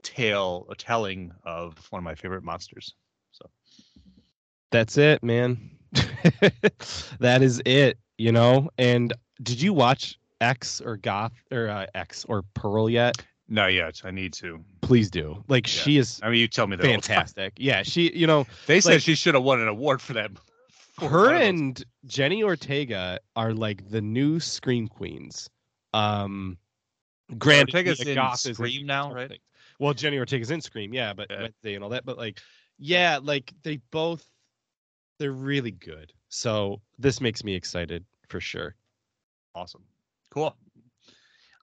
[0.03, 2.93] tale, a telling of one of my favorite monsters.
[3.31, 3.49] So
[4.71, 5.71] That's it, man.
[7.19, 8.69] that is it, you know.
[8.77, 13.17] And did you watch X or Goth or uh, X or Pearl yet?
[13.49, 14.01] Not yet.
[14.03, 14.63] I need to.
[14.81, 15.43] Please do.
[15.47, 15.81] Like Yeah.
[15.83, 16.85] she is I mean, you tell me that.
[16.85, 17.01] all the time.
[17.01, 17.53] fantastic.
[17.57, 20.31] Yeah, she, you know, They said Like- she should have won an award for that.
[20.93, 21.49] for her one of those.
[21.49, 25.49] and Jenny Ortega are like the new scream queens.
[25.93, 26.57] Um
[27.37, 29.23] granted Ortega's in Goth Scream now, right?
[29.23, 29.37] something.
[29.79, 31.41] Well, Jenny Ortega's in Scream, yeah, but Yeah.
[31.43, 32.05] Wednesday and all that.
[32.05, 32.39] But like,
[32.77, 34.25] yeah, like they both
[35.19, 36.13] they're really good.
[36.29, 38.75] So this makes me excited for sure.
[39.55, 39.83] Awesome.
[40.31, 40.55] Cool.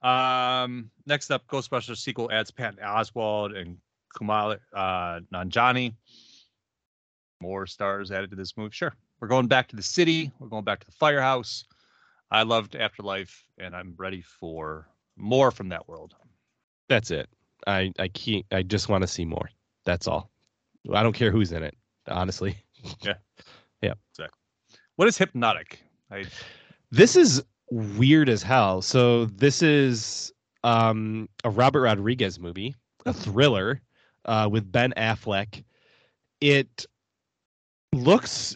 [0.03, 3.77] Um, next up, Ghostbusters sequel adds Patton Oswalt and
[4.15, 5.93] Kumail uh, Nanjiani.
[7.41, 8.73] More stars added to this movie.
[8.73, 8.95] Sure.
[9.19, 10.31] We're going back to the city.
[10.39, 11.65] We're going back to the firehouse.
[12.29, 16.13] I loved Afterlife, and I'm ready for more from that world.
[16.89, 17.29] That's it.
[17.65, 18.45] I I can't.
[18.51, 19.49] I just want to see more.
[19.85, 20.29] That's all.
[20.93, 21.75] I don't care who's in it.
[22.07, 22.57] Honestly,
[23.01, 23.13] Yeah.
[23.81, 23.93] yeah.
[24.11, 24.37] Exactly.
[24.95, 25.79] What is Hypnotic?
[26.11, 26.25] I
[26.91, 28.81] this is weird as hell.
[28.81, 30.31] So this is
[30.63, 32.75] um a Robert Rodriguez movie,
[33.05, 33.81] a thriller
[34.25, 35.63] uh, with Ben Affleck.
[36.41, 36.85] It
[37.93, 38.55] looks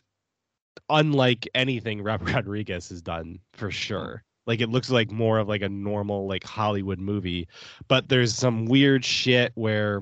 [0.90, 4.24] unlike anything Robert Rodriguez has done for sure.
[4.48, 7.48] Like it looks like more of like a normal like Hollywood movie,
[7.88, 10.02] but there's some weird shit where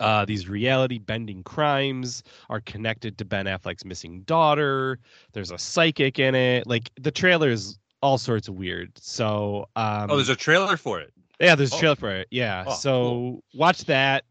[0.00, 4.98] uh, these reality bending crimes are connected to Ben Affleck's missing daughter.
[5.32, 6.66] There's a psychic in it.
[6.66, 8.92] Like the trailer is all sorts of weird.
[8.98, 11.12] So um, oh, there's a trailer for it.
[11.40, 11.78] yeah, there's a Oh.
[11.78, 12.28] trailer for it.
[12.30, 12.64] Yeah.
[12.66, 13.44] Oh, so cool.
[13.54, 14.24] watch that.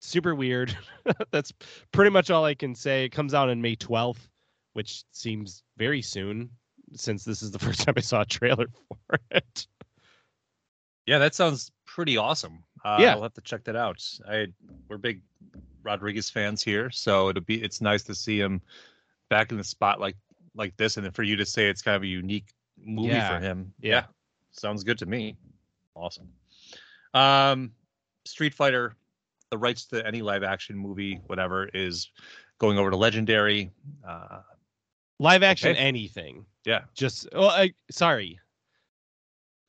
[0.00, 0.76] Super weird.
[1.30, 1.52] That's
[1.92, 3.04] pretty much all I can say.
[3.04, 4.28] It comes out on May 12th,
[4.72, 6.50] which seems very soon
[6.94, 9.66] since this is the first time I saw a trailer for it.
[11.06, 12.62] Yeah, that sounds pretty awesome.
[12.84, 13.12] Uh, Yeah.
[13.14, 14.02] I'll have to check that out.
[14.28, 14.46] I
[14.88, 15.22] we're big
[15.82, 18.60] Rodriguez fans here, so it'll be it's nice to see him
[19.28, 20.00] back in the spot
[20.54, 22.52] like this, and then for you to say it's kind of a unique
[22.82, 23.36] movie Yeah.
[23.38, 23.72] for him.
[23.80, 24.04] Yeah.
[24.52, 25.36] sounds good to me.
[25.94, 26.28] Awesome.
[27.14, 27.70] Um,
[28.24, 28.96] Street Fighter,
[29.50, 32.10] the rights to any live action movie, whatever, is
[32.58, 33.70] going over to Legendary.
[34.06, 34.40] Uh,
[35.20, 35.78] Live action Okay.
[35.80, 36.46] anything.
[36.64, 38.40] yeah, Just oh, I, sorry.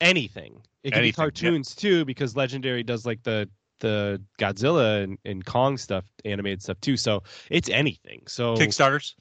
[0.00, 0.60] Anything.
[0.82, 1.12] It could be Anything, yeah.
[1.12, 3.48] cartoons too, because Legendary does like the
[3.80, 6.96] the Godzilla and, and Kong stuff, animated stuff too.
[6.96, 8.22] So it's anything.
[8.28, 9.14] So Kickstarters.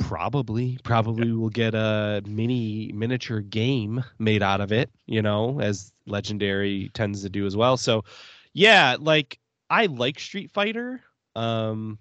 [0.00, 5.92] Probably probably we'll get a mini miniature game made out of it you know as
[6.06, 7.76] legendary tends to do as well.
[7.76, 8.04] So
[8.52, 9.38] yeah like
[9.70, 11.00] i like street fighter
[11.36, 11.98] um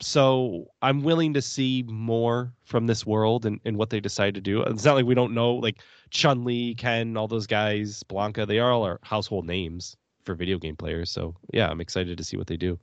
[0.00, 4.40] so i'm willing to see more from this world and, and what they decide to
[4.40, 4.62] do.
[4.62, 5.80] It's not like we don't know like
[6.10, 10.58] chun li ken all those guys blanka they are all our household names for video
[10.58, 11.10] game players.
[11.10, 12.78] So yeah i'm excited to see what they do.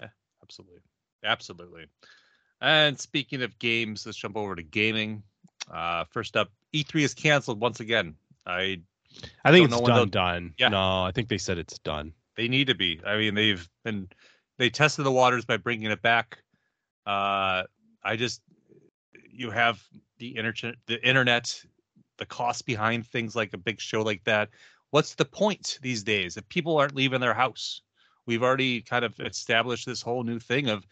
[0.00, 0.08] Yeah,
[0.42, 0.80] Absolutely.
[1.24, 1.86] Absolutely.
[2.60, 5.22] And speaking of games, let's jump over to gaming.
[5.70, 8.14] Uh, first up, E3 is canceled once again.
[8.46, 8.80] I
[9.44, 10.68] i think it's done done Yeah.
[10.68, 13.00] no i think they said it's done they need to be.
[13.04, 14.08] I mean, they've been
[14.58, 16.38] they tested the waters by bringing it back.
[17.06, 17.64] Uh,
[18.04, 18.42] I just
[19.30, 19.82] you have
[20.18, 21.62] the internet, the internet,
[22.18, 24.50] the cost behind things like a big show like that.
[24.90, 27.82] What's the point these days if people aren't leaving their house?
[28.26, 30.84] We've already kind of established this whole new thing of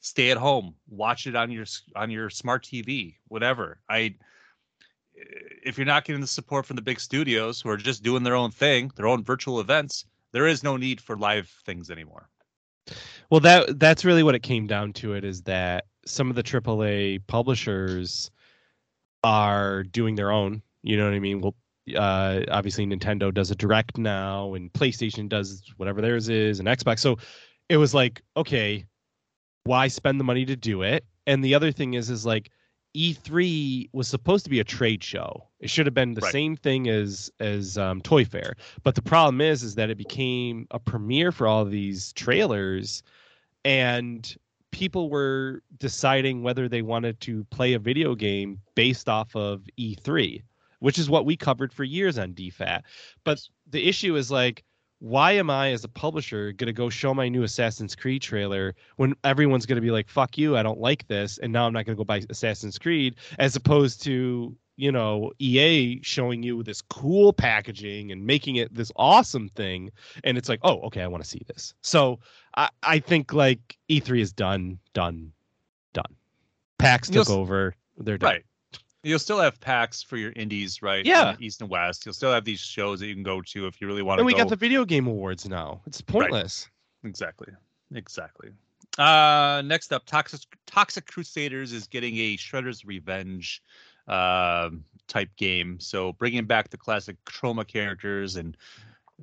[0.00, 3.80] stay at home, watch it on your on your smart TV, whatever.
[3.88, 4.14] I
[5.14, 8.34] if you're not getting the support from the big studios who are just doing their
[8.34, 12.28] own thing, their own virtual events, there is no need for live things anymore.
[13.30, 15.14] Well, that that's really what it came down to.
[15.14, 18.30] It is that some of the AAA publishers
[19.24, 20.62] are doing their own.
[20.82, 21.40] You know what I mean?
[21.40, 21.56] Well,
[21.96, 27.00] uh, obviously Nintendo does a direct now, and PlayStation does whatever theirs is, and Xbox.
[27.00, 27.18] So
[27.68, 28.86] it was like, okay,
[29.66, 31.04] why spend the money to do it?
[31.26, 32.50] And the other thing is, is like
[32.96, 35.48] E3 was supposed to be a trade show.
[35.60, 36.32] It should have been the Right.
[36.32, 38.54] same thing as as um, Toy Fair.
[38.82, 43.02] But the problem is, is that it became a premiere for all these trailers,
[43.64, 44.36] and
[44.70, 50.42] people were deciding whether they wanted to play a video game based off of E3,
[50.80, 52.82] which is what we covered for years on DFAT.
[53.24, 54.64] But the issue is like,
[54.98, 58.74] why am I as a publisher going to go show my new Assassin's Creed trailer
[58.96, 61.72] when everyone's going to be like, fuck you, I don't like this, and now I'm
[61.72, 66.62] not going to go buy Assassin's Creed, as opposed to you know EA showing you
[66.62, 69.90] this cool packaging and making it this awesome thing,
[70.24, 71.74] and it's like, oh, okay, I want to see this.
[71.82, 72.20] So
[72.56, 75.32] I, I think like E3 is done, done,
[75.92, 76.14] done.
[76.78, 77.74] PAX You'll took over.
[77.98, 78.30] They're done.
[78.30, 78.44] Right.
[79.06, 81.06] You'll still have PAX for your indies, right?
[81.06, 81.36] Yeah.
[81.38, 82.04] East and West.
[82.04, 84.20] You'll still have these shows that you can go to if you really want to
[84.20, 84.38] And we go.
[84.38, 85.80] got the video game awards now.
[85.86, 86.68] It's pointless.
[87.04, 87.08] Right.
[87.10, 87.52] Exactly.
[87.94, 88.50] Exactly.
[88.98, 93.62] Uh, next up, Toxic Toxic Crusaders is getting a Shredder's Revenge
[94.08, 95.78] um type game.
[95.80, 98.56] So bringing back the classic Troma characters and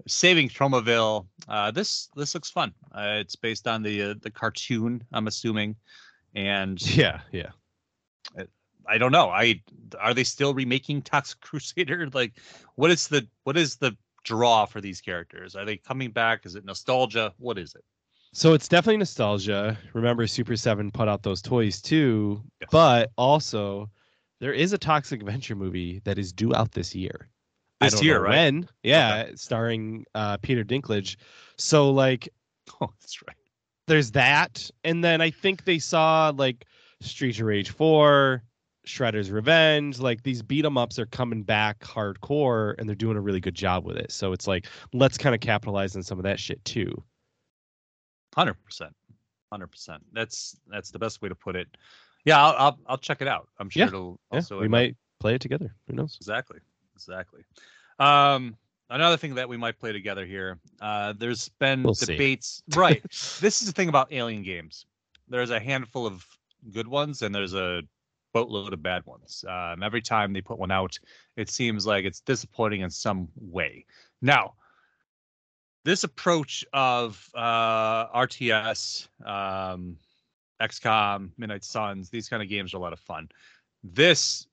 [0.07, 1.26] saving Tromaville.
[1.47, 2.73] Uh, this this looks fun.
[2.93, 5.76] Uh, it's based on the uh, the cartoon, I'm assuming,
[6.35, 7.51] and Yeah, yeah.
[8.88, 9.30] I don't know.
[9.30, 9.61] I
[9.99, 12.10] are they still remaking Toxic Crusader?
[12.14, 12.34] Like,
[12.76, 15.55] what is the what is the draw for these characters?
[15.55, 16.45] Are they coming back?
[16.45, 17.34] Is it nostalgia?
[17.38, 17.84] What is it?
[18.34, 19.77] So it's definitely nostalgia.
[19.93, 23.89] Remember, Super Seven put out those toys too, but also
[24.39, 27.30] there is a Toxic Avenger movie that is due out this year.
[27.80, 28.38] I This don't year, know right?
[28.53, 28.68] When?
[28.84, 31.18] Yeah, starring uh, Peter Dinklage.
[31.57, 32.30] So like,
[32.81, 33.35] Oh, that's right.
[33.88, 36.65] there's that, and then I think they saw like
[37.01, 38.41] Streets of Rage Four,
[38.85, 39.99] Shredder's Revenge.
[39.99, 43.55] Like these beat 'em ups are coming back hardcore, and they're doing a really good
[43.55, 44.11] job with it.
[44.11, 47.03] So it's like let's kind of capitalize on some of that shit too.
[48.35, 48.95] Hundred percent,
[49.51, 50.03] hundred percent.
[50.11, 51.68] That's that's the best way to put it.
[52.26, 53.47] Yeah, I'll I'll, I'll check it out.
[53.60, 53.88] I'm sure Yeah.
[53.88, 55.76] it'll Yeah, also we end up- might play it together.
[55.88, 56.18] Who knows?
[56.19, 56.60] exactly
[56.95, 57.43] exactly.
[57.99, 58.57] Um,
[58.89, 60.60] another thing that we might play together here.
[60.81, 62.64] Uh, there's been We'll debates.
[62.76, 63.01] Right.
[63.39, 64.85] this is the thing about alien games.
[65.30, 66.26] There's a handful of
[66.72, 67.84] good ones, and there's a
[68.34, 69.45] boatload of bad ones.
[69.47, 70.97] Um, every time they put one out,
[71.38, 73.85] it seems like it's disappointing in some way.
[74.22, 74.53] Now,
[75.85, 79.97] this approach of uh, RTS, um,
[80.61, 83.30] XCOM, Midnight Suns, these kind of games are a lot of fun.
[83.84, 84.47] This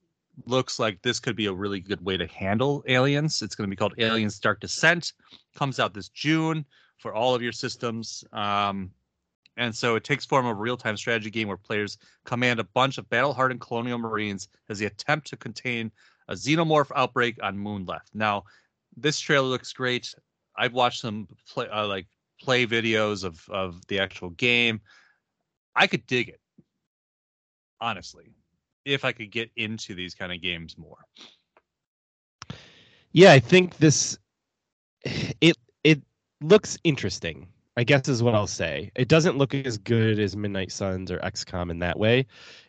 [0.47, 3.43] looks like this could be a really good way to handle aliens.
[3.43, 5.13] It's going to be called Aliens Dark Descent.
[5.57, 6.65] Comes out this June
[6.99, 8.25] for all of your systems.
[8.33, 8.91] Um,
[9.61, 12.97] and so it takes form of a real-time strategy game where players command a bunch
[12.97, 15.93] of battle-hardened colonial marines as they attempt to contain
[16.29, 18.01] a xenomorph outbreak on Moon Lethe.
[18.15, 18.45] Now,
[18.97, 20.15] this trailer looks great.
[20.57, 22.07] I've watched some play uh, like
[22.41, 24.81] play videos of of the actual game.
[25.77, 26.41] I could dig it,
[27.83, 28.33] honestly,
[28.87, 31.05] if I could get into these kind of games more.
[33.13, 34.19] Yeah, I think this
[35.41, 36.01] it it
[36.41, 37.47] looks interesting.
[37.81, 38.93] I guess is what I'll say.
[38.95, 42.27] It doesn't look as good as Midnight Suns or XCOM in that way.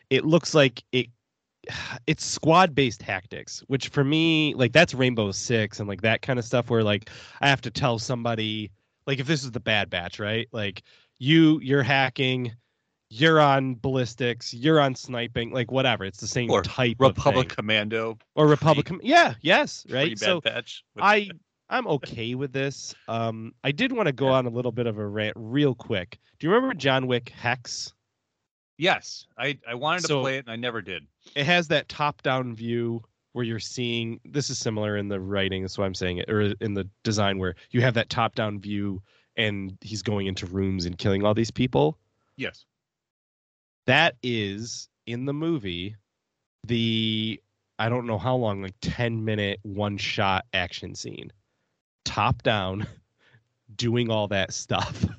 [0.08, 1.08] It looks like it
[2.06, 6.38] it's squad based tactics, which for me, like that's Rainbow Six and like that kind
[6.38, 7.10] of stuff where like
[7.42, 8.70] I have to tell somebody
[9.06, 10.48] like if this is the bad batch, right?
[10.50, 10.82] Like
[11.18, 12.52] you you're hacking,
[13.10, 16.06] you're on ballistics, you're on sniping, like whatever.
[16.06, 17.50] It's the same Or type Republic.
[17.50, 18.86] Commando, or Republic.
[18.86, 20.18] Com- Yeah, yes, pretty right.
[20.18, 20.84] bad So batch.
[20.98, 21.32] I
[21.72, 22.94] I'm okay with this.
[23.08, 26.18] Um, I did want to go on a little bit of a rant real quick.
[26.38, 27.92] Do you remember John Wick Hex?
[28.78, 31.06] yes, I I wanted to play it and I never did.
[31.34, 34.20] It has that top-down view where you're seeing.
[34.24, 37.38] This is similar in the writing, that's why I'm saying it, or in the design
[37.38, 39.00] where you have that top-down view
[39.36, 41.96] and he's going into rooms and killing all these people.
[42.36, 42.66] Yes.
[43.86, 45.96] That is in the movie
[46.66, 47.40] the
[47.78, 51.32] I don't know how long, like 10 minute one shot action scene.
[52.04, 52.86] Top down,
[53.76, 55.04] doing all that stuff.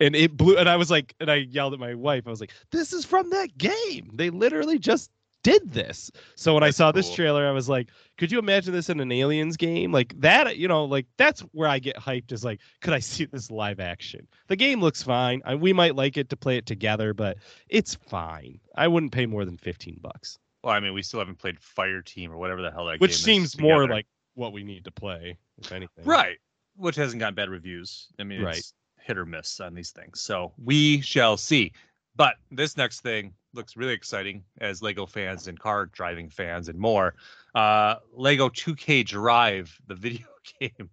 [0.00, 2.40] And it blew and I was like, and I yelled at my wife, I was
[2.40, 4.10] like, this is from that game.
[4.12, 5.08] They literally just
[5.42, 6.10] did this.
[6.34, 9.00] So when I That's saw this trailer, I was like, could you imagine this in
[9.00, 9.92] an aliens game?
[9.92, 13.24] Like that, you know, like that's where I get hyped is like, could I see
[13.24, 14.26] this live action?
[14.48, 15.42] The game looks fine.
[15.44, 18.60] I, we might like it to play it together, but it's fine.
[18.76, 20.38] I wouldn't pay more than 15 bucks.
[20.62, 23.24] Well, I mean, we still haven't played Fire Team or whatever the hell that Which
[23.24, 24.06] game is seems more like
[24.38, 26.04] what we need to play, if anything.
[26.04, 26.38] right,
[26.76, 28.06] which hasn't gotten bad reviews.
[28.18, 28.56] I mean, Right.
[28.58, 30.20] it's hit or miss on these things.
[30.20, 31.72] So we shall see.
[32.16, 36.78] But this next thing looks really exciting as Lego fans and car driving fans and
[36.78, 37.14] more.
[37.54, 40.26] Uh, Lego 2K Drive, the video
[40.60, 40.90] game.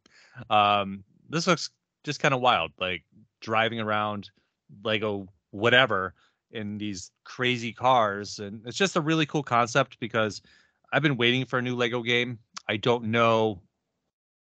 [0.49, 1.69] Um, this looks
[2.03, 3.03] just kind of wild, like
[3.41, 4.29] driving around
[4.83, 6.13] Lego whatever
[6.51, 10.41] in these crazy cars, and it's just a really cool concept because
[10.91, 12.39] I've been waiting for a new Lego game.
[12.67, 13.61] I don't know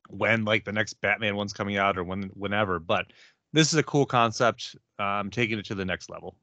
[0.10, 3.08] when like the next Batman one's coming out or when whenever, but
[3.54, 4.76] this is a cool concept.
[5.00, 6.36] Um, taking it to the next level.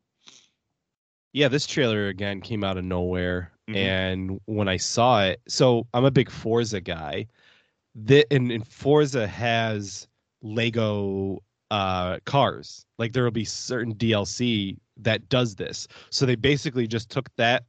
[1.33, 3.77] Yeah, this trailer again came out of nowhere, Mhm.
[3.77, 7.27] and when I saw it, so I'm a big Forza guy.
[7.95, 10.09] The and, and Forza has
[10.43, 12.85] Lego uh cars.
[12.99, 15.89] Like there will be certain DLC that does this.
[16.11, 17.65] So they basically just took that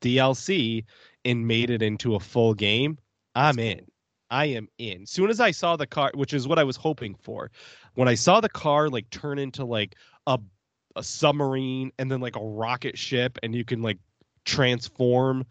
[0.00, 0.84] DLC
[1.24, 2.98] and made it into a full game.
[3.38, 3.86] I'm in.
[4.30, 5.06] I am in.
[5.06, 7.50] Soon as I saw the car, which is what I was hoping for,
[7.94, 9.94] when I saw the car like turn into like
[10.26, 10.38] a
[10.96, 13.98] a submarine and then like a rocket ship and you can like
[14.44, 15.46] transform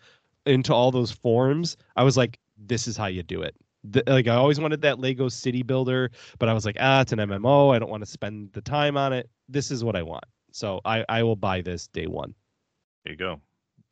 [0.46, 3.56] into all those forms i was like this is how you do it
[3.86, 7.14] the, like i always wanted that lego city builder but i was like ah it's
[7.14, 10.02] an mmo i don't want to spend the time on it this is what i
[10.04, 12.34] want so i i will buy this day one
[13.04, 13.40] There you go.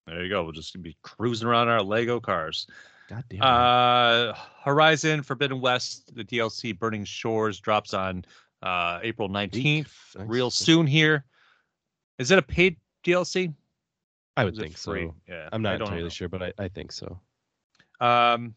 [0.07, 0.43] There you go.
[0.43, 2.67] We'll just be cruising around our Lego cars.
[3.09, 4.33] God damn Uh,
[4.63, 8.25] Horizon Forbidden West, the DLC Burning Shores drops on
[8.63, 9.87] uh, April 19th,
[10.17, 10.27] Nice.
[10.27, 11.25] real soon here.
[12.17, 13.53] Is it a paid DLC?
[14.37, 15.05] i would think free?
[15.07, 16.09] so Yeah, i'm not entirely know.
[16.09, 17.19] sure but I, I think so
[18.01, 18.53] Um,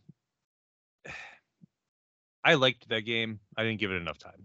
[2.44, 3.40] I liked that game.
[3.56, 4.42] I didn't give it enough time.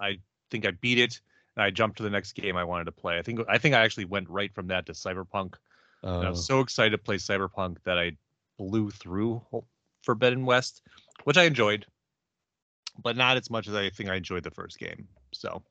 [0.00, 0.18] I
[0.50, 1.20] think I beat it,
[1.56, 3.18] and I jumped to the next game I wanted to play.
[3.18, 5.54] I think I think I actually went right from that to Cyberpunk.
[6.04, 8.12] I was so excited to play Cyberpunk that I
[8.58, 9.42] blew through
[10.02, 10.82] Forbidden West,
[11.24, 11.86] which I enjoyed,
[13.02, 15.08] but not as much as I think I enjoyed the first game.
[15.32, 15.62] So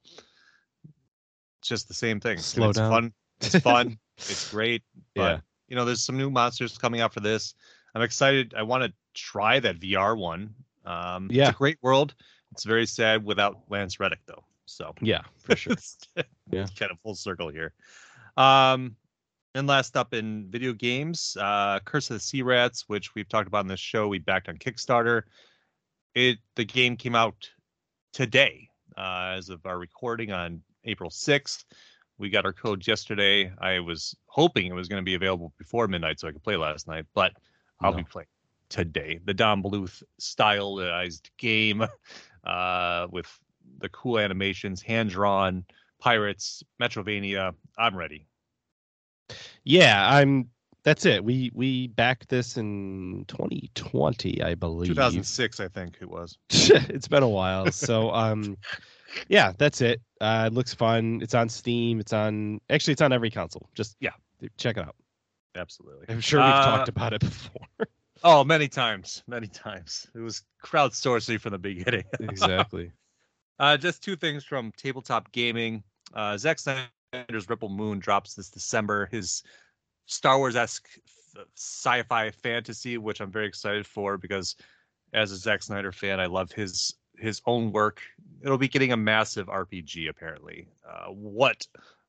[1.59, 2.37] it's just the same thing.
[2.37, 2.91] Slow it's down.
[2.91, 3.13] Fun.
[3.41, 3.97] It's fun.
[4.17, 4.83] it's great.
[5.15, 5.39] But Yeah.
[5.67, 7.55] you know, there's some new monsters coming out for this.
[7.95, 8.53] I'm excited.
[8.55, 10.53] I want to try that VR one.
[10.85, 11.49] Um, Yeah.
[11.49, 12.13] it's a great world.
[12.51, 14.43] It's very sad without Lance Reddick though.
[14.67, 15.97] So yeah for sure it's
[16.51, 16.65] Yeah.
[16.77, 17.73] kind of full circle here.
[18.37, 18.95] Um,
[19.55, 23.47] and last up in video games, uh, Curse of the Sea Rats, which we've talked
[23.47, 25.23] about in this show, we backed on Kickstarter.
[26.13, 27.49] It the game came out
[28.11, 28.67] today,
[28.97, 31.63] uh, as of our recording on April sixth.
[32.17, 33.51] We got our code yesterday.
[33.59, 36.57] I was hoping it was going to be available before midnight so I could play
[36.57, 37.31] last night, but
[37.81, 37.97] I'll No.
[37.97, 38.27] be playing
[38.69, 39.19] today.
[39.23, 41.85] The Don Bluth stylized game
[42.45, 43.27] uh, with
[43.79, 45.65] the cool animations, hand drawn,
[45.99, 47.53] pirates, Metroidvania.
[47.77, 48.27] I'm ready.
[49.63, 50.49] Yeah i'm
[50.83, 56.37] that's it we we backed this in 2020 i believe 2006, I think it was.
[56.49, 57.71] it's been a while.
[57.71, 58.57] So um
[59.27, 60.01] yeah, that's it.
[60.21, 61.19] Uh it looks fun.
[61.23, 61.99] It's on Steam.
[61.99, 63.67] It's on actually it's on every console.
[63.73, 64.11] Just Yeah.
[64.57, 64.95] check it out.
[65.55, 66.05] Absolutely.
[66.09, 67.67] I'm sure we've Uh, talked about it before.
[68.23, 70.07] Oh, many times, many times.
[70.15, 72.03] It was crowdsourcing from the beginning.
[72.19, 72.91] exactly.
[73.59, 75.83] Uh, just two things from tabletop gaming.
[76.13, 76.57] Uh, Zack
[77.23, 79.07] Snyder's Rebel Moon drops this December.
[79.11, 79.43] His
[80.05, 80.87] Star Wars esque
[81.55, 84.55] sci-fi fantasy, which I'm very excited for because
[85.13, 88.01] as a Zack Snyder fan, I love his his own work.
[88.43, 90.67] It'll be getting a massive RPG apparently.
[90.87, 91.67] Uh, what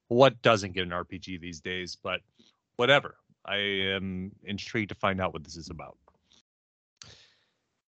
[0.08, 1.96] what doesn't get an RPG these days?
[1.96, 2.20] But
[2.76, 3.16] whatever.
[3.44, 5.96] I am intrigued to find out what this is about.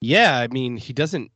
[0.01, 1.31] Yeah, I mean, he doesn't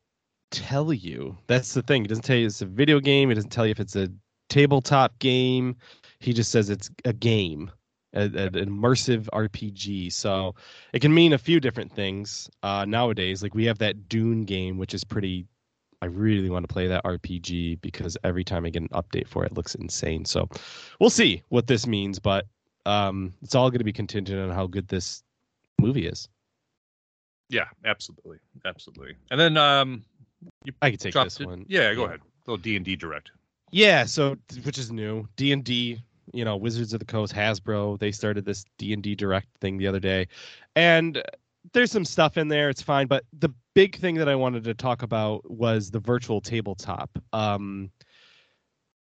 [0.50, 1.38] tell you.
[1.46, 2.02] That's the thing.
[2.02, 3.30] He doesn't tell you it's a video game.
[3.30, 4.10] He doesn't tell you if it's a
[4.50, 5.76] tabletop game.
[6.20, 7.72] He just says it's a game,
[8.14, 10.12] a, an immersive RPG.
[10.12, 10.56] So
[10.94, 13.44] it can mean a few different things uh, nowadays.
[13.44, 15.46] Like we have that Dune game, which is pretty.
[16.00, 19.44] I really want to play that RPG because every time I get an update for
[19.44, 20.26] it, it looks insane.
[20.26, 20.48] So
[21.00, 22.46] we'll see what this means, but
[22.86, 25.24] um, it's all going to be contingent on how good this
[25.82, 26.30] movie is.
[27.50, 29.16] Yeah, absolutely, absolutely.
[29.32, 30.04] And then um,
[30.64, 31.48] you I can take this it.
[31.48, 31.66] one.
[31.68, 32.08] Yeah, go yeah.
[32.08, 32.20] ahead.
[32.20, 33.32] A little D and D direct.
[33.72, 35.28] Yeah, so which is new.
[35.36, 36.02] D and D,
[36.34, 39.78] you know, Wizards of the Coast, Hasbro, they started this D and D direct thing
[39.78, 40.28] the other day,
[40.76, 41.22] and
[41.74, 42.70] there's some stuff in there.
[42.70, 46.40] It's fine, but the big thing that I wanted to talk about was the virtual
[46.40, 47.10] tabletop.
[47.34, 47.92] Um,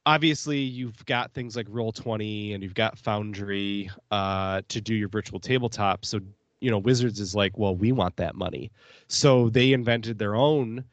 [0.08, 5.10] obviously, you've got things like Roll Twenty and you've got Foundry uh, to do your
[5.10, 6.06] virtual tabletop.
[6.06, 6.20] So
[6.60, 8.72] you know, Wizards is like, well, we want that money,
[9.08, 10.86] so they invented their own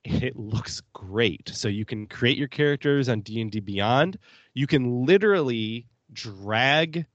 [0.04, 1.50] it looks great.
[1.52, 4.18] So you can create your characters on D&D Beyond.
[4.54, 7.06] You can literally drag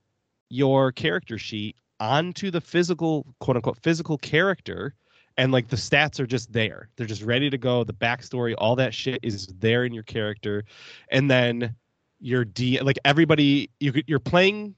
[0.48, 4.94] your character sheet onto the physical quote unquote physical character
[5.38, 6.88] and like the stats are just there.
[6.96, 7.84] They're just ready to go.
[7.84, 10.64] The backstory, all that shit is there in your character.
[11.10, 11.74] And then
[12.20, 14.74] your D like everybody you you're playing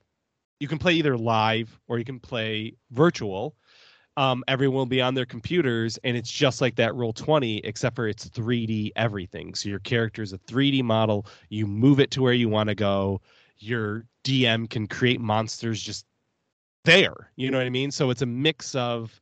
[0.59, 3.55] you can play either live or you can play virtual
[4.19, 7.95] um, everyone will be on their computers and it's just like that roll 20 except
[7.95, 9.55] for it's 3d everything.
[9.55, 11.25] So your character is a 3d model.
[11.51, 13.21] You move it to where you want to go.
[13.59, 16.05] Your dm can create monsters just
[16.85, 17.31] there.
[17.37, 17.93] You know what i mean?
[17.93, 19.21] So it's a mix of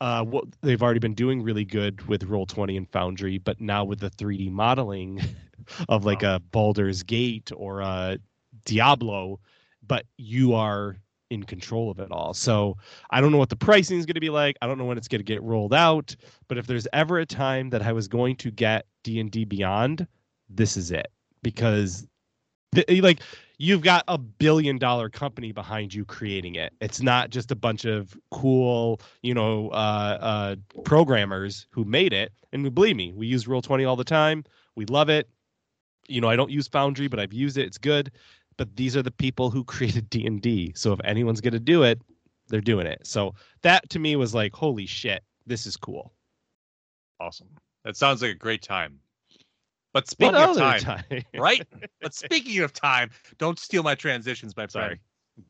[0.00, 3.84] uh, what they've already been doing really good with roll 20 and foundry but now
[3.84, 5.20] with the 3d modeling
[5.88, 6.34] of like wow.
[6.34, 8.18] a baldur's gate or a
[8.64, 9.38] diablo
[9.86, 10.96] but you are
[11.30, 12.34] in control of it all.
[12.34, 12.76] So
[13.10, 14.56] I don't know what the pricing is going to be like.
[14.62, 16.14] I don't know when it's going to get rolled out.
[16.48, 19.44] But if there's ever a time that I was going to get D and D
[19.44, 20.06] Beyond,
[20.48, 21.08] this is it
[21.42, 22.06] because
[22.72, 23.20] the, like
[23.58, 26.72] you've got a billion dollar company behind you creating it.
[26.80, 32.32] It's not just a bunch of cool, you know, uh, uh, programmers who made it.
[32.52, 34.44] And believe me, we use Roll Twenty all the time.
[34.76, 35.28] We love it.
[36.06, 37.64] You know, I don't use Foundry, but I've used it.
[37.64, 38.10] It's good
[38.56, 40.72] but these are the people who created D&D.
[40.76, 42.00] So if anyone's going to do it,
[42.48, 43.06] they're doing it.
[43.06, 46.12] So that to me was like, holy shit, this is cool.
[47.20, 47.48] Awesome.
[47.84, 49.00] That sounds like a great time.
[49.92, 51.04] But speaking of time, time?
[51.38, 51.66] right?
[52.02, 54.70] But speaking of time, don't steal my transitions, my friend.
[54.72, 55.00] Sorry.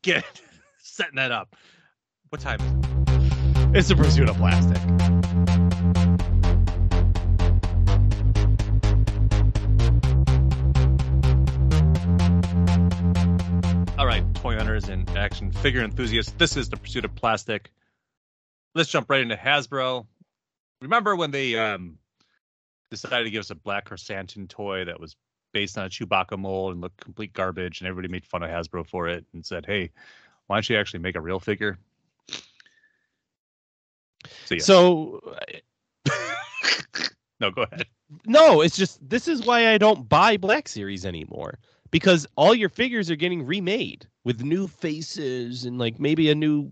[0.03, 0.23] Get
[0.79, 1.55] setting that up.
[2.29, 3.77] What time is it?
[3.77, 4.94] It's the pursuit of plastic.
[14.45, 16.33] Toy hunters and action figure enthusiasts.
[16.37, 17.71] This is the pursuit of plastic.
[18.75, 20.05] Let's jump right into Hasbro.
[20.81, 21.97] Remember when they um,
[22.91, 25.15] decided to give us a Black Krrsantan toy that was
[25.51, 28.85] based on a Chewbacca mold and looked complete garbage, and everybody made fun of Hasbro
[28.87, 29.91] for it and said, "Hey,
[30.47, 31.79] why don't you actually make a real figure?"
[34.45, 34.61] So, yeah.
[34.61, 35.35] so
[37.39, 37.85] no, go ahead.
[38.27, 41.57] No, it's just this is why I don't buy Black Series anymore
[41.91, 46.71] because all your figures are getting remade with new faces and like maybe a new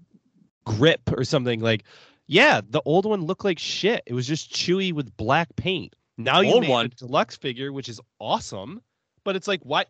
[0.65, 1.59] grip or something.
[1.59, 1.83] Like
[2.27, 4.03] yeah the old one looked like shit.
[4.05, 5.95] It was just chewy with black paint.
[6.17, 6.85] Now you old made one.
[6.85, 8.81] a deluxe figure which is awesome
[9.23, 9.89] but it's like what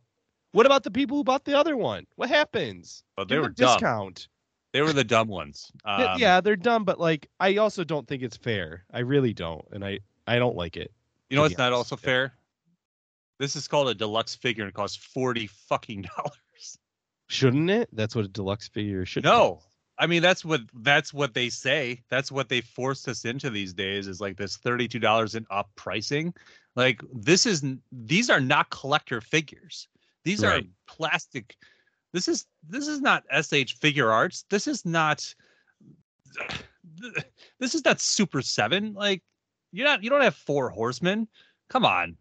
[0.51, 2.05] what about the people who bought the other one?
[2.15, 3.03] What happens?
[3.17, 4.27] Well, they Give were discount.
[4.71, 5.71] They were the dumb ones.
[5.85, 8.85] Um, yeah they're dumb but like i also don't think it's fair.
[8.93, 10.91] I really don't and i i don't like it
[11.29, 12.33] you know it's not also fair
[13.39, 16.77] this is called a deluxe figure and it costs forty fucking dollars.
[17.27, 17.89] Shouldn't it?
[17.93, 19.23] That's what a deluxe figure should.
[19.23, 19.67] No, cost.
[19.97, 22.03] I mean that's what that's what they say.
[22.09, 24.07] That's what they forced us into these days.
[24.07, 26.33] Is like this thirty-two dollars and up pricing.
[26.75, 29.87] Like this is these are not collector figures.
[30.23, 30.63] These right.
[30.63, 31.55] are plastic.
[32.13, 34.45] This is this is not sh Figuarts.
[34.49, 35.33] This is not.
[37.59, 38.93] This is not Super Seven.
[38.93, 39.23] Like
[39.71, 40.03] you're not.
[40.03, 41.27] You don't have four horsemen.
[41.69, 42.17] Come on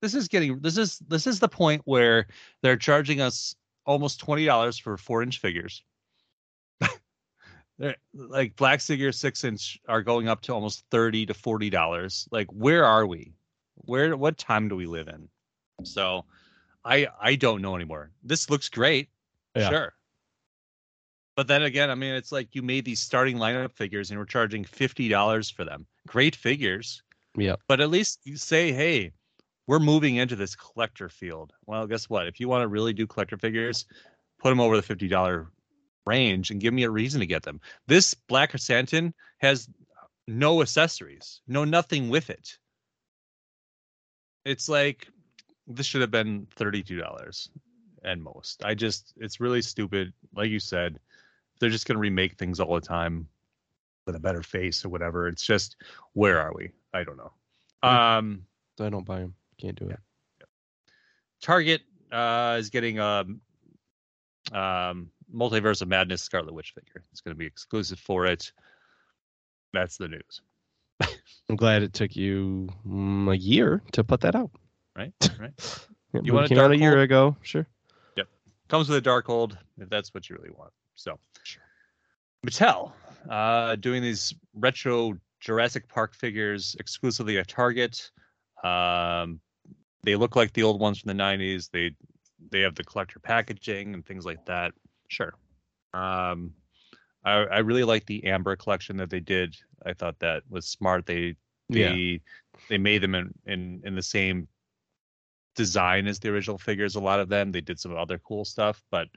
[0.00, 2.26] this is getting this is this is the point where
[2.62, 3.54] they're charging us
[3.84, 5.82] almost twenty dollars for four inch figures.
[7.78, 12.28] they're like black figure six inch are going up to almost thirty to forty dollars.
[12.30, 13.32] Like where are we?
[13.76, 15.28] Where what time do we live in?
[15.84, 16.24] So
[16.84, 18.10] I I don't know anymore.
[18.22, 19.08] This looks great.
[19.56, 19.70] Yeah.
[19.70, 19.94] Sure.
[21.36, 24.26] But then again, I mean, it's like you made these starting lineup figures and we're
[24.26, 25.86] charging fifty dollars for them.
[26.08, 27.02] Great figures,
[27.36, 27.54] Yeah.
[27.68, 29.12] but at least you say, hey,
[29.68, 31.52] we're moving into this collector field.
[31.66, 32.26] Well, guess what?
[32.26, 33.84] If you want to really do collector figures,
[34.40, 35.52] put them over the fifty dollar
[36.06, 37.60] range and give me a reason to get them.
[37.86, 39.68] This Black Chrysanthemum has
[40.26, 42.58] no accessories, no nothing with it.
[44.44, 45.06] It's like
[45.66, 47.50] this should have been thirty two dollars
[48.02, 48.64] and most.
[48.64, 50.14] I just it's really stupid.
[50.34, 50.98] Like you said,
[51.60, 53.28] they're just gonna remake things all the time
[54.06, 55.28] with a better face or whatever.
[55.28, 55.76] It's just
[56.14, 56.70] where are we?
[56.94, 57.32] I don't know.
[57.86, 58.46] Um
[58.78, 59.34] So I don't buy them.
[59.60, 59.98] Can't do it.
[61.42, 61.82] Target
[62.12, 63.24] uh, is getting a
[64.52, 67.02] um, Multiverse of Madness Scarlet Witch figure.
[67.12, 68.52] It's going to be exclusive for it.
[69.72, 70.40] That's the news,
[71.50, 74.50] I'm glad it took you mm, a year to put that out.
[74.96, 75.12] right?
[75.38, 75.52] Right.
[76.14, 77.36] Yeah, You want came out a year ago.
[77.42, 77.66] Sure.
[78.16, 78.28] Yep.
[78.68, 80.72] Comes with a Darkhold if that's what you really want.
[80.94, 81.62] So, Sure.
[82.46, 82.92] Mattel
[83.28, 88.10] uh, doing these retro Jurassic Park figures exclusively at Target.
[88.64, 89.40] Um,
[90.02, 91.70] they look like the old ones from the '90s.
[91.70, 91.94] They
[92.50, 94.72] they have the collector packaging and things like that.
[95.08, 95.34] Sure.
[95.92, 96.54] Um,
[97.24, 99.56] I, I really like the Amber collection that they did.
[99.84, 101.06] I thought that was smart.
[101.06, 101.36] They
[101.68, 101.88] Yeah.
[101.90, 102.20] they
[102.68, 104.48] they made them in, in in the same
[105.56, 106.94] design as the original figures.
[106.94, 109.08] A lot of them they did some other cool stuff, but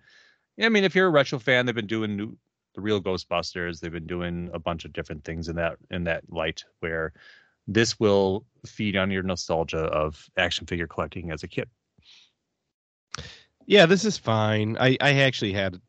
[0.57, 2.37] yeah, I mean, if you're a retro fan, they've been doing new,
[2.75, 3.79] the real Ghostbusters.
[3.79, 7.13] They've been doing a bunch of different things in that in that light where
[7.73, 11.69] this will feed on your nostalgia of action figure collecting as a kid.
[13.65, 14.77] Yeah, this is fine.
[14.79, 15.79] I I actually had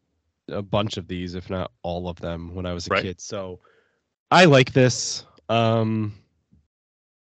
[0.48, 3.02] a bunch of these, if not all of them, when I was a Right.
[3.02, 3.20] kid.
[3.20, 3.60] So
[4.30, 5.24] I like this.
[5.48, 6.14] Um,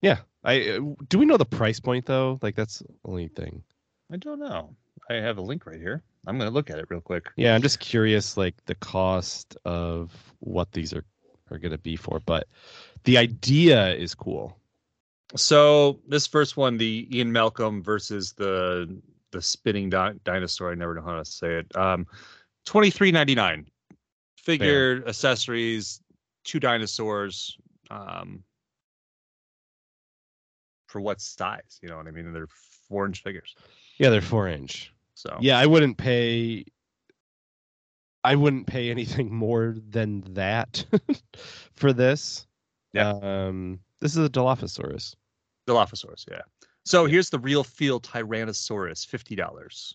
[0.03, 0.19] yeah.
[0.45, 2.39] I uh, do we know the price point though?
[2.43, 3.63] Like that's the only thing.
[4.13, 4.75] I don't know.
[5.11, 6.03] I have a link right here.
[6.27, 7.31] I'm going to look at it real quick.
[7.37, 11.05] Yeah, I'm just curious, like the cost of what these are
[11.51, 12.21] are going to be for.
[12.21, 12.49] But
[13.05, 14.59] the idea is cool.
[15.37, 19.01] So this first one, the Ian Malcolm versus the
[19.31, 20.73] the spinning di- dinosaur.
[20.73, 21.77] I never know how to say it.
[21.77, 22.07] Um,
[22.65, 23.67] twenty three ninety nine.
[24.37, 26.01] Figure accessories,
[26.45, 27.59] two dinosaurs.
[27.91, 28.43] Um,
[30.87, 31.79] for what size?
[31.83, 32.33] You know what I mean?
[32.33, 32.49] They're
[32.89, 33.55] four inch figures.
[33.99, 34.93] Yeah, they're four inch.
[35.15, 36.65] So Yeah, I wouldn't pay.
[38.25, 40.85] I wouldn't pay anything more than that
[41.75, 42.47] for this.
[42.93, 43.11] Yeah.
[43.23, 45.15] Um, this is a Dilophosaurus.
[45.67, 46.41] Dilophosaurus, yeah.
[46.85, 49.95] So here's the real feel Tyrannosaurus, fifty dollars.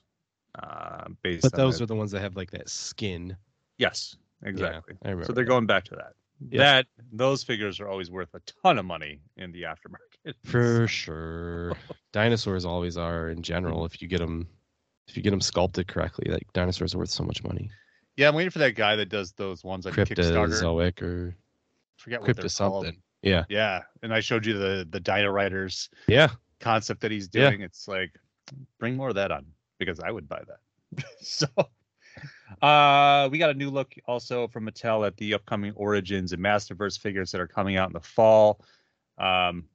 [0.61, 3.35] Uh, based But those are the ones that have like that skin.
[3.79, 4.95] yes, exactly.
[5.03, 5.25] Remember.
[5.25, 5.49] So they're that.
[5.49, 6.13] going back to that.
[6.49, 6.59] Yeah.
[6.59, 10.33] That those figures are always worth a ton of money in the aftermarket.
[10.45, 11.73] for sure.
[12.11, 13.85] Dinosaurs always are in general.
[13.85, 14.47] If you get them,
[15.07, 17.71] if you get them sculpted correctly, like dinosaurs are worth so much money.
[18.17, 20.49] Yeah, I'm waiting for that guy that does those ones on Kickstarter.
[20.49, 21.35] Cryptozoic or
[21.97, 22.85] forget what crypto called.
[22.85, 23.01] something.
[23.21, 26.29] Yeah, Yeah, and I showed you the the Dino Riders yeah.
[26.59, 27.49] concept that he's Yeah.
[27.49, 27.61] doing.
[27.61, 28.11] It's like
[28.79, 29.45] bring more of that on
[29.79, 31.05] because I would buy that.
[31.21, 31.47] so
[32.61, 36.99] uh we got a new look also from Mattel at the upcoming Origins and Masterverse
[36.99, 38.63] figures that are coming out in the fall.
[39.17, 39.65] Um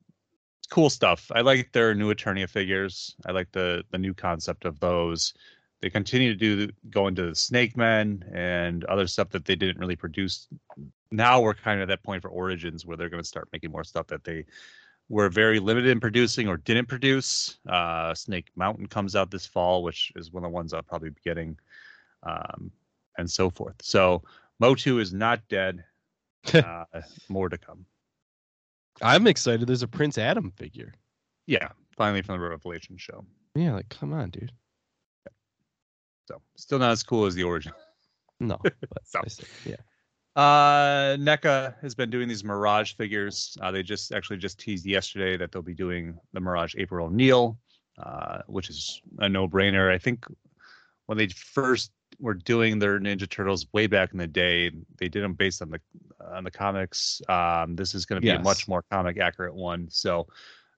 [0.71, 1.31] cool stuff.
[1.35, 3.17] I like their new Eternia figures.
[3.27, 5.33] I like the the new concept of those.
[5.81, 9.79] They continue to do go into the Snake Men and other stuff that they didn't
[9.79, 10.49] really produce.
[11.13, 13.71] Now we're kind of at that point for Origins where they're going to start making
[13.71, 14.45] more stuff that they
[15.09, 17.59] were very limited in producing or didn't produce.
[17.69, 21.11] Uh, Snake Mountain comes out this fall, which is one of the ones I'll probably
[21.11, 21.57] be getting,
[22.25, 22.71] um,
[23.17, 23.77] and so forth.
[23.81, 24.23] So
[24.59, 25.85] Motu is not dead.
[26.55, 26.85] uh,
[27.29, 27.85] more to come.
[29.03, 29.67] I'm excited.
[29.67, 30.95] There's a Prince Adam figure.
[31.47, 33.25] Yeah, finally from the Revelation show.
[33.55, 34.53] Yeah, like come on, dude.
[36.29, 37.73] So still not as cool as the origin.
[38.39, 38.59] No,
[39.05, 39.23] So.
[39.65, 39.77] Yeah.
[40.37, 43.57] Uh, NECA has been doing these Mirage figures.
[43.63, 47.59] Uh, they just actually just teased yesterday that they'll be doing the Mirage April O'Neil,
[47.97, 49.91] uh, which is a no-brainer.
[49.91, 50.27] I think
[51.07, 55.23] when they first were doing their Ninja Turtles way back in the day, they did
[55.23, 55.81] them based on the
[56.31, 57.23] on the comics.
[57.31, 59.89] Um, this is going to be a much more comic accurate one.
[59.89, 60.27] So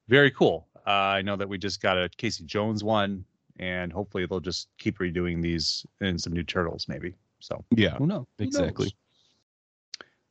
[0.07, 0.69] very cool.
[0.87, 3.25] Uh, I know that we just got a Casey Jones one,
[3.61, 7.15] and hopefully they'll just keep redoing these in some new Turtles, maybe.
[7.39, 8.27] So Yeah, who knows?
[8.39, 8.87] Who exactly.
[8.87, 8.95] knows?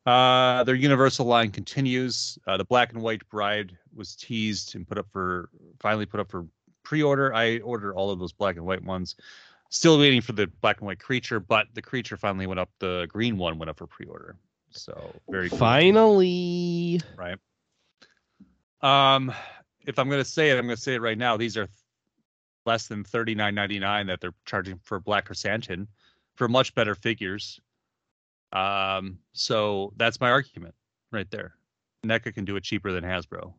[0.06, 2.40] Uh, their Universal line continues.
[2.48, 5.50] Uh, the Black and White Bride was teased and put up for
[5.80, 6.48] finally put up for
[6.84, 7.34] pre-order.
[7.34, 9.16] I ordered all of those black and white ones.
[9.70, 12.72] Still waiting for the black and white creature, but the creature finally went up.
[12.80, 14.36] The green one went up for pre-order.
[14.72, 15.60] So very cool.
[15.60, 17.02] Finally.
[17.16, 17.38] right.
[18.82, 19.32] Um,
[19.86, 21.38] if I'm going to say it, I'm going to say it right now.
[21.38, 21.68] These are
[22.70, 25.88] less than thirty nine ninety nine that they're charging for Black Chrysanthemum
[26.36, 27.60] for much better figures.
[28.54, 30.76] Um, so that's my argument
[31.12, 31.56] right there.
[32.06, 33.54] NECA can do it cheaper than Hasbro.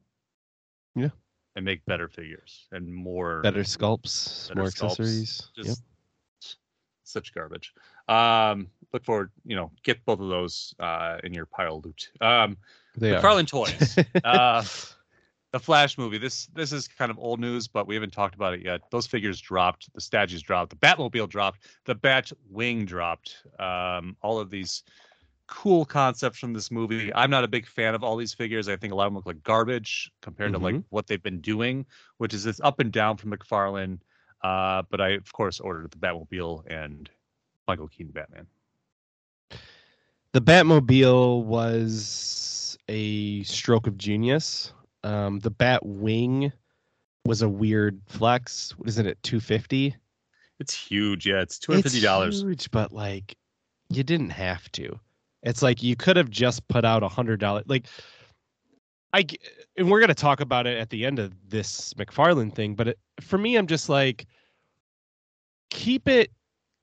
[0.94, 1.10] Yeah.
[1.56, 5.00] And make better figures and more better sculpts, better more sculpts.
[5.00, 5.50] accessories.
[5.56, 6.54] Just Yep.
[7.02, 7.74] such garbage.
[8.08, 12.10] Um, look forward, you know, get both of those uh, in your pile of loot.
[12.20, 12.56] Um,
[12.96, 13.42] They are.
[13.44, 13.98] Toys.
[14.24, 14.64] uh,
[15.52, 16.18] the Flash movie.
[16.18, 18.82] This this is kind of old news, but we haven't talked about it yet.
[18.90, 19.92] Those figures dropped.
[19.94, 20.70] The statues dropped.
[20.70, 21.64] The Batmobile dropped.
[21.86, 23.36] The Bat Wing dropped.
[23.58, 24.84] Um, all of these
[25.48, 27.12] cool concepts from this movie.
[27.12, 28.68] I'm not a big fan of all these figures.
[28.68, 31.40] I think a lot of them look like garbage compared to like what they've been
[31.40, 31.84] doing,
[32.18, 33.98] which is this up and down from McFarlane.
[34.42, 37.10] Uh, but I of course ordered the Batmobile and
[37.66, 38.46] Michael Keaton Batman.
[40.32, 44.72] the Batmobile was a stroke of genius.
[45.02, 46.52] Um, the Bat Wing
[47.24, 48.72] was a weird flex.
[48.78, 49.96] What is it at 250?
[50.60, 51.26] It's huge.
[51.26, 52.36] Yeah, it's two hundred fifty dollars.
[52.36, 53.36] It's huge, but like
[53.88, 55.00] you didn't have to.
[55.42, 57.86] It's like you could have just put out a hundred dollar like
[59.12, 59.24] I
[59.76, 62.98] and we're gonna talk about it at the end of this McFarlane thing, but it,
[63.22, 64.26] for me, I'm just like
[65.70, 66.30] keep it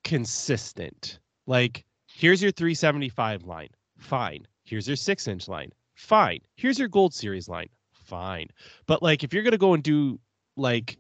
[0.03, 1.19] consistent.
[1.45, 4.48] Like here's your 375 line, fine.
[4.64, 6.39] Here's your six inch line, fine.
[6.56, 7.69] Here's your Gold Series line,
[8.08, 8.48] fine.
[8.86, 10.20] But like if you're gonna go and do
[10.56, 10.98] like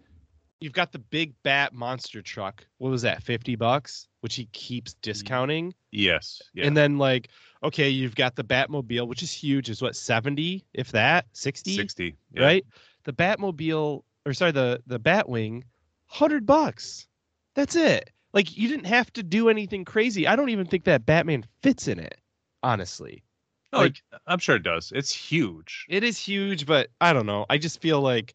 [0.59, 2.65] you've got the big bat monster truck.
[2.79, 3.21] What was that?
[3.21, 5.71] 50 bucks, which he keeps discounting.
[5.91, 6.41] Yes.
[6.55, 6.65] Yeah.
[6.65, 7.29] And then like,
[7.63, 12.15] okay, you've got the Batmobile, which is huge, is what 70, if that, 60, sixty.
[12.33, 12.43] Yeah.
[12.43, 12.65] right?
[13.03, 15.63] The Batmobile or sorry, the the Batwing,
[16.09, 17.07] 100 bucks.
[17.55, 18.11] That's it.
[18.33, 20.27] Like you didn't have to do anything crazy.
[20.27, 22.19] I don't even think that Batman fits in it,
[22.61, 23.23] honestly.
[23.73, 24.91] No, like- it- I'm sure it does.
[24.95, 25.85] It's huge.
[25.89, 27.45] It is huge, but I don't know.
[27.49, 28.33] I just feel like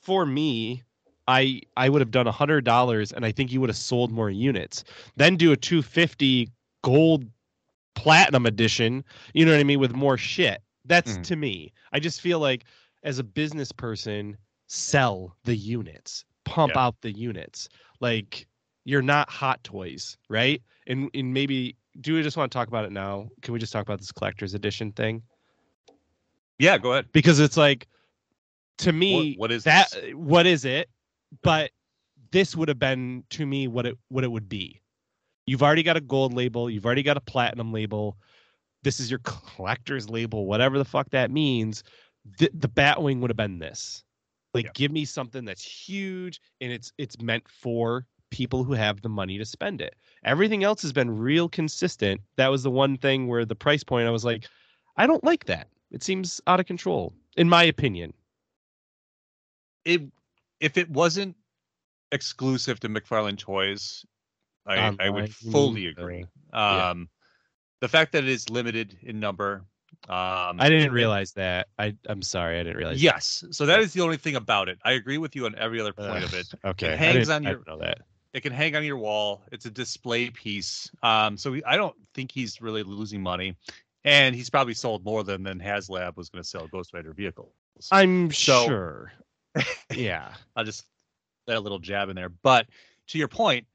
[0.00, 0.82] for me,
[1.28, 4.10] I I would have done a hundred dollars, and I think you would have sold
[4.10, 4.82] more units.
[5.16, 6.48] Then do a two fifty
[6.82, 7.24] gold
[7.94, 9.04] platinum edition.
[9.34, 10.62] You know what I mean with more shit.
[10.84, 11.22] That's Mhm.
[11.24, 11.72] to me.
[11.92, 12.64] I just feel like
[13.04, 14.36] as a business person,
[14.66, 16.82] sell the units, pump Yeah.
[16.86, 17.68] out the units.
[18.00, 18.46] Like
[18.84, 20.60] you're not Hot Toys, right?
[20.88, 23.28] And and maybe do we just want to talk about it now?
[23.42, 25.22] Can we just talk about this collector's edition thing?
[26.58, 27.06] Yeah, go ahead.
[27.12, 27.86] because it's like
[28.78, 30.14] to me What- what is that this?
[30.14, 30.88] what is it
[31.42, 31.70] but
[32.30, 34.80] this would have been to me what it what it would be
[35.46, 38.16] you've already got a gold label you've already got a platinum label
[38.82, 41.82] this is your collector's label whatever the fuck that means
[42.38, 44.04] the, the batwing would have been this
[44.54, 44.70] like Yeah.
[44.74, 49.38] give me something that's huge and it's it's meant for people who have the money
[49.38, 49.94] to spend it
[50.24, 54.08] everything else has been real consistent that was the one thing where the price point
[54.08, 54.48] i was like
[54.96, 58.12] i don't like that it seems out of control in my opinion
[59.84, 60.02] It
[60.60, 61.36] if it wasn't
[62.12, 64.04] exclusive to McFarlane Toys,
[64.66, 66.24] I, I would you fully agree.
[66.52, 66.90] yeah.
[66.90, 67.08] Um,
[67.80, 69.64] the fact that it is limited in number.
[70.08, 73.92] Um, i didn't realize that i i'm sorry i didn't realize Yes, so that is
[73.92, 74.78] the only thing about it.
[74.84, 76.10] I agree with you on every other that.
[76.10, 76.46] point of it.
[76.64, 77.98] Okay I hangs on your- know that
[78.32, 79.42] It can hang on your wall.
[79.52, 80.90] It's a display piece.
[81.02, 83.56] Um, so we, I don't think he's really losing money,
[84.04, 87.52] and he's probably sold more than than HasLab was going to sell Ghost Rider vehicles.
[87.90, 89.12] i'm So- sure
[89.94, 90.84] yeah I'll just
[91.46, 92.30] let a little jab in there.
[92.30, 92.68] But
[93.08, 93.66] to your point,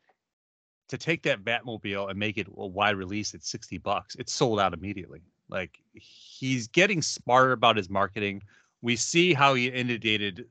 [0.89, 4.59] to take that Batmobile and make it a wide release at 60 bucks, it's sold
[4.59, 5.21] out immediately.
[5.49, 8.41] Like he's getting smarter about his marketing.
[8.81, 10.45] We see how he inundated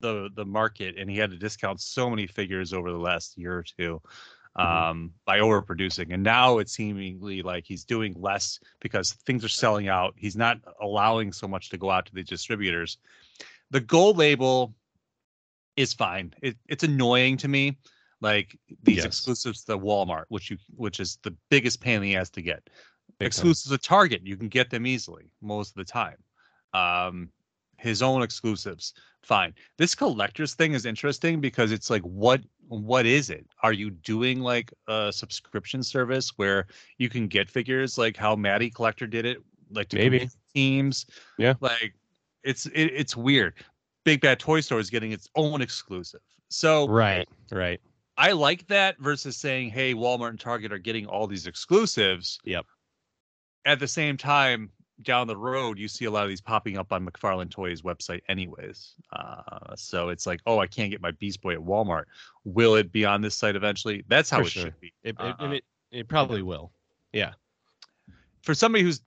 [0.00, 3.58] the the market and he had to discount so many figures over the last year
[3.58, 4.00] or two
[4.56, 5.10] um, Mhm.
[5.26, 6.12] by overproducing.
[6.14, 10.14] And now it's seemingly like he's doing less because things are selling out.
[10.16, 12.98] He's not allowing so much to go out to the distributors.
[13.70, 14.74] The gold label
[15.76, 16.32] is fine.
[16.42, 17.78] It, it's annoying to me.
[18.22, 19.06] Like these Yes.
[19.06, 22.62] exclusives to Walmart, which you which is the biggest pain in the ass to get.
[22.64, 22.70] Big
[23.18, 23.26] time.
[23.26, 26.16] exclusives to Target, you can get them easily most of the time.
[26.72, 27.30] Um,
[27.78, 29.54] his own exclusives, fine.
[29.78, 33.46] This collector's thing is interesting because it's like, what what is it?
[33.62, 36.66] Are you doing like a subscription service where
[36.98, 39.38] you can get figures like how Matty Collector did it,
[39.70, 40.28] like to Maybe.
[40.54, 41.06] teams?
[41.38, 41.54] Yeah.
[41.60, 41.94] like
[42.42, 43.54] it's it, it's weird.
[44.04, 46.20] Big Bad Toy Store is getting its own exclusive.
[46.48, 47.80] So right right
[48.18, 52.38] I like that versus saying, hey, Walmart and Target are getting all these exclusives.
[52.44, 52.64] Yep.
[53.66, 54.70] At the same time,
[55.02, 58.20] down the road, you see a lot of these popping up on McFarlane Toys website,
[58.28, 58.94] anyways.
[59.12, 62.04] Uh, so it's like, oh, I can't get my Beast Boy at Walmart.
[62.44, 64.04] Will it be on this site eventually?
[64.08, 64.62] That's how For it sure.
[64.64, 64.92] should be.
[65.02, 66.72] it, it, Uh, and it it probably will
[67.12, 67.32] Yeah.
[68.42, 69.00] for somebody who's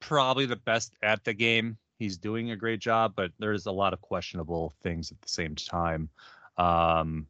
[0.00, 3.92] probably the best at the game, He's doing a great job, but there's a lot
[3.92, 6.08] of questionable things at the same time.
[6.56, 7.26] Um,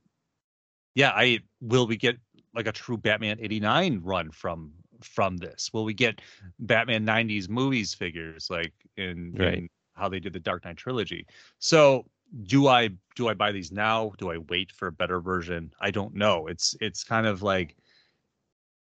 [0.94, 2.18] yeah, I will we get
[2.54, 5.70] like a true Batman 89 run from from this?
[5.72, 6.20] Will we get
[6.58, 9.54] Batman 90s movies figures like in, right.
[9.54, 11.26] in how they did the Dark Knight trilogy?
[11.58, 12.06] So
[12.44, 14.12] do I do I buy these now?
[14.18, 15.72] Do I wait for a better version?
[15.80, 16.46] I don't know.
[16.46, 17.76] It's it's kind of like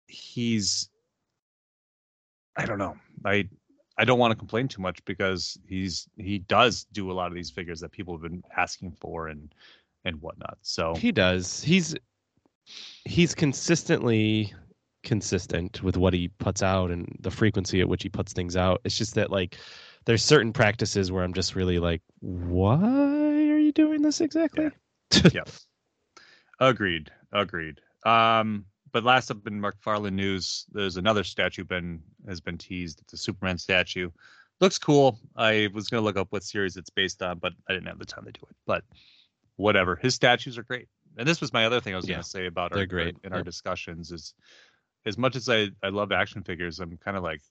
[0.07, 0.89] he's
[2.55, 2.97] I don't know.
[3.25, 3.47] I
[3.97, 7.35] I don't want to complain too much because he's he does do a lot of
[7.35, 9.53] these figures that people have been asking for and
[10.05, 10.57] and whatnot.
[10.61, 11.61] So he does.
[11.61, 11.95] He's
[13.05, 14.53] he's consistently
[15.07, 18.81] consistent with what he puts out and the frequency at which he puts things out.
[18.83, 19.57] It's just that like
[20.05, 24.69] there's certain practices where I'm just really like, why are you doing this exactly?
[25.13, 25.29] Yeah.
[25.33, 25.49] yep.
[26.59, 27.09] Agreed.
[27.31, 27.79] Agreed.
[28.05, 32.99] Um, but last up in McFarlane news, there's another statue been has been teased.
[33.01, 34.11] It's a Superman statue.
[34.59, 35.19] Looks cool.
[35.37, 38.05] I was gonna look up what series it's based on, but I didn't have the
[38.05, 38.55] time to do it.
[38.65, 38.83] But
[39.55, 39.95] whatever.
[39.95, 40.89] His statues are great.
[41.17, 43.15] And this was my other thing I was yeah, gonna say about our great.
[43.23, 44.33] in our discussions is
[45.05, 47.41] as much as I, I love action figures, I'm kind of like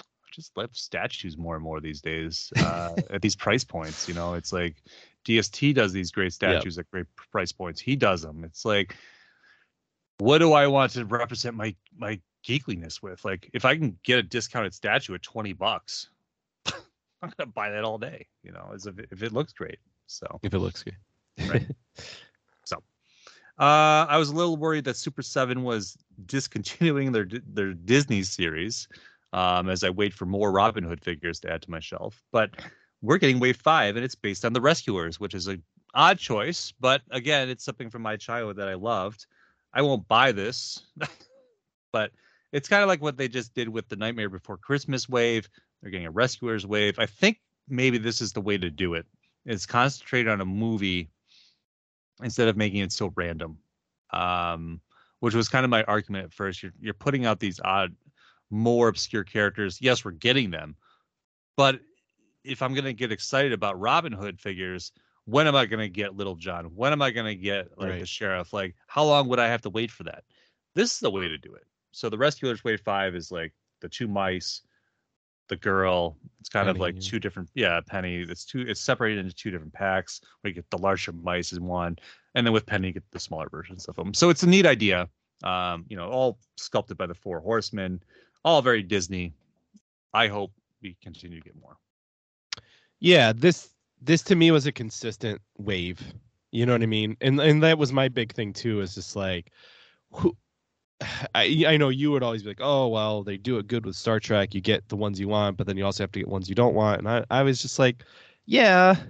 [0.00, 4.08] I just love statues more and more these days uh, at these price points.
[4.08, 4.76] You know, it's like
[5.26, 6.86] DST does these great statues yep.
[6.86, 7.80] at great price points.
[7.80, 8.44] He does them.
[8.44, 8.96] It's like
[10.18, 13.24] what do I want to represent my my geekliness with?
[13.24, 16.08] Like if I can get a discounted statue at 20 bucks,
[16.66, 19.78] I'm gonna buy that all day, you know, as if it, if it looks great.
[20.06, 20.96] So if it looks good.
[21.48, 21.66] right.
[23.58, 25.96] Uh, I was a little worried that Super 7 was
[26.26, 28.88] discontinuing their their Disney series
[29.32, 32.22] um, as I wait for more Robin Hood figures to add to my shelf.
[32.32, 32.50] But
[33.02, 35.62] we're getting Wave 5 and it's based on the Rescuers, which is an
[35.94, 39.26] odd choice, but again, it's something from my childhood that I loved.
[39.72, 40.80] I won't buy this,
[41.92, 42.12] but
[42.52, 45.48] it's kind of like what they just did with the Nightmare Before Christmas wave.
[45.80, 46.98] They're getting a Rescuers wave.
[46.98, 49.06] I think maybe this is the way to do it.
[49.44, 49.52] it.
[49.52, 51.10] Is concentrate on a movie
[52.22, 53.58] instead of making it so random.
[54.12, 54.80] Um,
[55.20, 56.62] which was kind of my argument at first.
[56.62, 57.94] You're you're putting out these odd,
[58.50, 59.78] more obscure characters.
[59.80, 60.76] Yes, we're getting them,
[61.56, 61.80] but
[62.44, 64.92] if I'm gonna get excited about Robin Hood figures,
[65.26, 66.66] when am I going to get Little John?
[66.66, 68.00] When am I going to get like right.
[68.00, 68.52] the sheriff?
[68.52, 70.24] Like, how long would I have to wait for that?
[70.74, 71.64] This is the way to do it.
[71.90, 74.62] So the Rescuers Wave Five is like the two mice,
[75.48, 76.16] the girl.
[76.40, 77.48] It's kind Penny, of like two different.
[77.54, 78.24] Yeah, Penny.
[78.28, 78.60] It's two.
[78.60, 80.20] It's separated into two different packs.
[80.42, 81.96] We get the larger mice in one,
[82.34, 84.14] and then with Penny, you get the smaller versions of them.
[84.14, 85.08] So it's a neat idea.
[85.44, 88.02] Um, you know, all sculpted by the Four Horsemen,
[88.44, 89.32] all very Disney.
[90.14, 90.52] I hope
[90.82, 91.76] we continue to get more.
[93.00, 93.70] Yeah, this
[94.00, 96.00] this to me was a consistent wave.
[96.52, 97.16] You know what I mean?
[97.20, 98.80] And and that was my big thing too.
[98.80, 99.52] Is just like,
[100.12, 100.36] who,
[101.34, 103.96] I I know you would always be like, oh well, they do it good with
[103.96, 104.54] Star Trek.
[104.54, 106.54] You get the ones you want, but then you also have to get ones you
[106.54, 106.98] don't want.
[106.98, 108.04] And I I was just like,
[108.46, 108.96] yeah.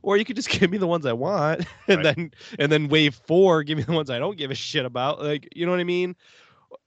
[0.00, 2.16] Or you could just give me the ones I want, and right.
[2.16, 5.20] then and then wave four, give me the ones I don't give a shit about.
[5.20, 6.16] Like, you know what I mean?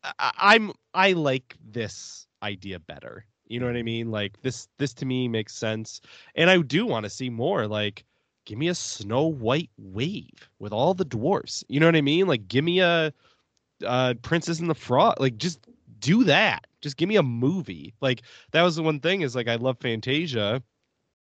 [0.04, 3.26] I, I'm I like this idea better.
[3.48, 4.10] You know what I mean?
[4.10, 6.02] Like this this to me makes sense.
[6.36, 8.06] And I do want to see more like
[8.46, 11.64] give me a Snow White wave with all the dwarfs.
[11.68, 12.28] You know what I mean?
[12.28, 13.14] Like give me a
[13.86, 15.20] uh Princess and the Frog.
[15.20, 15.60] Like just
[16.00, 16.66] do that.
[16.82, 17.94] Just give me a movie.
[18.02, 20.62] Like that was the one thing is like I love Fantasia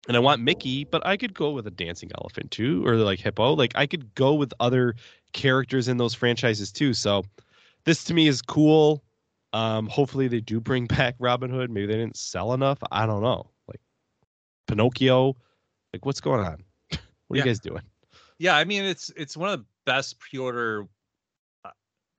[0.09, 3.19] and I want Mickey, but I could go with a dancing elephant too, or like
[3.19, 3.55] hippo.
[3.55, 4.95] Like I could go with other
[5.33, 6.95] characters in those franchises too.
[6.95, 7.25] So
[7.85, 9.03] this to me is cool.
[9.53, 11.71] Um, hopefully they do bring back Robin Hood.
[11.71, 12.79] Maybe they didn't sell enough.
[12.93, 13.51] I don't know.
[13.69, 13.81] Like
[14.67, 15.37] Pinocchio,
[15.93, 16.63] like what's going on?
[16.91, 17.43] what are yeah.
[17.43, 17.83] you guys doing?
[18.39, 20.87] Yeah, I mean it's it's one of the best pre-order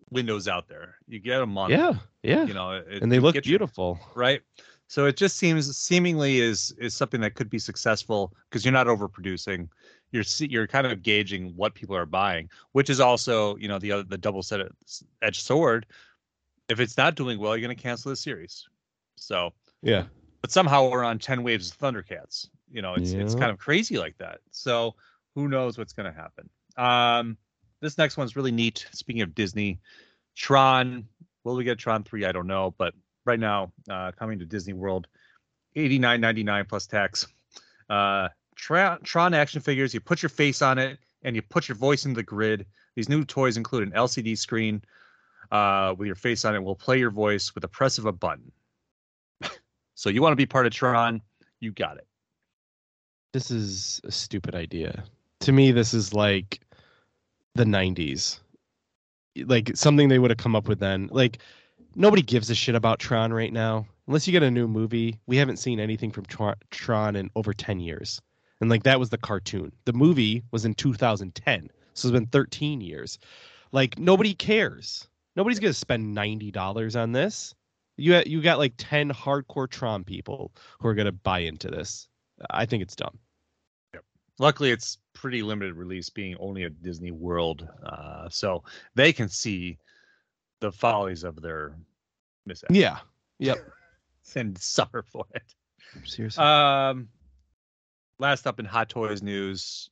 [0.09, 0.95] windows out there.
[1.07, 1.71] You get a month.
[1.71, 1.93] Yeah,
[2.23, 2.45] yeah.
[2.45, 4.41] You know, it, and they look beautiful, you, right?
[4.87, 8.87] So it just seems seemingly is is something that could be successful because you're not
[8.87, 9.69] overproducing.
[10.11, 13.91] You're you're kind of gauging what people are buying, which is also you know the
[13.91, 14.71] other the double set of
[15.21, 15.85] edged sword
[16.69, 18.67] if it's not doing well, you're going to cancel the series.
[19.15, 20.03] So yeah,
[20.41, 22.49] but somehow we're on ten waves of Thundercats.
[22.71, 23.21] You know, it's yeah.
[23.21, 24.39] it's kind of crazy like that.
[24.51, 24.95] So
[25.35, 26.49] who knows what's going to happen?
[26.77, 27.37] Um,
[27.81, 28.87] this next one's really neat.
[28.91, 29.79] Speaking of Disney,
[30.35, 31.07] Tron.
[31.43, 32.25] Will we get Tron three?
[32.25, 32.93] I don't know, but
[33.25, 35.07] right now, uh, coming to Disney World,
[35.75, 37.27] eighty nine ninety nine plus tax.
[37.89, 39.93] Uh, Tron, action figures.
[39.93, 42.65] You put your face on it and you put your voice in the grid.
[42.95, 44.81] These new toys include an LCD screen,
[45.51, 48.11] uh, with your face on it will play your voice with the press of a
[48.11, 48.51] button.
[49.95, 51.21] so you want to be part of Tron,
[51.59, 52.07] you got it.
[53.33, 55.03] This is a stupid idea.
[55.41, 56.59] To me, this is like
[57.57, 58.39] the 90s.
[59.45, 61.09] Like something they would have come up with then.
[61.11, 61.39] Like
[61.95, 63.85] nobody gives a shit about Tron right now.
[64.07, 66.25] unless you get a new movie, we haven't seen anything from
[66.71, 68.21] Tron in over 10 years.
[68.61, 69.71] And like that was the cartoon.
[69.85, 71.69] The movie was in 2010.
[71.93, 73.19] So it's been 13 years.
[73.71, 75.07] Like nobody cares.
[75.35, 77.53] Nobody's to spend $90 on this.
[77.97, 82.07] You you got like 10 hardcore Tron people who are to buy into this.
[82.51, 83.17] I think it's dumb.
[84.39, 84.43] Yep.
[84.45, 88.63] Luckily, it's pretty limited release, being only a Disney World, uh, so
[88.95, 89.77] they can see
[90.59, 91.75] the follies of their
[92.45, 92.69] mishap.
[92.71, 92.99] Yeah.
[93.39, 93.57] Yep.
[94.35, 95.53] and suffer for it.
[96.03, 96.43] Seriously.
[96.43, 97.07] Um,
[98.19, 99.89] last up in Hot Toys news,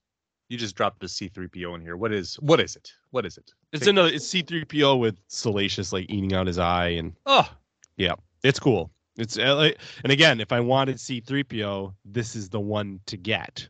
[0.50, 1.98] you just dropped the C3PO in here.
[1.98, 2.92] What is what is it?
[3.12, 3.52] What is it?
[3.72, 7.50] It's another it's C3PO with Salacious like eating out his eye and oh
[7.98, 8.14] yeah,
[8.44, 8.92] it's cool.
[9.18, 9.72] It's uh,
[10.04, 13.68] and again, if I wanted C3PO, this is the one to get.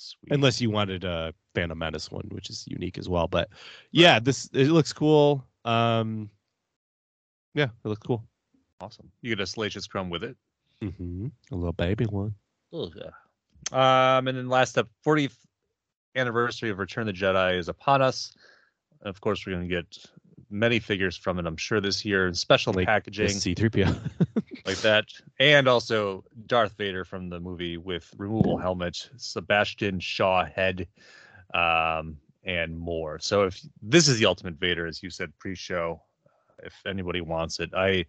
[0.00, 0.32] Sweet.
[0.32, 3.26] Unless you wanted a Phantom Menace one, which is unique as well.
[3.26, 3.48] But
[3.90, 5.44] yeah, this it looks cool.
[5.64, 6.30] Um,
[7.54, 8.22] yeah, it looks cool.
[8.80, 9.10] Awesome.
[9.22, 10.36] You get a Salacious Crumb with it.
[10.80, 11.26] Mm-hmm.
[11.50, 12.32] A little baby one.
[12.72, 13.10] Oh yeah.
[13.72, 15.36] Um, and then last up, 40th
[16.14, 18.32] anniversary of Return of the Jedi is upon us.
[19.02, 19.98] Of course, we're going to get
[20.48, 23.28] many figures from it, I'm sure, this year, in special like packaging.
[23.30, 23.98] C3PO.
[24.68, 25.06] like that.
[25.40, 30.86] And also Darth Vader from the movie with removable helmet, Sebastian Shaw head,
[31.54, 33.18] um, and more.
[33.18, 36.02] So if this is the ultimate Vader, as you said pre-show,
[36.62, 38.04] if anybody wants it, I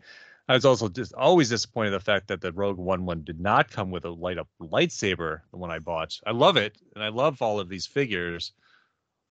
[0.49, 3.71] I was also just always disappointed the fact that the Rogue One one did not
[3.71, 5.41] come with a light up lightsaber.
[5.51, 8.51] The one I bought, I love it, and I love all of these figures,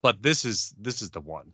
[0.03, 1.53] but this is this is the one.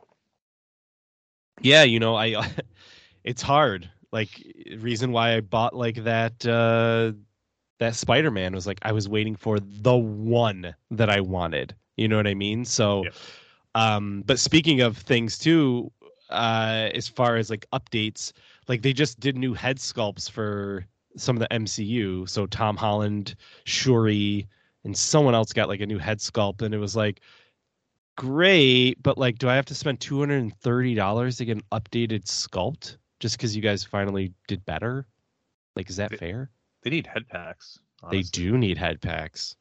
[1.60, 2.52] Yeah, you know, I
[3.24, 3.90] it's hard.
[4.16, 4.30] Like
[4.78, 7.12] reason why I bought like that uh
[7.78, 11.74] that Spider-Man was like I was waiting for the one that I wanted.
[11.98, 12.64] You know what I mean?
[12.64, 13.10] So yeah.
[13.74, 15.92] um but speaking of things too,
[16.30, 18.32] uh as far as like updates,
[18.68, 20.86] like they just did new head sculpts for
[21.18, 22.26] some of the MCU.
[22.26, 23.34] So Tom Holland,
[23.64, 24.48] Shuri,
[24.84, 27.20] and someone else got like a new head sculpt, and it was like
[28.16, 31.58] great, but like, do I have to spend two hundred and thirty dollars to get
[31.58, 35.06] an updated sculpt just because you guys finally did better?
[35.74, 36.50] Like, is that they, fair?
[36.82, 37.78] They need head packs.
[38.02, 38.22] Honestly.
[38.22, 39.56] They do need head packs.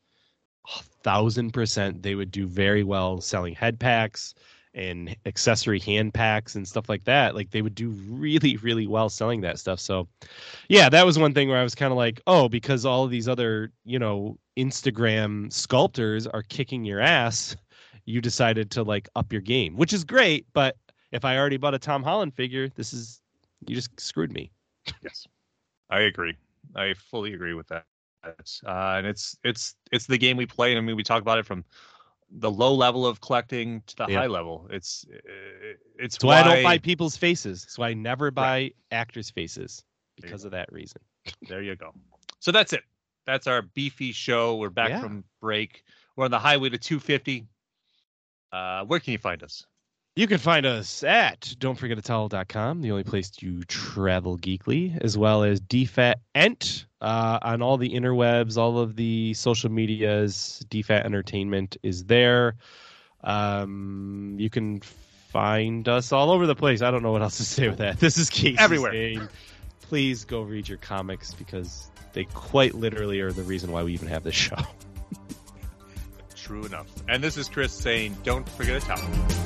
[0.77, 4.34] A thousand percent, they would do very well selling head packs
[4.73, 7.34] and accessory hand packs and stuff like that.
[7.34, 9.80] Like they would do really, really well selling that stuff.
[9.80, 10.07] So,
[10.68, 13.11] yeah, that was one thing where I was kind of like, oh, because all of
[13.11, 17.56] these other, you know, Instagram sculptors are kicking your ass,
[18.06, 20.45] you decided to like up your game, which is great.
[20.53, 20.76] But
[21.11, 23.22] if I already bought a Tom Holland figure, this is
[23.68, 24.52] you just screwed me.
[25.02, 25.28] yes,
[25.90, 26.36] I agree.
[26.76, 27.86] I fully agree with that.
[28.24, 30.76] Uh, and it's it's it's the game we play.
[30.76, 31.64] I mean, we talk about it from
[32.32, 34.68] the low level of collecting to the high level.
[34.72, 35.06] It's
[36.00, 37.66] it's why, why, I don't buy people's faces.
[37.70, 38.76] So I never buy right.
[38.92, 39.84] actors' faces
[40.16, 41.02] because of that reason.
[41.48, 41.94] There you go.
[42.40, 42.84] So that's it.
[43.26, 44.56] That's our beefy show.
[44.56, 45.02] We're back yeah.
[45.02, 45.84] from break.
[46.16, 47.48] We're on the highway to 250.
[48.52, 49.66] Uh, where can you find us?
[50.18, 55.60] You can find us at don'tforgetatowel.com, the only place to travel geekly, as well as
[55.60, 60.66] DFAT Ent uh, on all the interwebs, all of the social medias.
[60.70, 62.56] DFAT Entertainment is there.
[63.26, 66.82] Um, you can find us all over the place.
[66.82, 68.00] I don't know what else to say with that.
[68.00, 68.58] This is Casey.
[68.58, 68.94] Everywhere.
[68.94, 69.28] Saying,
[69.82, 74.08] please go read your comics because they quite literally are the reason why we even
[74.08, 74.56] have this show.
[76.38, 76.88] True enough.
[77.10, 79.45] And this is Chris saying, don't forget a towel.